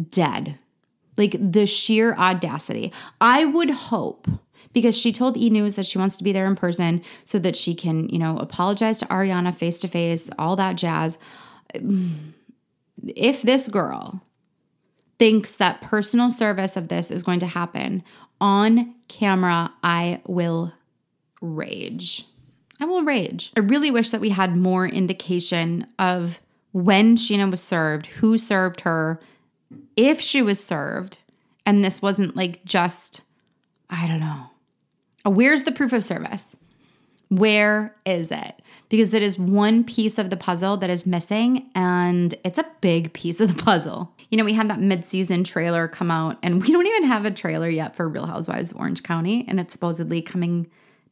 dead. 0.10 0.58
Like 1.18 1.36
the 1.40 1.66
sheer 1.66 2.14
audacity. 2.16 2.94
I 3.20 3.44
would 3.44 3.70
hope 3.70 4.28
because 4.72 4.98
she 4.98 5.12
told 5.12 5.36
E 5.36 5.50
News 5.50 5.76
that 5.76 5.86
she 5.86 5.98
wants 5.98 6.16
to 6.16 6.24
be 6.24 6.32
there 6.32 6.46
in 6.46 6.56
person 6.56 7.04
so 7.26 7.40
that 7.40 7.58
she 7.58 7.76
can, 7.76 8.08
you 8.08 8.20
know, 8.20 8.38
apologize 8.38 9.00
to 9.00 9.06
Ariana 9.08 9.54
face 9.54 9.80
to 9.80 9.90
face, 9.90 10.30
all 10.40 10.56
that 10.56 10.78
jazz. 10.78 11.18
If 13.04 13.42
this 13.42 13.68
girl 13.68 14.22
thinks 15.20 15.56
that 15.56 15.82
personal 15.82 16.32
service 16.32 16.78
of 16.78 16.88
this 16.88 17.12
is 17.12 17.24
going 17.24 17.40
to 17.40 17.48
happen 17.48 18.02
on 18.40 18.96
camera, 19.10 19.74
I 19.84 20.22
will 20.26 20.72
rage. 21.42 22.26
I 22.80 22.86
will 22.86 23.04
rage. 23.04 23.52
I 23.58 23.62
really 23.62 23.92
wish 23.92 24.10
that 24.12 24.22
we 24.22 24.30
had 24.30 24.56
more 24.56 24.86
indication 24.86 25.88
of 26.00 26.40
when 26.76 27.16
Scheana 27.16 27.50
was 27.50 27.64
served, 27.64 28.08
who 28.08 28.38
served 28.38 28.82
her, 28.82 29.22
if 29.96 30.20
she 30.20 30.42
was 30.42 30.62
served, 30.62 31.20
and 31.66 31.86
this 31.86 32.02
wasn't 32.02 32.36
like 32.36 32.66
just, 32.66 33.22
I 33.90 34.06
don't 34.08 34.20
know. 34.20 34.48
Where's 35.24 35.64
the 35.64 35.72
proof 35.72 35.94
of 35.94 36.04
service? 36.04 36.58
Where 37.30 37.96
is 38.06 38.30
it? 38.30 38.62
Because 38.90 39.14
it 39.14 39.22
is 39.24 39.40
one 39.40 39.86
piece 39.86 40.18
of 40.18 40.30
the 40.30 40.36
puzzle 40.36 40.76
that 40.76 40.90
is 40.90 41.08
missing, 41.08 41.70
and 41.76 42.36
it's 42.44 42.60
a 42.60 42.70
big 42.82 43.14
piece 43.14 43.40
of 43.40 43.56
the 43.56 43.64
puzzle. 43.64 44.12
You 44.30 44.38
know, 44.38 44.44
we 44.44 44.52
had 44.52 44.70
that 44.70 44.82
mid-season 44.82 45.46
trailer 45.46 45.88
come 45.88 46.12
out, 46.12 46.38
and 46.44 46.62
we 46.62 46.74
don't 46.74 46.86
even 46.86 47.06
have 47.06 47.24
a 47.24 47.32
trailer 47.32 47.70
yet 47.70 47.96
for 47.96 48.10
Real 48.10 48.26
Housewives 48.26 48.72
of 48.72 48.78
Orange 48.78 49.02
County, 49.02 49.46
and 49.48 49.62
it's 49.62 49.72
supposedly 49.72 50.22
coming 50.22 50.68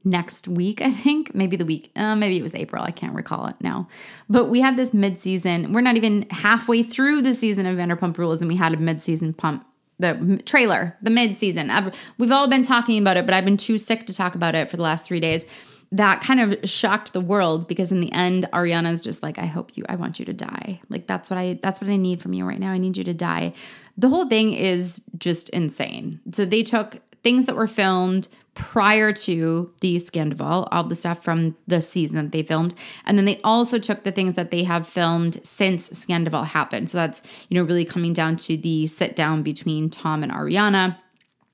next 0.06 0.48
week, 0.48 0.82
I 0.82 0.92
think, 0.92 1.34
maybe 1.34 1.56
the 1.56 1.66
week, 1.66 1.92
uh, 1.96 2.16
maybe 2.16 2.38
it 2.38 2.42
was 2.42 2.56
April. 2.56 2.84
I 2.84 2.92
can't 2.92 3.16
recall 3.16 3.48
it 3.48 3.56
now. 3.62 3.88
But 4.30 4.46
we 4.46 4.62
had 4.62 4.78
this 4.78 4.94
mid 4.94 5.20
season. 5.20 5.74
We're 5.74 5.82
not 5.82 5.96
even 5.96 6.28
halfway 6.30 6.84
through 6.84 7.22
the 7.22 7.34
season 7.34 7.66
of 7.66 7.78
Vanderpump 7.78 8.18
Rules, 8.18 8.40
and 8.40 8.48
we 8.48 8.56
had 8.56 8.74
a 8.74 8.78
mid 8.78 9.02
season 9.02 9.34
pump. 9.34 9.66
The 10.00 10.42
trailer, 10.46 10.98
the 11.02 11.12
mid 11.12 11.38
season. 11.38 11.72
We've 12.18 12.32
all 12.32 12.48
been 12.48 12.64
talking 12.64 13.00
about 13.00 13.16
it, 13.16 13.26
but 13.26 13.36
I've 13.36 13.46
been 13.46 13.58
too 13.58 13.78
sick 13.78 14.08
to 14.08 14.14
talk 14.14 14.36
about 14.36 14.56
it 14.56 14.70
for 14.70 14.76
the 14.76 14.84
last 14.84 15.06
three 15.06 15.20
days. 15.20 15.46
That 15.92 16.22
kind 16.22 16.40
of 16.40 16.68
shocked 16.68 17.14
the 17.14 17.22
world 17.22 17.68
because 17.68 17.92
in 17.92 18.00
the 18.00 18.12
end, 18.12 18.48
Ariana's 18.52 19.02
just 19.02 19.22
like, 19.22 19.38
I 19.38 19.46
hope 19.46 19.78
you, 19.78 19.86
I 19.88 19.96
want 19.96 20.18
you 20.18 20.26
to 20.26 20.34
die. 20.34 20.82
Like 20.90 21.06
that's 21.06 21.30
what 21.30 21.38
I, 21.38 21.60
that's 21.62 21.80
what 21.80 21.92
I 21.92 21.98
need 21.98 22.20
from 22.20 22.34
you 22.34 22.44
right 22.44 22.60
now. 22.60 22.72
I 22.72 22.80
need 22.80 22.98
you 22.98 23.04
to 23.04 23.14
die. 23.14 23.54
The 23.96 24.10
whole 24.10 24.28
thing 24.28 24.54
is 24.54 25.04
just 25.20 25.50
insane. 25.50 26.20
So 26.32 26.46
they 26.46 26.64
took 26.64 27.00
things 27.22 27.46
that 27.46 27.56
were 27.56 27.68
filmed 27.68 28.28
prior 28.54 29.12
to 29.12 29.72
the 29.82 29.96
Scandoval, 29.96 30.68
all 30.72 30.84
the 30.84 30.96
stuff 30.96 31.24
from 31.24 31.56
the 31.68 31.82
season 31.82 32.16
that 32.18 32.32
they 32.32 32.44
filmed. 32.44 32.76
And 33.06 33.18
then 33.18 33.26
they 33.26 33.42
also 33.44 33.80
took 33.80 34.04
the 34.04 34.12
things 34.12 34.36
that 34.36 34.52
they 34.52 34.64
have 34.64 34.88
filmed 34.88 35.40
since 35.46 35.90
Scandoval 35.90 36.46
happened. 36.46 36.90
So 36.90 37.00
that's, 37.00 37.22
you 37.50 37.56
know, 37.56 37.64
really 37.64 37.86
coming 37.86 38.14
down 38.14 38.38
to 38.38 38.56
the 38.56 38.86
sit 38.88 39.16
down 39.16 39.42
between 39.42 39.90
Tom 39.90 40.22
and 40.24 40.32
Ariana. 40.32 40.98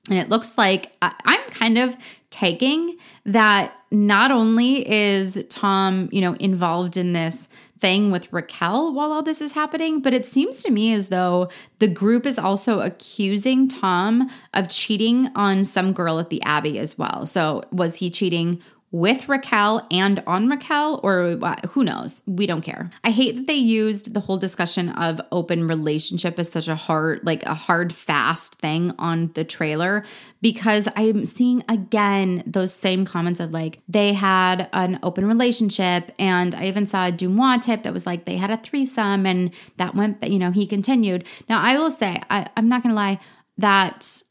And 0.08 0.18
it 0.18 0.28
looks 0.28 0.56
like 0.58 0.92
I'm 1.00 1.48
kind 1.48 1.78
of 1.78 1.96
taking 2.30 2.96
that 3.24 3.72
not 3.90 4.30
only 4.30 4.88
is 4.90 5.42
Tom, 5.48 6.08
you 6.12 6.20
know, 6.20 6.34
involved 6.34 6.96
in 6.96 7.12
this 7.12 7.48
thing 7.80 8.10
with 8.10 8.32
Raquel 8.32 8.92
while 8.92 9.12
all 9.12 9.22
this 9.22 9.40
is 9.40 9.52
happening, 9.52 10.00
but 10.00 10.14
it 10.14 10.26
seems 10.26 10.62
to 10.62 10.70
me 10.70 10.92
as 10.92 11.08
though 11.08 11.48
the 11.78 11.88
group 11.88 12.26
is 12.26 12.38
also 12.38 12.80
accusing 12.80 13.68
Tom 13.68 14.30
of 14.54 14.68
cheating 14.68 15.30
on 15.34 15.64
some 15.64 15.92
girl 15.92 16.18
at 16.18 16.30
the 16.30 16.42
Abbey 16.42 16.78
as 16.78 16.98
well. 16.98 17.26
So, 17.26 17.64
was 17.72 17.96
he 17.96 18.10
cheating 18.10 18.62
with 18.92 19.28
Raquel 19.28 19.86
and 19.90 20.22
on 20.26 20.48
Raquel, 20.48 21.00
or 21.02 21.38
uh, 21.40 21.56
who 21.68 21.84
knows? 21.84 22.22
We 22.26 22.46
don't 22.46 22.62
care. 22.62 22.90
I 23.04 23.10
hate 23.10 23.36
that 23.36 23.46
they 23.46 23.54
used 23.54 24.14
the 24.14 24.20
whole 24.20 24.36
discussion 24.36 24.88
of 24.90 25.20
open 25.30 25.68
relationship 25.68 26.38
as 26.38 26.50
such 26.50 26.66
a 26.66 26.74
hard, 26.74 27.20
like 27.22 27.44
a 27.44 27.54
hard, 27.54 27.94
fast 27.94 28.56
thing 28.56 28.92
on 28.98 29.30
the 29.34 29.44
trailer 29.44 30.04
because 30.42 30.88
I'm 30.96 31.26
seeing 31.26 31.62
again 31.68 32.42
those 32.46 32.74
same 32.74 33.04
comments 33.04 33.40
of 33.40 33.52
like 33.52 33.80
they 33.88 34.12
had 34.12 34.68
an 34.72 34.98
open 35.02 35.26
relationship. 35.26 36.12
And 36.18 36.54
I 36.54 36.66
even 36.66 36.86
saw 36.86 37.06
a 37.06 37.12
DeuxMoi 37.12 37.60
tip 37.62 37.82
that 37.84 37.92
was 37.92 38.06
like 38.06 38.24
they 38.24 38.36
had 38.36 38.50
a 38.50 38.56
threesome 38.56 39.26
and 39.26 39.52
that 39.76 39.94
went, 39.94 40.26
you 40.26 40.38
know, 40.38 40.50
he 40.50 40.66
continued. 40.66 41.26
Now, 41.48 41.60
I 41.60 41.78
will 41.78 41.90
say, 41.90 42.20
I, 42.30 42.48
I'm 42.56 42.68
not 42.68 42.82
to 42.82 42.94
lie, 42.94 43.20
that 43.58 44.22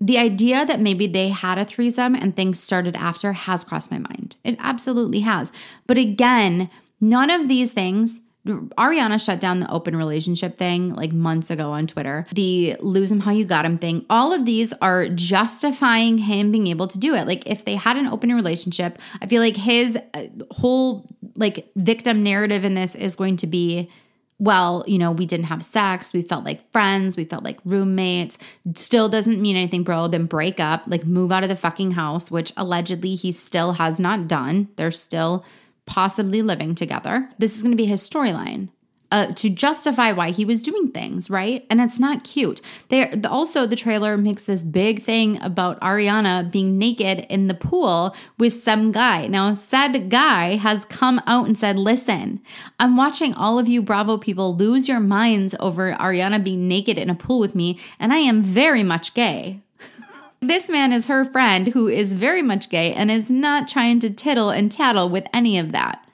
the 0.00 0.18
idea 0.18 0.64
that 0.64 0.80
maybe 0.80 1.06
they 1.06 1.30
had 1.30 1.58
a 1.58 1.64
threesome 1.64 2.14
and 2.14 2.34
things 2.34 2.60
started 2.60 2.96
after 2.96 3.32
has 3.32 3.64
crossed 3.64 3.90
my 3.90 3.98
mind. 3.98 4.36
It 4.44 4.56
absolutely 4.58 5.20
has. 5.20 5.50
But 5.86 5.98
again, 5.98 6.70
none 7.00 7.30
of 7.30 7.48
these 7.48 7.72
things. 7.72 8.20
Ariana 8.46 9.22
shut 9.22 9.40
down 9.40 9.60
the 9.60 9.70
open 9.70 9.94
relationship 9.94 10.56
thing 10.56 10.94
like 10.94 11.12
months 11.12 11.50
ago 11.50 11.72
on 11.72 11.86
Twitter. 11.86 12.26
The 12.32 12.76
lose 12.80 13.12
him 13.12 13.20
how 13.20 13.32
you 13.32 13.44
got 13.44 13.66
him 13.66 13.76
thing. 13.76 14.06
All 14.08 14.32
of 14.32 14.46
these 14.46 14.72
are 14.80 15.08
justifying 15.08 16.18
him 16.18 16.50
being 16.50 16.68
able 16.68 16.86
to 16.88 16.98
do 16.98 17.14
it. 17.14 17.26
Like 17.26 17.46
if 17.46 17.64
they 17.64 17.74
had 17.74 17.96
an 17.96 18.06
open 18.06 18.32
relationship, 18.32 18.98
I 19.20 19.26
feel 19.26 19.42
like 19.42 19.56
his 19.56 19.98
uh, 20.14 20.26
whole 20.50 21.06
like 21.34 21.70
victim 21.76 22.22
narrative 22.22 22.64
in 22.64 22.74
this 22.74 22.94
is 22.94 23.16
going 23.16 23.36
to 23.38 23.46
be 23.46 23.90
well, 24.38 24.84
you 24.86 24.98
know, 24.98 25.10
we 25.10 25.26
didn't 25.26 25.46
have 25.46 25.62
sex. 25.62 26.12
We 26.12 26.22
felt 26.22 26.44
like 26.44 26.70
friends. 26.70 27.16
We 27.16 27.24
felt 27.24 27.44
like 27.44 27.58
roommates. 27.64 28.38
Still 28.74 29.08
doesn't 29.08 29.42
mean 29.42 29.56
anything, 29.56 29.82
bro. 29.82 30.06
Then 30.08 30.26
break 30.26 30.60
up, 30.60 30.82
like 30.86 31.04
move 31.04 31.32
out 31.32 31.42
of 31.42 31.48
the 31.48 31.56
fucking 31.56 31.92
house, 31.92 32.30
which 32.30 32.52
allegedly 32.56 33.14
he 33.14 33.32
still 33.32 33.72
has 33.72 33.98
not 33.98 34.28
done. 34.28 34.68
They're 34.76 34.90
still 34.90 35.44
possibly 35.86 36.42
living 36.42 36.74
together. 36.74 37.28
This 37.38 37.56
is 37.56 37.62
going 37.62 37.72
to 37.72 37.76
be 37.76 37.86
his 37.86 38.08
storyline 38.08 38.68
uh, 39.10 39.26
to 39.32 39.48
justify 39.48 40.12
why 40.12 40.30
he 40.30 40.44
was 40.44 40.62
doing 40.62 40.90
things, 40.90 41.30
right? 41.30 41.64
And 41.70 41.80
it's 41.80 41.98
not 41.98 42.24
cute. 42.24 42.60
Also 43.24 43.66
the 43.66 43.76
trailer 43.76 44.16
makes 44.16 44.44
this 44.44 44.62
big 44.62 45.02
thing 45.02 45.40
about 45.42 45.80
Ariana 45.80 46.50
being 46.50 46.78
naked 46.78 47.26
in 47.30 47.46
the 47.46 47.54
pool 47.54 48.14
with 48.38 48.52
some 48.52 48.92
guy. 48.92 49.26
Now, 49.26 49.52
said 49.54 50.10
guy 50.10 50.56
has 50.56 50.84
come 50.84 51.20
out 51.26 51.46
and 51.46 51.56
said, 51.56 51.78
"Listen, 51.78 52.40
I'm 52.78 52.96
watching 52.96 53.34
all 53.34 53.58
of 53.58 53.68
you 53.68 53.82
Bravo 53.82 54.18
people 54.18 54.54
lose 54.54 54.88
your 54.88 55.00
minds 55.00 55.54
over 55.58 55.92
Ariana 55.94 56.42
being 56.42 56.68
naked 56.68 56.98
in 56.98 57.10
a 57.10 57.14
pool 57.14 57.38
with 57.38 57.54
me, 57.54 57.78
and 57.98 58.12
I 58.12 58.18
am 58.18 58.42
very 58.42 58.82
much 58.82 59.14
gay." 59.14 59.60
This 60.40 60.70
man 60.70 60.92
is 60.92 61.08
her 61.08 61.24
friend 61.24 61.66
who 61.66 61.88
is 61.88 62.12
very 62.12 62.42
much 62.42 62.70
gay 62.70 62.94
and 62.94 63.10
is 63.10 63.28
not 63.28 63.66
trying 63.66 63.98
to 63.98 64.08
tittle 64.08 64.50
and 64.50 64.70
tattle 64.70 65.08
with 65.08 65.26
any 65.34 65.58
of 65.58 65.72
that. 65.72 66.07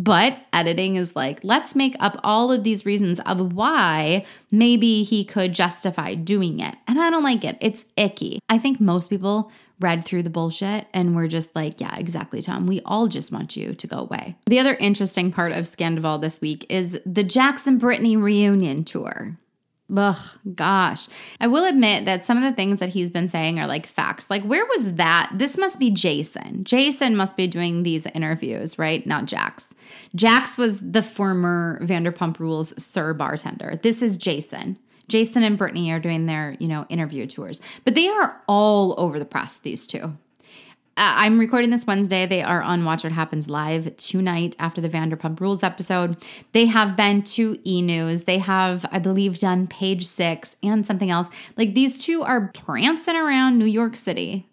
But 0.00 0.38
editing 0.54 0.96
is 0.96 1.14
like, 1.14 1.40
let's 1.42 1.74
make 1.74 1.94
up 2.00 2.18
all 2.24 2.50
of 2.50 2.64
these 2.64 2.86
reasons 2.86 3.20
of 3.20 3.52
why 3.52 4.24
maybe 4.50 5.02
he 5.02 5.26
could 5.26 5.52
justify 5.52 6.14
doing 6.14 6.58
it. 6.60 6.74
And 6.88 6.98
I 6.98 7.10
don't 7.10 7.22
like 7.22 7.44
it. 7.44 7.58
It's 7.60 7.84
icky. 7.98 8.38
I 8.48 8.56
think 8.56 8.80
most 8.80 9.10
people 9.10 9.52
read 9.78 10.06
through 10.06 10.22
the 10.22 10.30
bullshit 10.30 10.86
and 10.94 11.14
we're 11.14 11.26
just 11.26 11.54
like, 11.54 11.82
yeah, 11.82 11.94
exactly, 11.96 12.40
Tom. 12.40 12.66
We 12.66 12.80
all 12.86 13.08
just 13.08 13.30
want 13.30 13.58
you 13.58 13.74
to 13.74 13.86
go 13.86 13.98
away. 13.98 14.36
The 14.46 14.58
other 14.58 14.74
interesting 14.74 15.32
part 15.32 15.52
of 15.52 15.64
Scandoval 15.64 16.22
this 16.22 16.40
week 16.40 16.64
is 16.70 16.98
the 17.04 17.24
Jackson 17.24 17.76
Brittany 17.76 18.16
reunion 18.16 18.84
tour. 18.84 19.36
Ugh, 19.96 20.38
gosh. 20.54 21.08
I 21.40 21.46
will 21.46 21.64
admit 21.64 22.04
that 22.04 22.24
some 22.24 22.36
of 22.36 22.42
the 22.42 22.52
things 22.52 22.78
that 22.78 22.90
he's 22.90 23.10
been 23.10 23.28
saying 23.28 23.58
are 23.58 23.66
like 23.66 23.86
facts. 23.86 24.30
Like, 24.30 24.42
where 24.42 24.64
was 24.66 24.94
that? 24.94 25.30
This 25.34 25.56
must 25.58 25.78
be 25.78 25.90
Jason. 25.90 26.64
Jason 26.64 27.16
must 27.16 27.36
be 27.36 27.46
doing 27.46 27.82
these 27.82 28.06
interviews, 28.06 28.78
right? 28.78 29.06
Not 29.06 29.26
Jax. 29.26 29.74
Jax 30.14 30.56
was 30.56 30.80
the 30.80 31.02
former 31.02 31.80
Vanderpump 31.82 32.38
Rules 32.38 32.80
SUR 32.82 33.14
bartender. 33.14 33.80
This 33.82 34.02
is 34.02 34.16
Jason. 34.16 34.78
Jason 35.08 35.42
and 35.42 35.58
Brittany 35.58 35.90
are 35.90 35.98
doing 35.98 36.26
their, 36.26 36.56
you 36.60 36.68
know, 36.68 36.86
interview 36.88 37.26
tours, 37.26 37.60
but 37.84 37.96
they 37.96 38.08
are 38.08 38.40
all 38.46 38.94
over 38.96 39.18
the 39.18 39.24
press, 39.24 39.58
these 39.58 39.86
two. 39.86 40.16
Uh, 41.00 41.16
I'm 41.16 41.38
recording 41.40 41.70
this 41.70 41.86
Wednesday. 41.86 42.26
They 42.26 42.42
are 42.42 42.60
on 42.60 42.84
Watch 42.84 43.04
What 43.04 43.14
Happens 43.14 43.48
Live 43.48 43.96
tonight 43.96 44.54
after 44.58 44.82
the 44.82 44.88
Vanderpump 44.90 45.40
Rules 45.40 45.62
episode. 45.62 46.18
They 46.52 46.66
have 46.66 46.94
been 46.94 47.22
to 47.22 47.58
E 47.64 47.80
News. 47.80 48.24
They 48.24 48.36
have, 48.36 48.84
I 48.92 48.98
believe, 48.98 49.38
done 49.38 49.66
page 49.66 50.06
six 50.06 50.56
and 50.62 50.84
something 50.84 51.10
else. 51.10 51.30
Like 51.56 51.72
these 51.72 52.04
two 52.04 52.22
are 52.22 52.48
prancing 52.48 53.16
around 53.16 53.58
New 53.58 53.64
York 53.64 53.96
City, 53.96 54.46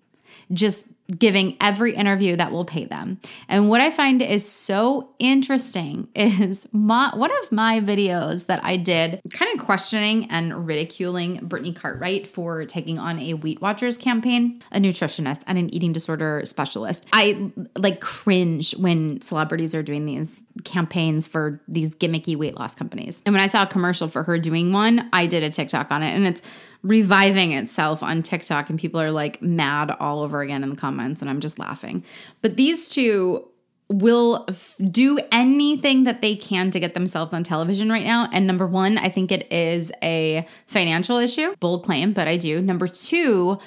just 0.54 0.88
giving 1.16 1.55
every 1.62 1.95
interview 1.95 2.36
that 2.36 2.51
will 2.51 2.66
pay 2.66 2.86
them. 2.86 3.20
And 3.47 3.70
what 3.70 3.80
I 3.80 3.91
find 3.91 4.22
is 4.22 4.47
so 4.47 5.10
interesting 5.20 6.08
is 6.16 6.68
my, 6.72 7.16
one 7.16 7.32
of 7.43 7.51
my 7.51 7.80
videos 7.80 8.47
that 8.47 8.64
I 8.64 8.78
did 8.78 9.22
kind 9.32 9.58
of 9.58 9.66
questioning 9.66 10.30
and 10.30 10.68
ridiculing 10.68 11.38
Brittany 11.47 11.74
Cartwright 11.74 12.28
for 12.28 12.66
taking 12.66 12.99
on 12.99 13.20
a 13.20 13.36
Weight 13.36 13.62
Watchers 13.62 13.97
campaign, 13.97 14.62
a 14.72 14.80
nutritionist 14.80 15.43
and 15.47 15.58
an 15.58 15.74
eating 15.74 15.93
disorder 15.93 16.41
specialist. 16.45 17.05
I 17.14 17.51
like 17.78 18.01
cringe 18.01 18.76
when 18.78 19.22
celebrities 19.22 19.74
are 19.74 19.84
doing 19.84 20.05
these 20.05 20.41
campaigns 20.64 21.28
for 21.28 21.62
these 21.68 21.95
gimmicky 21.95 22.36
weight 22.36 22.55
loss 22.55 22.76
companies. 22.76 23.22
And 23.26 23.34
when 23.34 23.43
I 23.43 23.47
saw 23.47 23.64
a 23.64 23.68
commercial 23.68 24.08
for 24.08 24.24
her 24.24 24.38
doing 24.38 24.74
one, 24.74 25.10
I 25.14 25.28
did 25.28 25.43
a 25.43 25.49
TikTok 25.49 25.91
on 25.91 26.03
it 26.03 26.14
and 26.14 26.28
it's 26.28 26.41
reviving 26.84 27.53
itself 27.53 28.03
on 28.03 28.21
TikTok 28.21 28.69
and 28.69 28.80
people 28.80 28.99
are 29.01 29.11
like 29.11 29.41
mad 29.41 29.91
all 29.99 30.21
over 30.21 30.41
again 30.41 30.63
in 30.63 30.69
the 30.69 30.75
comments 30.75 31.21
and 31.21 31.30
I'm 31.30 31.39
just 31.39 31.59
laughing. 31.59 32.03
But 32.41 32.57
these 32.57 32.88
two 32.88 33.47
will 33.89 34.45
f- 34.49 34.75
do 34.91 35.17
anything 35.32 36.03
that 36.03 36.21
they 36.21 36.36
can 36.36 36.71
to 36.71 36.80
get 36.80 36.93
themselves 36.93 37.34
on 37.34 37.43
television 37.43 37.89
right 37.89 38.03
now. 38.03 38.28
And 38.34 38.45
number 38.45 38.67
1, 38.67 38.97
I 38.97 39.09
think 39.09 39.32
it 39.32 39.51
is 39.51 39.91
a 40.03 40.45
financial 40.65 41.17
issue. 41.17 41.55
Bold 41.59 41.86
claim, 41.86 42.11
but 42.11 42.28
I 42.28 42.38
do. 42.38 42.61
Number 42.61 42.88
2, 42.88 43.57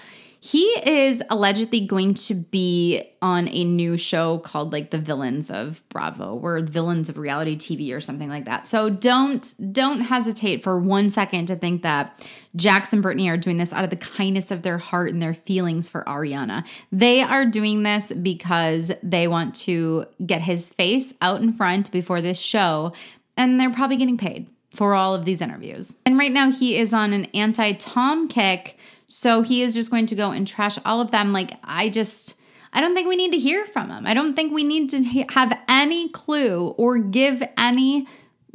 he 0.43 0.63
is 0.87 1.23
allegedly 1.29 1.87
going 1.87 2.15
to 2.15 2.35
be 2.35 3.03
on 3.21 3.47
a 3.49 3.63
new 3.63 3.99
show 3.99 4.39
called 4.39 4.73
like 4.73 4.91
The 4.91 4.99
Villains 4.99 5.51
of 5.51 5.87
Bravo 5.91 6.35
or 6.43 6.61
Villains 6.61 7.11
of 7.11 7.19
Reality 7.19 7.57
TV 7.57 7.95
or 7.95 8.01
something 8.01 8.31
like 8.31 8.47
that. 8.47 8.67
So 8.67 8.89
don't 8.89 9.53
don't 9.73 10.01
hesitate 10.01 10.63
for 10.63 10.79
one 10.79 11.11
second 11.11 11.47
to 11.47 11.57
think 11.57 11.83
that 11.83 12.27
Jax 12.57 12.91
and 12.95 13.03
Brittany 13.03 13.29
are 13.29 13.37
doing 13.37 13.59
this 13.59 13.75
out 13.75 13.85
of 13.85 13.91
the 13.91 13.97
kindness 13.97 14.51
of 14.51 14.63
their 14.63 14.79
heart 14.79 15.13
and 15.13 15.21
their 15.21 15.35
feelings 15.35 15.91
for 15.91 16.05
Ariana. 16.05 16.67
They 16.91 17.21
are 17.21 17.45
doing 17.45 17.83
this 17.83 18.11
because 18.11 18.91
they 19.03 19.29
want 19.29 19.55
to 19.57 20.07
get 20.25 20.41
his 20.41 20.71
face 20.71 21.13
out 21.21 21.43
in 21.43 21.53
front 21.53 21.93
before 21.93 22.23
this 22.23 22.41
show 22.41 22.95
and 23.37 23.61
they're 23.61 23.71
probably 23.71 23.99
getting 23.99 24.17
paid 24.17 24.47
for 24.75 24.95
all 24.95 25.15
of 25.15 25.27
these 25.27 25.43
interviews. 25.43 25.97
And 26.07 26.17
right 26.17 26.33
now 26.33 26.51
he 26.51 26.79
is 26.79 26.95
on 26.95 27.13
an 27.13 27.27
anti-Tom 27.27 28.29
kick 28.29 28.79
so 29.11 29.43
he 29.43 29.63
is 29.63 29.75
just 29.75 29.91
going 29.91 30.07
to 30.07 30.15
go 30.15 30.31
and 30.31 30.47
trash 30.47 30.79
all 30.85 31.01
of 31.01 31.11
them. 31.11 31.33
Like, 31.33 31.59
I 31.65 31.89
just, 31.89 32.37
I 32.73 32.81
don't 32.81 32.95
think 32.95 33.09
we 33.09 33.17
need 33.17 33.33
to 33.33 33.39
hear 33.39 33.67
from 33.67 33.91
him. 33.91 34.07
I 34.07 34.15
don't 34.15 34.37
think 34.37 34.55
we 34.55 34.63
need 34.63 34.89
to 34.91 35.03
have 35.31 35.59
any 35.69 36.09
clue 36.11 36.69
or 36.79 36.97
give 36.97 37.43
any 37.59 38.07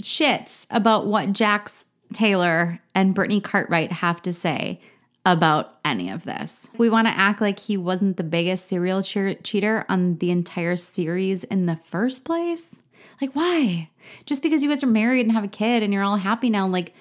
shits 0.01 0.65
about 0.71 1.07
what 1.07 1.33
Jax 1.33 1.83
Taylor 2.13 2.79
and 2.95 3.13
Brittany 3.13 3.41
Cartwright 3.41 3.91
have 3.91 4.21
to 4.21 4.31
say 4.31 4.79
about 5.25 5.77
any 5.83 6.09
of 6.09 6.23
this. 6.23 6.69
We 6.77 6.89
want 6.89 7.07
to 7.07 7.17
act 7.17 7.41
like 7.41 7.59
he 7.59 7.75
wasn't 7.75 8.15
the 8.15 8.23
biggest 8.23 8.69
serial 8.69 9.03
che- 9.03 9.39
cheater 9.43 9.85
on 9.89 10.19
the 10.19 10.31
entire 10.31 10.77
series 10.77 11.43
in 11.43 11.65
the 11.65 11.75
first 11.75 12.23
place. 12.23 12.79
Like, 13.19 13.35
why? 13.35 13.89
Just 14.25 14.41
because 14.41 14.63
you 14.63 14.69
guys 14.69 14.83
are 14.83 14.87
married 14.87 15.25
and 15.25 15.33
have 15.33 15.43
a 15.43 15.49
kid 15.49 15.83
and 15.83 15.93
you're 15.93 16.03
all 16.03 16.15
happy 16.15 16.49
now, 16.49 16.65
like, 16.65 16.93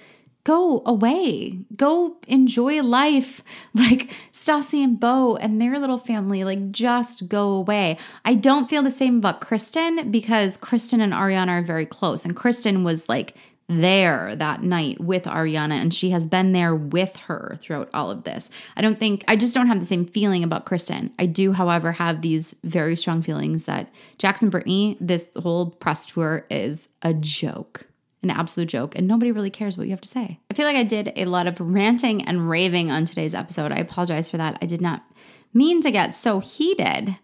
go 0.45 0.82
away. 0.86 1.59
Go 1.76 2.18
enjoy 2.28 2.82
life. 2.82 3.42
Like 3.76 4.14
Stassi 4.30 4.84
and 4.84 5.01
Beau 5.01 5.36
and 5.36 5.61
their 5.61 5.78
little 5.78 5.99
family, 5.99 6.45
like 6.45 6.70
just 6.70 7.28
go 7.28 7.51
away. 7.51 7.99
I 8.24 8.34
don't 8.34 8.70
feel 8.70 8.82
the 8.82 8.90
same 8.90 9.18
about 9.18 9.40
Kristen 9.40 10.11
because 10.11 10.57
Kristen 10.57 11.01
and 11.01 11.12
Ariana 11.12 11.49
are 11.49 11.62
very 11.62 11.86
close. 11.86 12.24
And 12.24 12.36
Kristen 12.36 12.84
was 12.84 13.09
like 13.09 13.36
there 13.68 14.36
that 14.36 14.62
night 14.62 15.01
with 15.01 15.24
Ariana 15.24 15.72
and 15.72 15.92
she 15.92 16.11
has 16.11 16.24
been 16.24 16.53
there 16.53 16.74
with 16.74 17.16
her 17.16 17.57
throughout 17.61 17.90
all 17.92 18.11
of 18.11 18.24
this. 18.24 18.49
I 18.76 18.80
don't 18.80 19.01
think, 19.01 19.24
I 19.26 19.36
just 19.36 19.55
don't 19.55 19.66
have 19.66 19.80
the 19.80 19.86
same 19.86 20.07
feeling 20.07 20.45
about 20.45 20.66
Kristen. 20.66 21.12
I 21.18 21.26
do, 21.26 21.53
however, 21.53 21.92
have 21.92 22.22
these 22.22 22.55
very 22.62 22.97
strong 22.97 23.22
feelings 23.22 23.64
that 23.64 23.92
Jackson 24.18 24.51
Brittany, 24.51 24.97
this 25.01 25.28
whole 25.36 25.70
press 25.70 26.07
tour 26.07 26.47
is 26.49 26.88
a 27.03 27.12
joke 27.12 27.86
an 28.25 28.31
absolute 28.31 28.68
joke, 28.68 28.97
and 28.97 29.07
nobody 29.07 29.31
really 29.31 29.51
cares 29.51 29.79
what 29.79 29.87
you 29.87 29.93
have 29.93 30.01
to 30.01 30.09
say. 30.09 30.41
I 30.51 30.55
feel 30.55 30.66
like 30.66 30.77
I 30.77 30.83
did 30.83 31.12
a 31.14 31.27
lot 31.27 31.47
of 31.47 31.61
ranting 31.61 32.22
and 32.22 32.49
raving 32.49 32.91
on 32.91 33.05
today's 33.05 33.35
episode. 33.35 33.70
I 33.70 33.77
apologize 33.77 34.29
for 34.29 34.39
that. 34.39 34.59
I 34.61 34.66
did 34.66 34.81
not 34.81 35.05
mean 35.53 35.81
to 35.83 35.91
get 35.91 36.14
so 36.14 36.41
heated, 36.41 37.16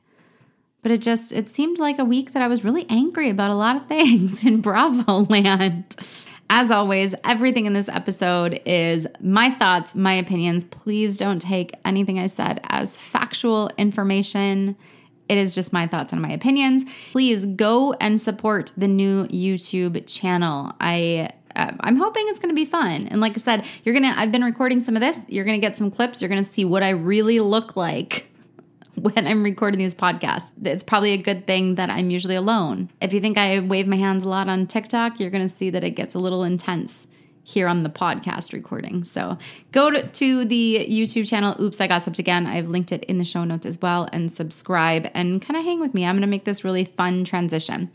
but 0.82 0.92
it 0.92 1.01
just 1.01 1.32
it 1.32 1.48
seemed 1.48 1.78
like 1.78 1.98
a 1.98 2.05
week 2.05 2.32
that 2.32 2.42
I 2.42 2.46
was 2.46 2.64
really 2.64 2.86
angry 2.88 3.30
about 3.30 3.51
a 3.51 3.55
lot 3.55 3.76
of 3.76 3.86
things 3.88 4.44
in 4.46 4.61
Bravo 4.61 5.24
land. 5.24 5.96
As 6.53 6.70
always, 6.70 7.14
everything 7.24 7.66
in 7.66 7.74
this 7.74 7.88
episode 7.88 8.61
is 8.66 9.07
my 9.20 9.51
thoughts, 9.51 9.94
my 9.94 10.14
opinions. 10.14 10.64
Please 10.64 11.16
don't 11.16 11.40
take 11.40 11.72
anything 11.84 12.18
I 12.18 12.26
said 12.26 12.61
as 12.68 12.96
factual 12.96 13.70
information. 13.78 14.76
It 15.30 15.38
is 15.38 15.54
just 15.54 15.72
my 15.72 15.86
thoughts 15.86 16.12
and 16.12 16.20
my 16.20 16.32
opinions. 16.32 16.84
Please 17.12 17.46
go 17.46 17.92
and 18.00 18.20
support 18.20 18.72
the 18.76 18.88
new 18.88 19.28
YouTube 19.28 20.12
channel. 20.12 20.72
I 20.80 21.30
uh, 21.54 21.70
I'm 21.78 21.98
hoping 21.98 22.24
it's 22.26 22.40
going 22.40 22.50
to 22.50 22.60
be 22.60 22.64
fun. 22.64 23.06
And 23.06 23.20
like 23.20 23.34
I 23.34 23.36
said, 23.36 23.64
you're 23.84 23.92
going 23.92 24.12
to 24.12 24.18
I've 24.18 24.32
been 24.32 24.42
recording 24.42 24.80
some 24.80 24.96
of 24.96 25.00
this. 25.00 25.20
You're 25.28 25.44
going 25.44 25.60
to 25.60 25.64
get 25.64 25.76
some 25.76 25.88
clips. 25.88 26.20
You're 26.20 26.28
going 26.28 26.42
to 26.42 26.52
see 26.52 26.64
what 26.64 26.82
I 26.82 26.88
really 26.90 27.38
look 27.38 27.76
like 27.76 28.28
when 28.96 29.28
I'm 29.28 29.44
recording 29.44 29.78
these 29.78 29.94
podcasts. 29.94 30.50
It's 30.64 30.82
probably 30.82 31.12
a 31.12 31.18
good 31.18 31.46
thing 31.46 31.76
that 31.76 31.90
I'm 31.90 32.10
usually 32.10 32.34
alone. 32.34 32.90
If 33.00 33.12
you 33.12 33.20
think 33.20 33.38
I 33.38 33.60
wave 33.60 33.86
my 33.86 33.98
hands 33.98 34.24
a 34.24 34.28
lot 34.28 34.48
on 34.48 34.66
TikTok, 34.66 35.20
you're 35.20 35.30
going 35.30 35.48
to 35.48 35.56
see 35.56 35.70
that 35.70 35.84
it 35.84 35.90
gets 35.90 36.16
a 36.16 36.18
little 36.18 36.42
intense 36.42 37.06
here 37.43 37.66
on 37.66 37.82
the 37.82 37.91
podcast 37.91 38.53
recording. 38.53 39.05
So 39.05 39.38
go 39.72 39.91
to, 39.91 40.45
the 40.45 40.86
YouTube 40.88 41.28
channel, 41.28 41.57
Oops, 41.61 41.80
I 41.80 41.86
Gossiped 41.86 42.18
Again. 42.18 42.47
I've 42.47 42.68
linked 42.68 42.93
it 42.93 43.05
in 43.05 43.18
the 43.18 43.24
show 43.24 43.45
notes 43.45 43.66
as 43.66 43.80
well, 43.80 44.09
and 44.12 44.30
subscribe 44.30 45.11
and 45.14 45.43
kind 45.43 45.57
of 45.57 45.64
hang 45.64 45.80
with 45.80 45.95
me. 45.95 46.05
I'm 46.05 46.14
going 46.14 46.22
to 46.22 46.28
make 46.28 46.45
this 46.45 46.64
really 46.64 46.84
fun 46.84 47.24
transition. 47.24 47.91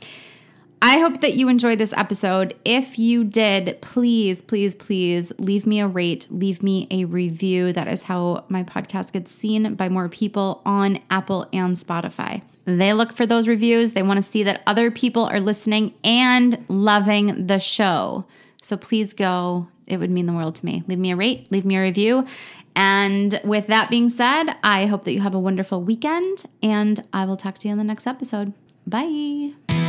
I 0.82 1.00
hope 1.00 1.22
that 1.22 1.36
you 1.36 1.48
enjoyed 1.48 1.80
this 1.80 1.93
episode. 1.93 2.54
If 2.64 3.00
you 3.00 3.24
did, 3.24 3.82
please, 3.82 4.41
please, 4.41 4.76
please 4.76 5.32
leave 5.39 5.66
me 5.66 5.80
a 5.80 5.88
rate, 5.88 6.28
leave 6.30 6.62
me 6.62 6.88
a 6.91 7.06
review. 7.06 7.74
That 7.74 7.88
is 7.88 8.04
how 8.04 8.46
my 8.50 8.64
podcast 8.64 9.14
gets 9.14 9.32
seen 9.32 9.76
by 9.76 9.89
more 9.89 10.10
people 10.10 10.62
on 10.66 11.00
Apple 11.10 11.48
and 11.54 11.76
Spotify. 11.76 12.41
They 12.66 12.93
look 12.93 13.14
for 13.14 13.26
those 13.26 13.48
reviews. 13.48 13.93
They 13.93 14.04
want 14.04 14.18
to 14.18 14.32
see 14.32 14.43
that 14.43 14.64
other 14.68 14.91
people 14.91 15.24
are 15.26 15.39
listening 15.39 15.93
and 16.04 16.64
loving 16.68 17.48
the 17.48 17.60
show. 17.60 18.26
So 18.66 18.78
please 18.78 19.13
go. 19.13 19.68
It 19.86 19.97
would 19.97 20.09
mean 20.09 20.26
the 20.26 20.34
world 20.34 20.55
to 20.55 20.66
me. 20.66 20.84
Leave 20.88 20.97
me 20.97 21.11
a 21.11 21.16
rate, 21.16 21.51
leave 21.51 21.66
me 21.66 21.78
a 21.78 21.82
review. 21.82 22.26
And 22.76 23.39
with 23.43 23.68
that 23.68 23.91
being 23.91 24.09
said, 24.09 24.55
I 24.63 24.88
hope 24.88 25.03
that 25.03 25.13
you 25.13 25.22
have 25.22 25.36
a 25.36 25.39
wonderful 25.39 25.84
weekend 25.84 26.43
and 26.63 26.99
I 27.13 27.26
will 27.26 27.38
talk 27.38 27.59
to 27.59 27.68
you 27.68 27.74
on 27.74 27.78
the 27.78 27.84
next 27.84 28.07
episode. 28.07 28.53
Bye. 28.88 29.84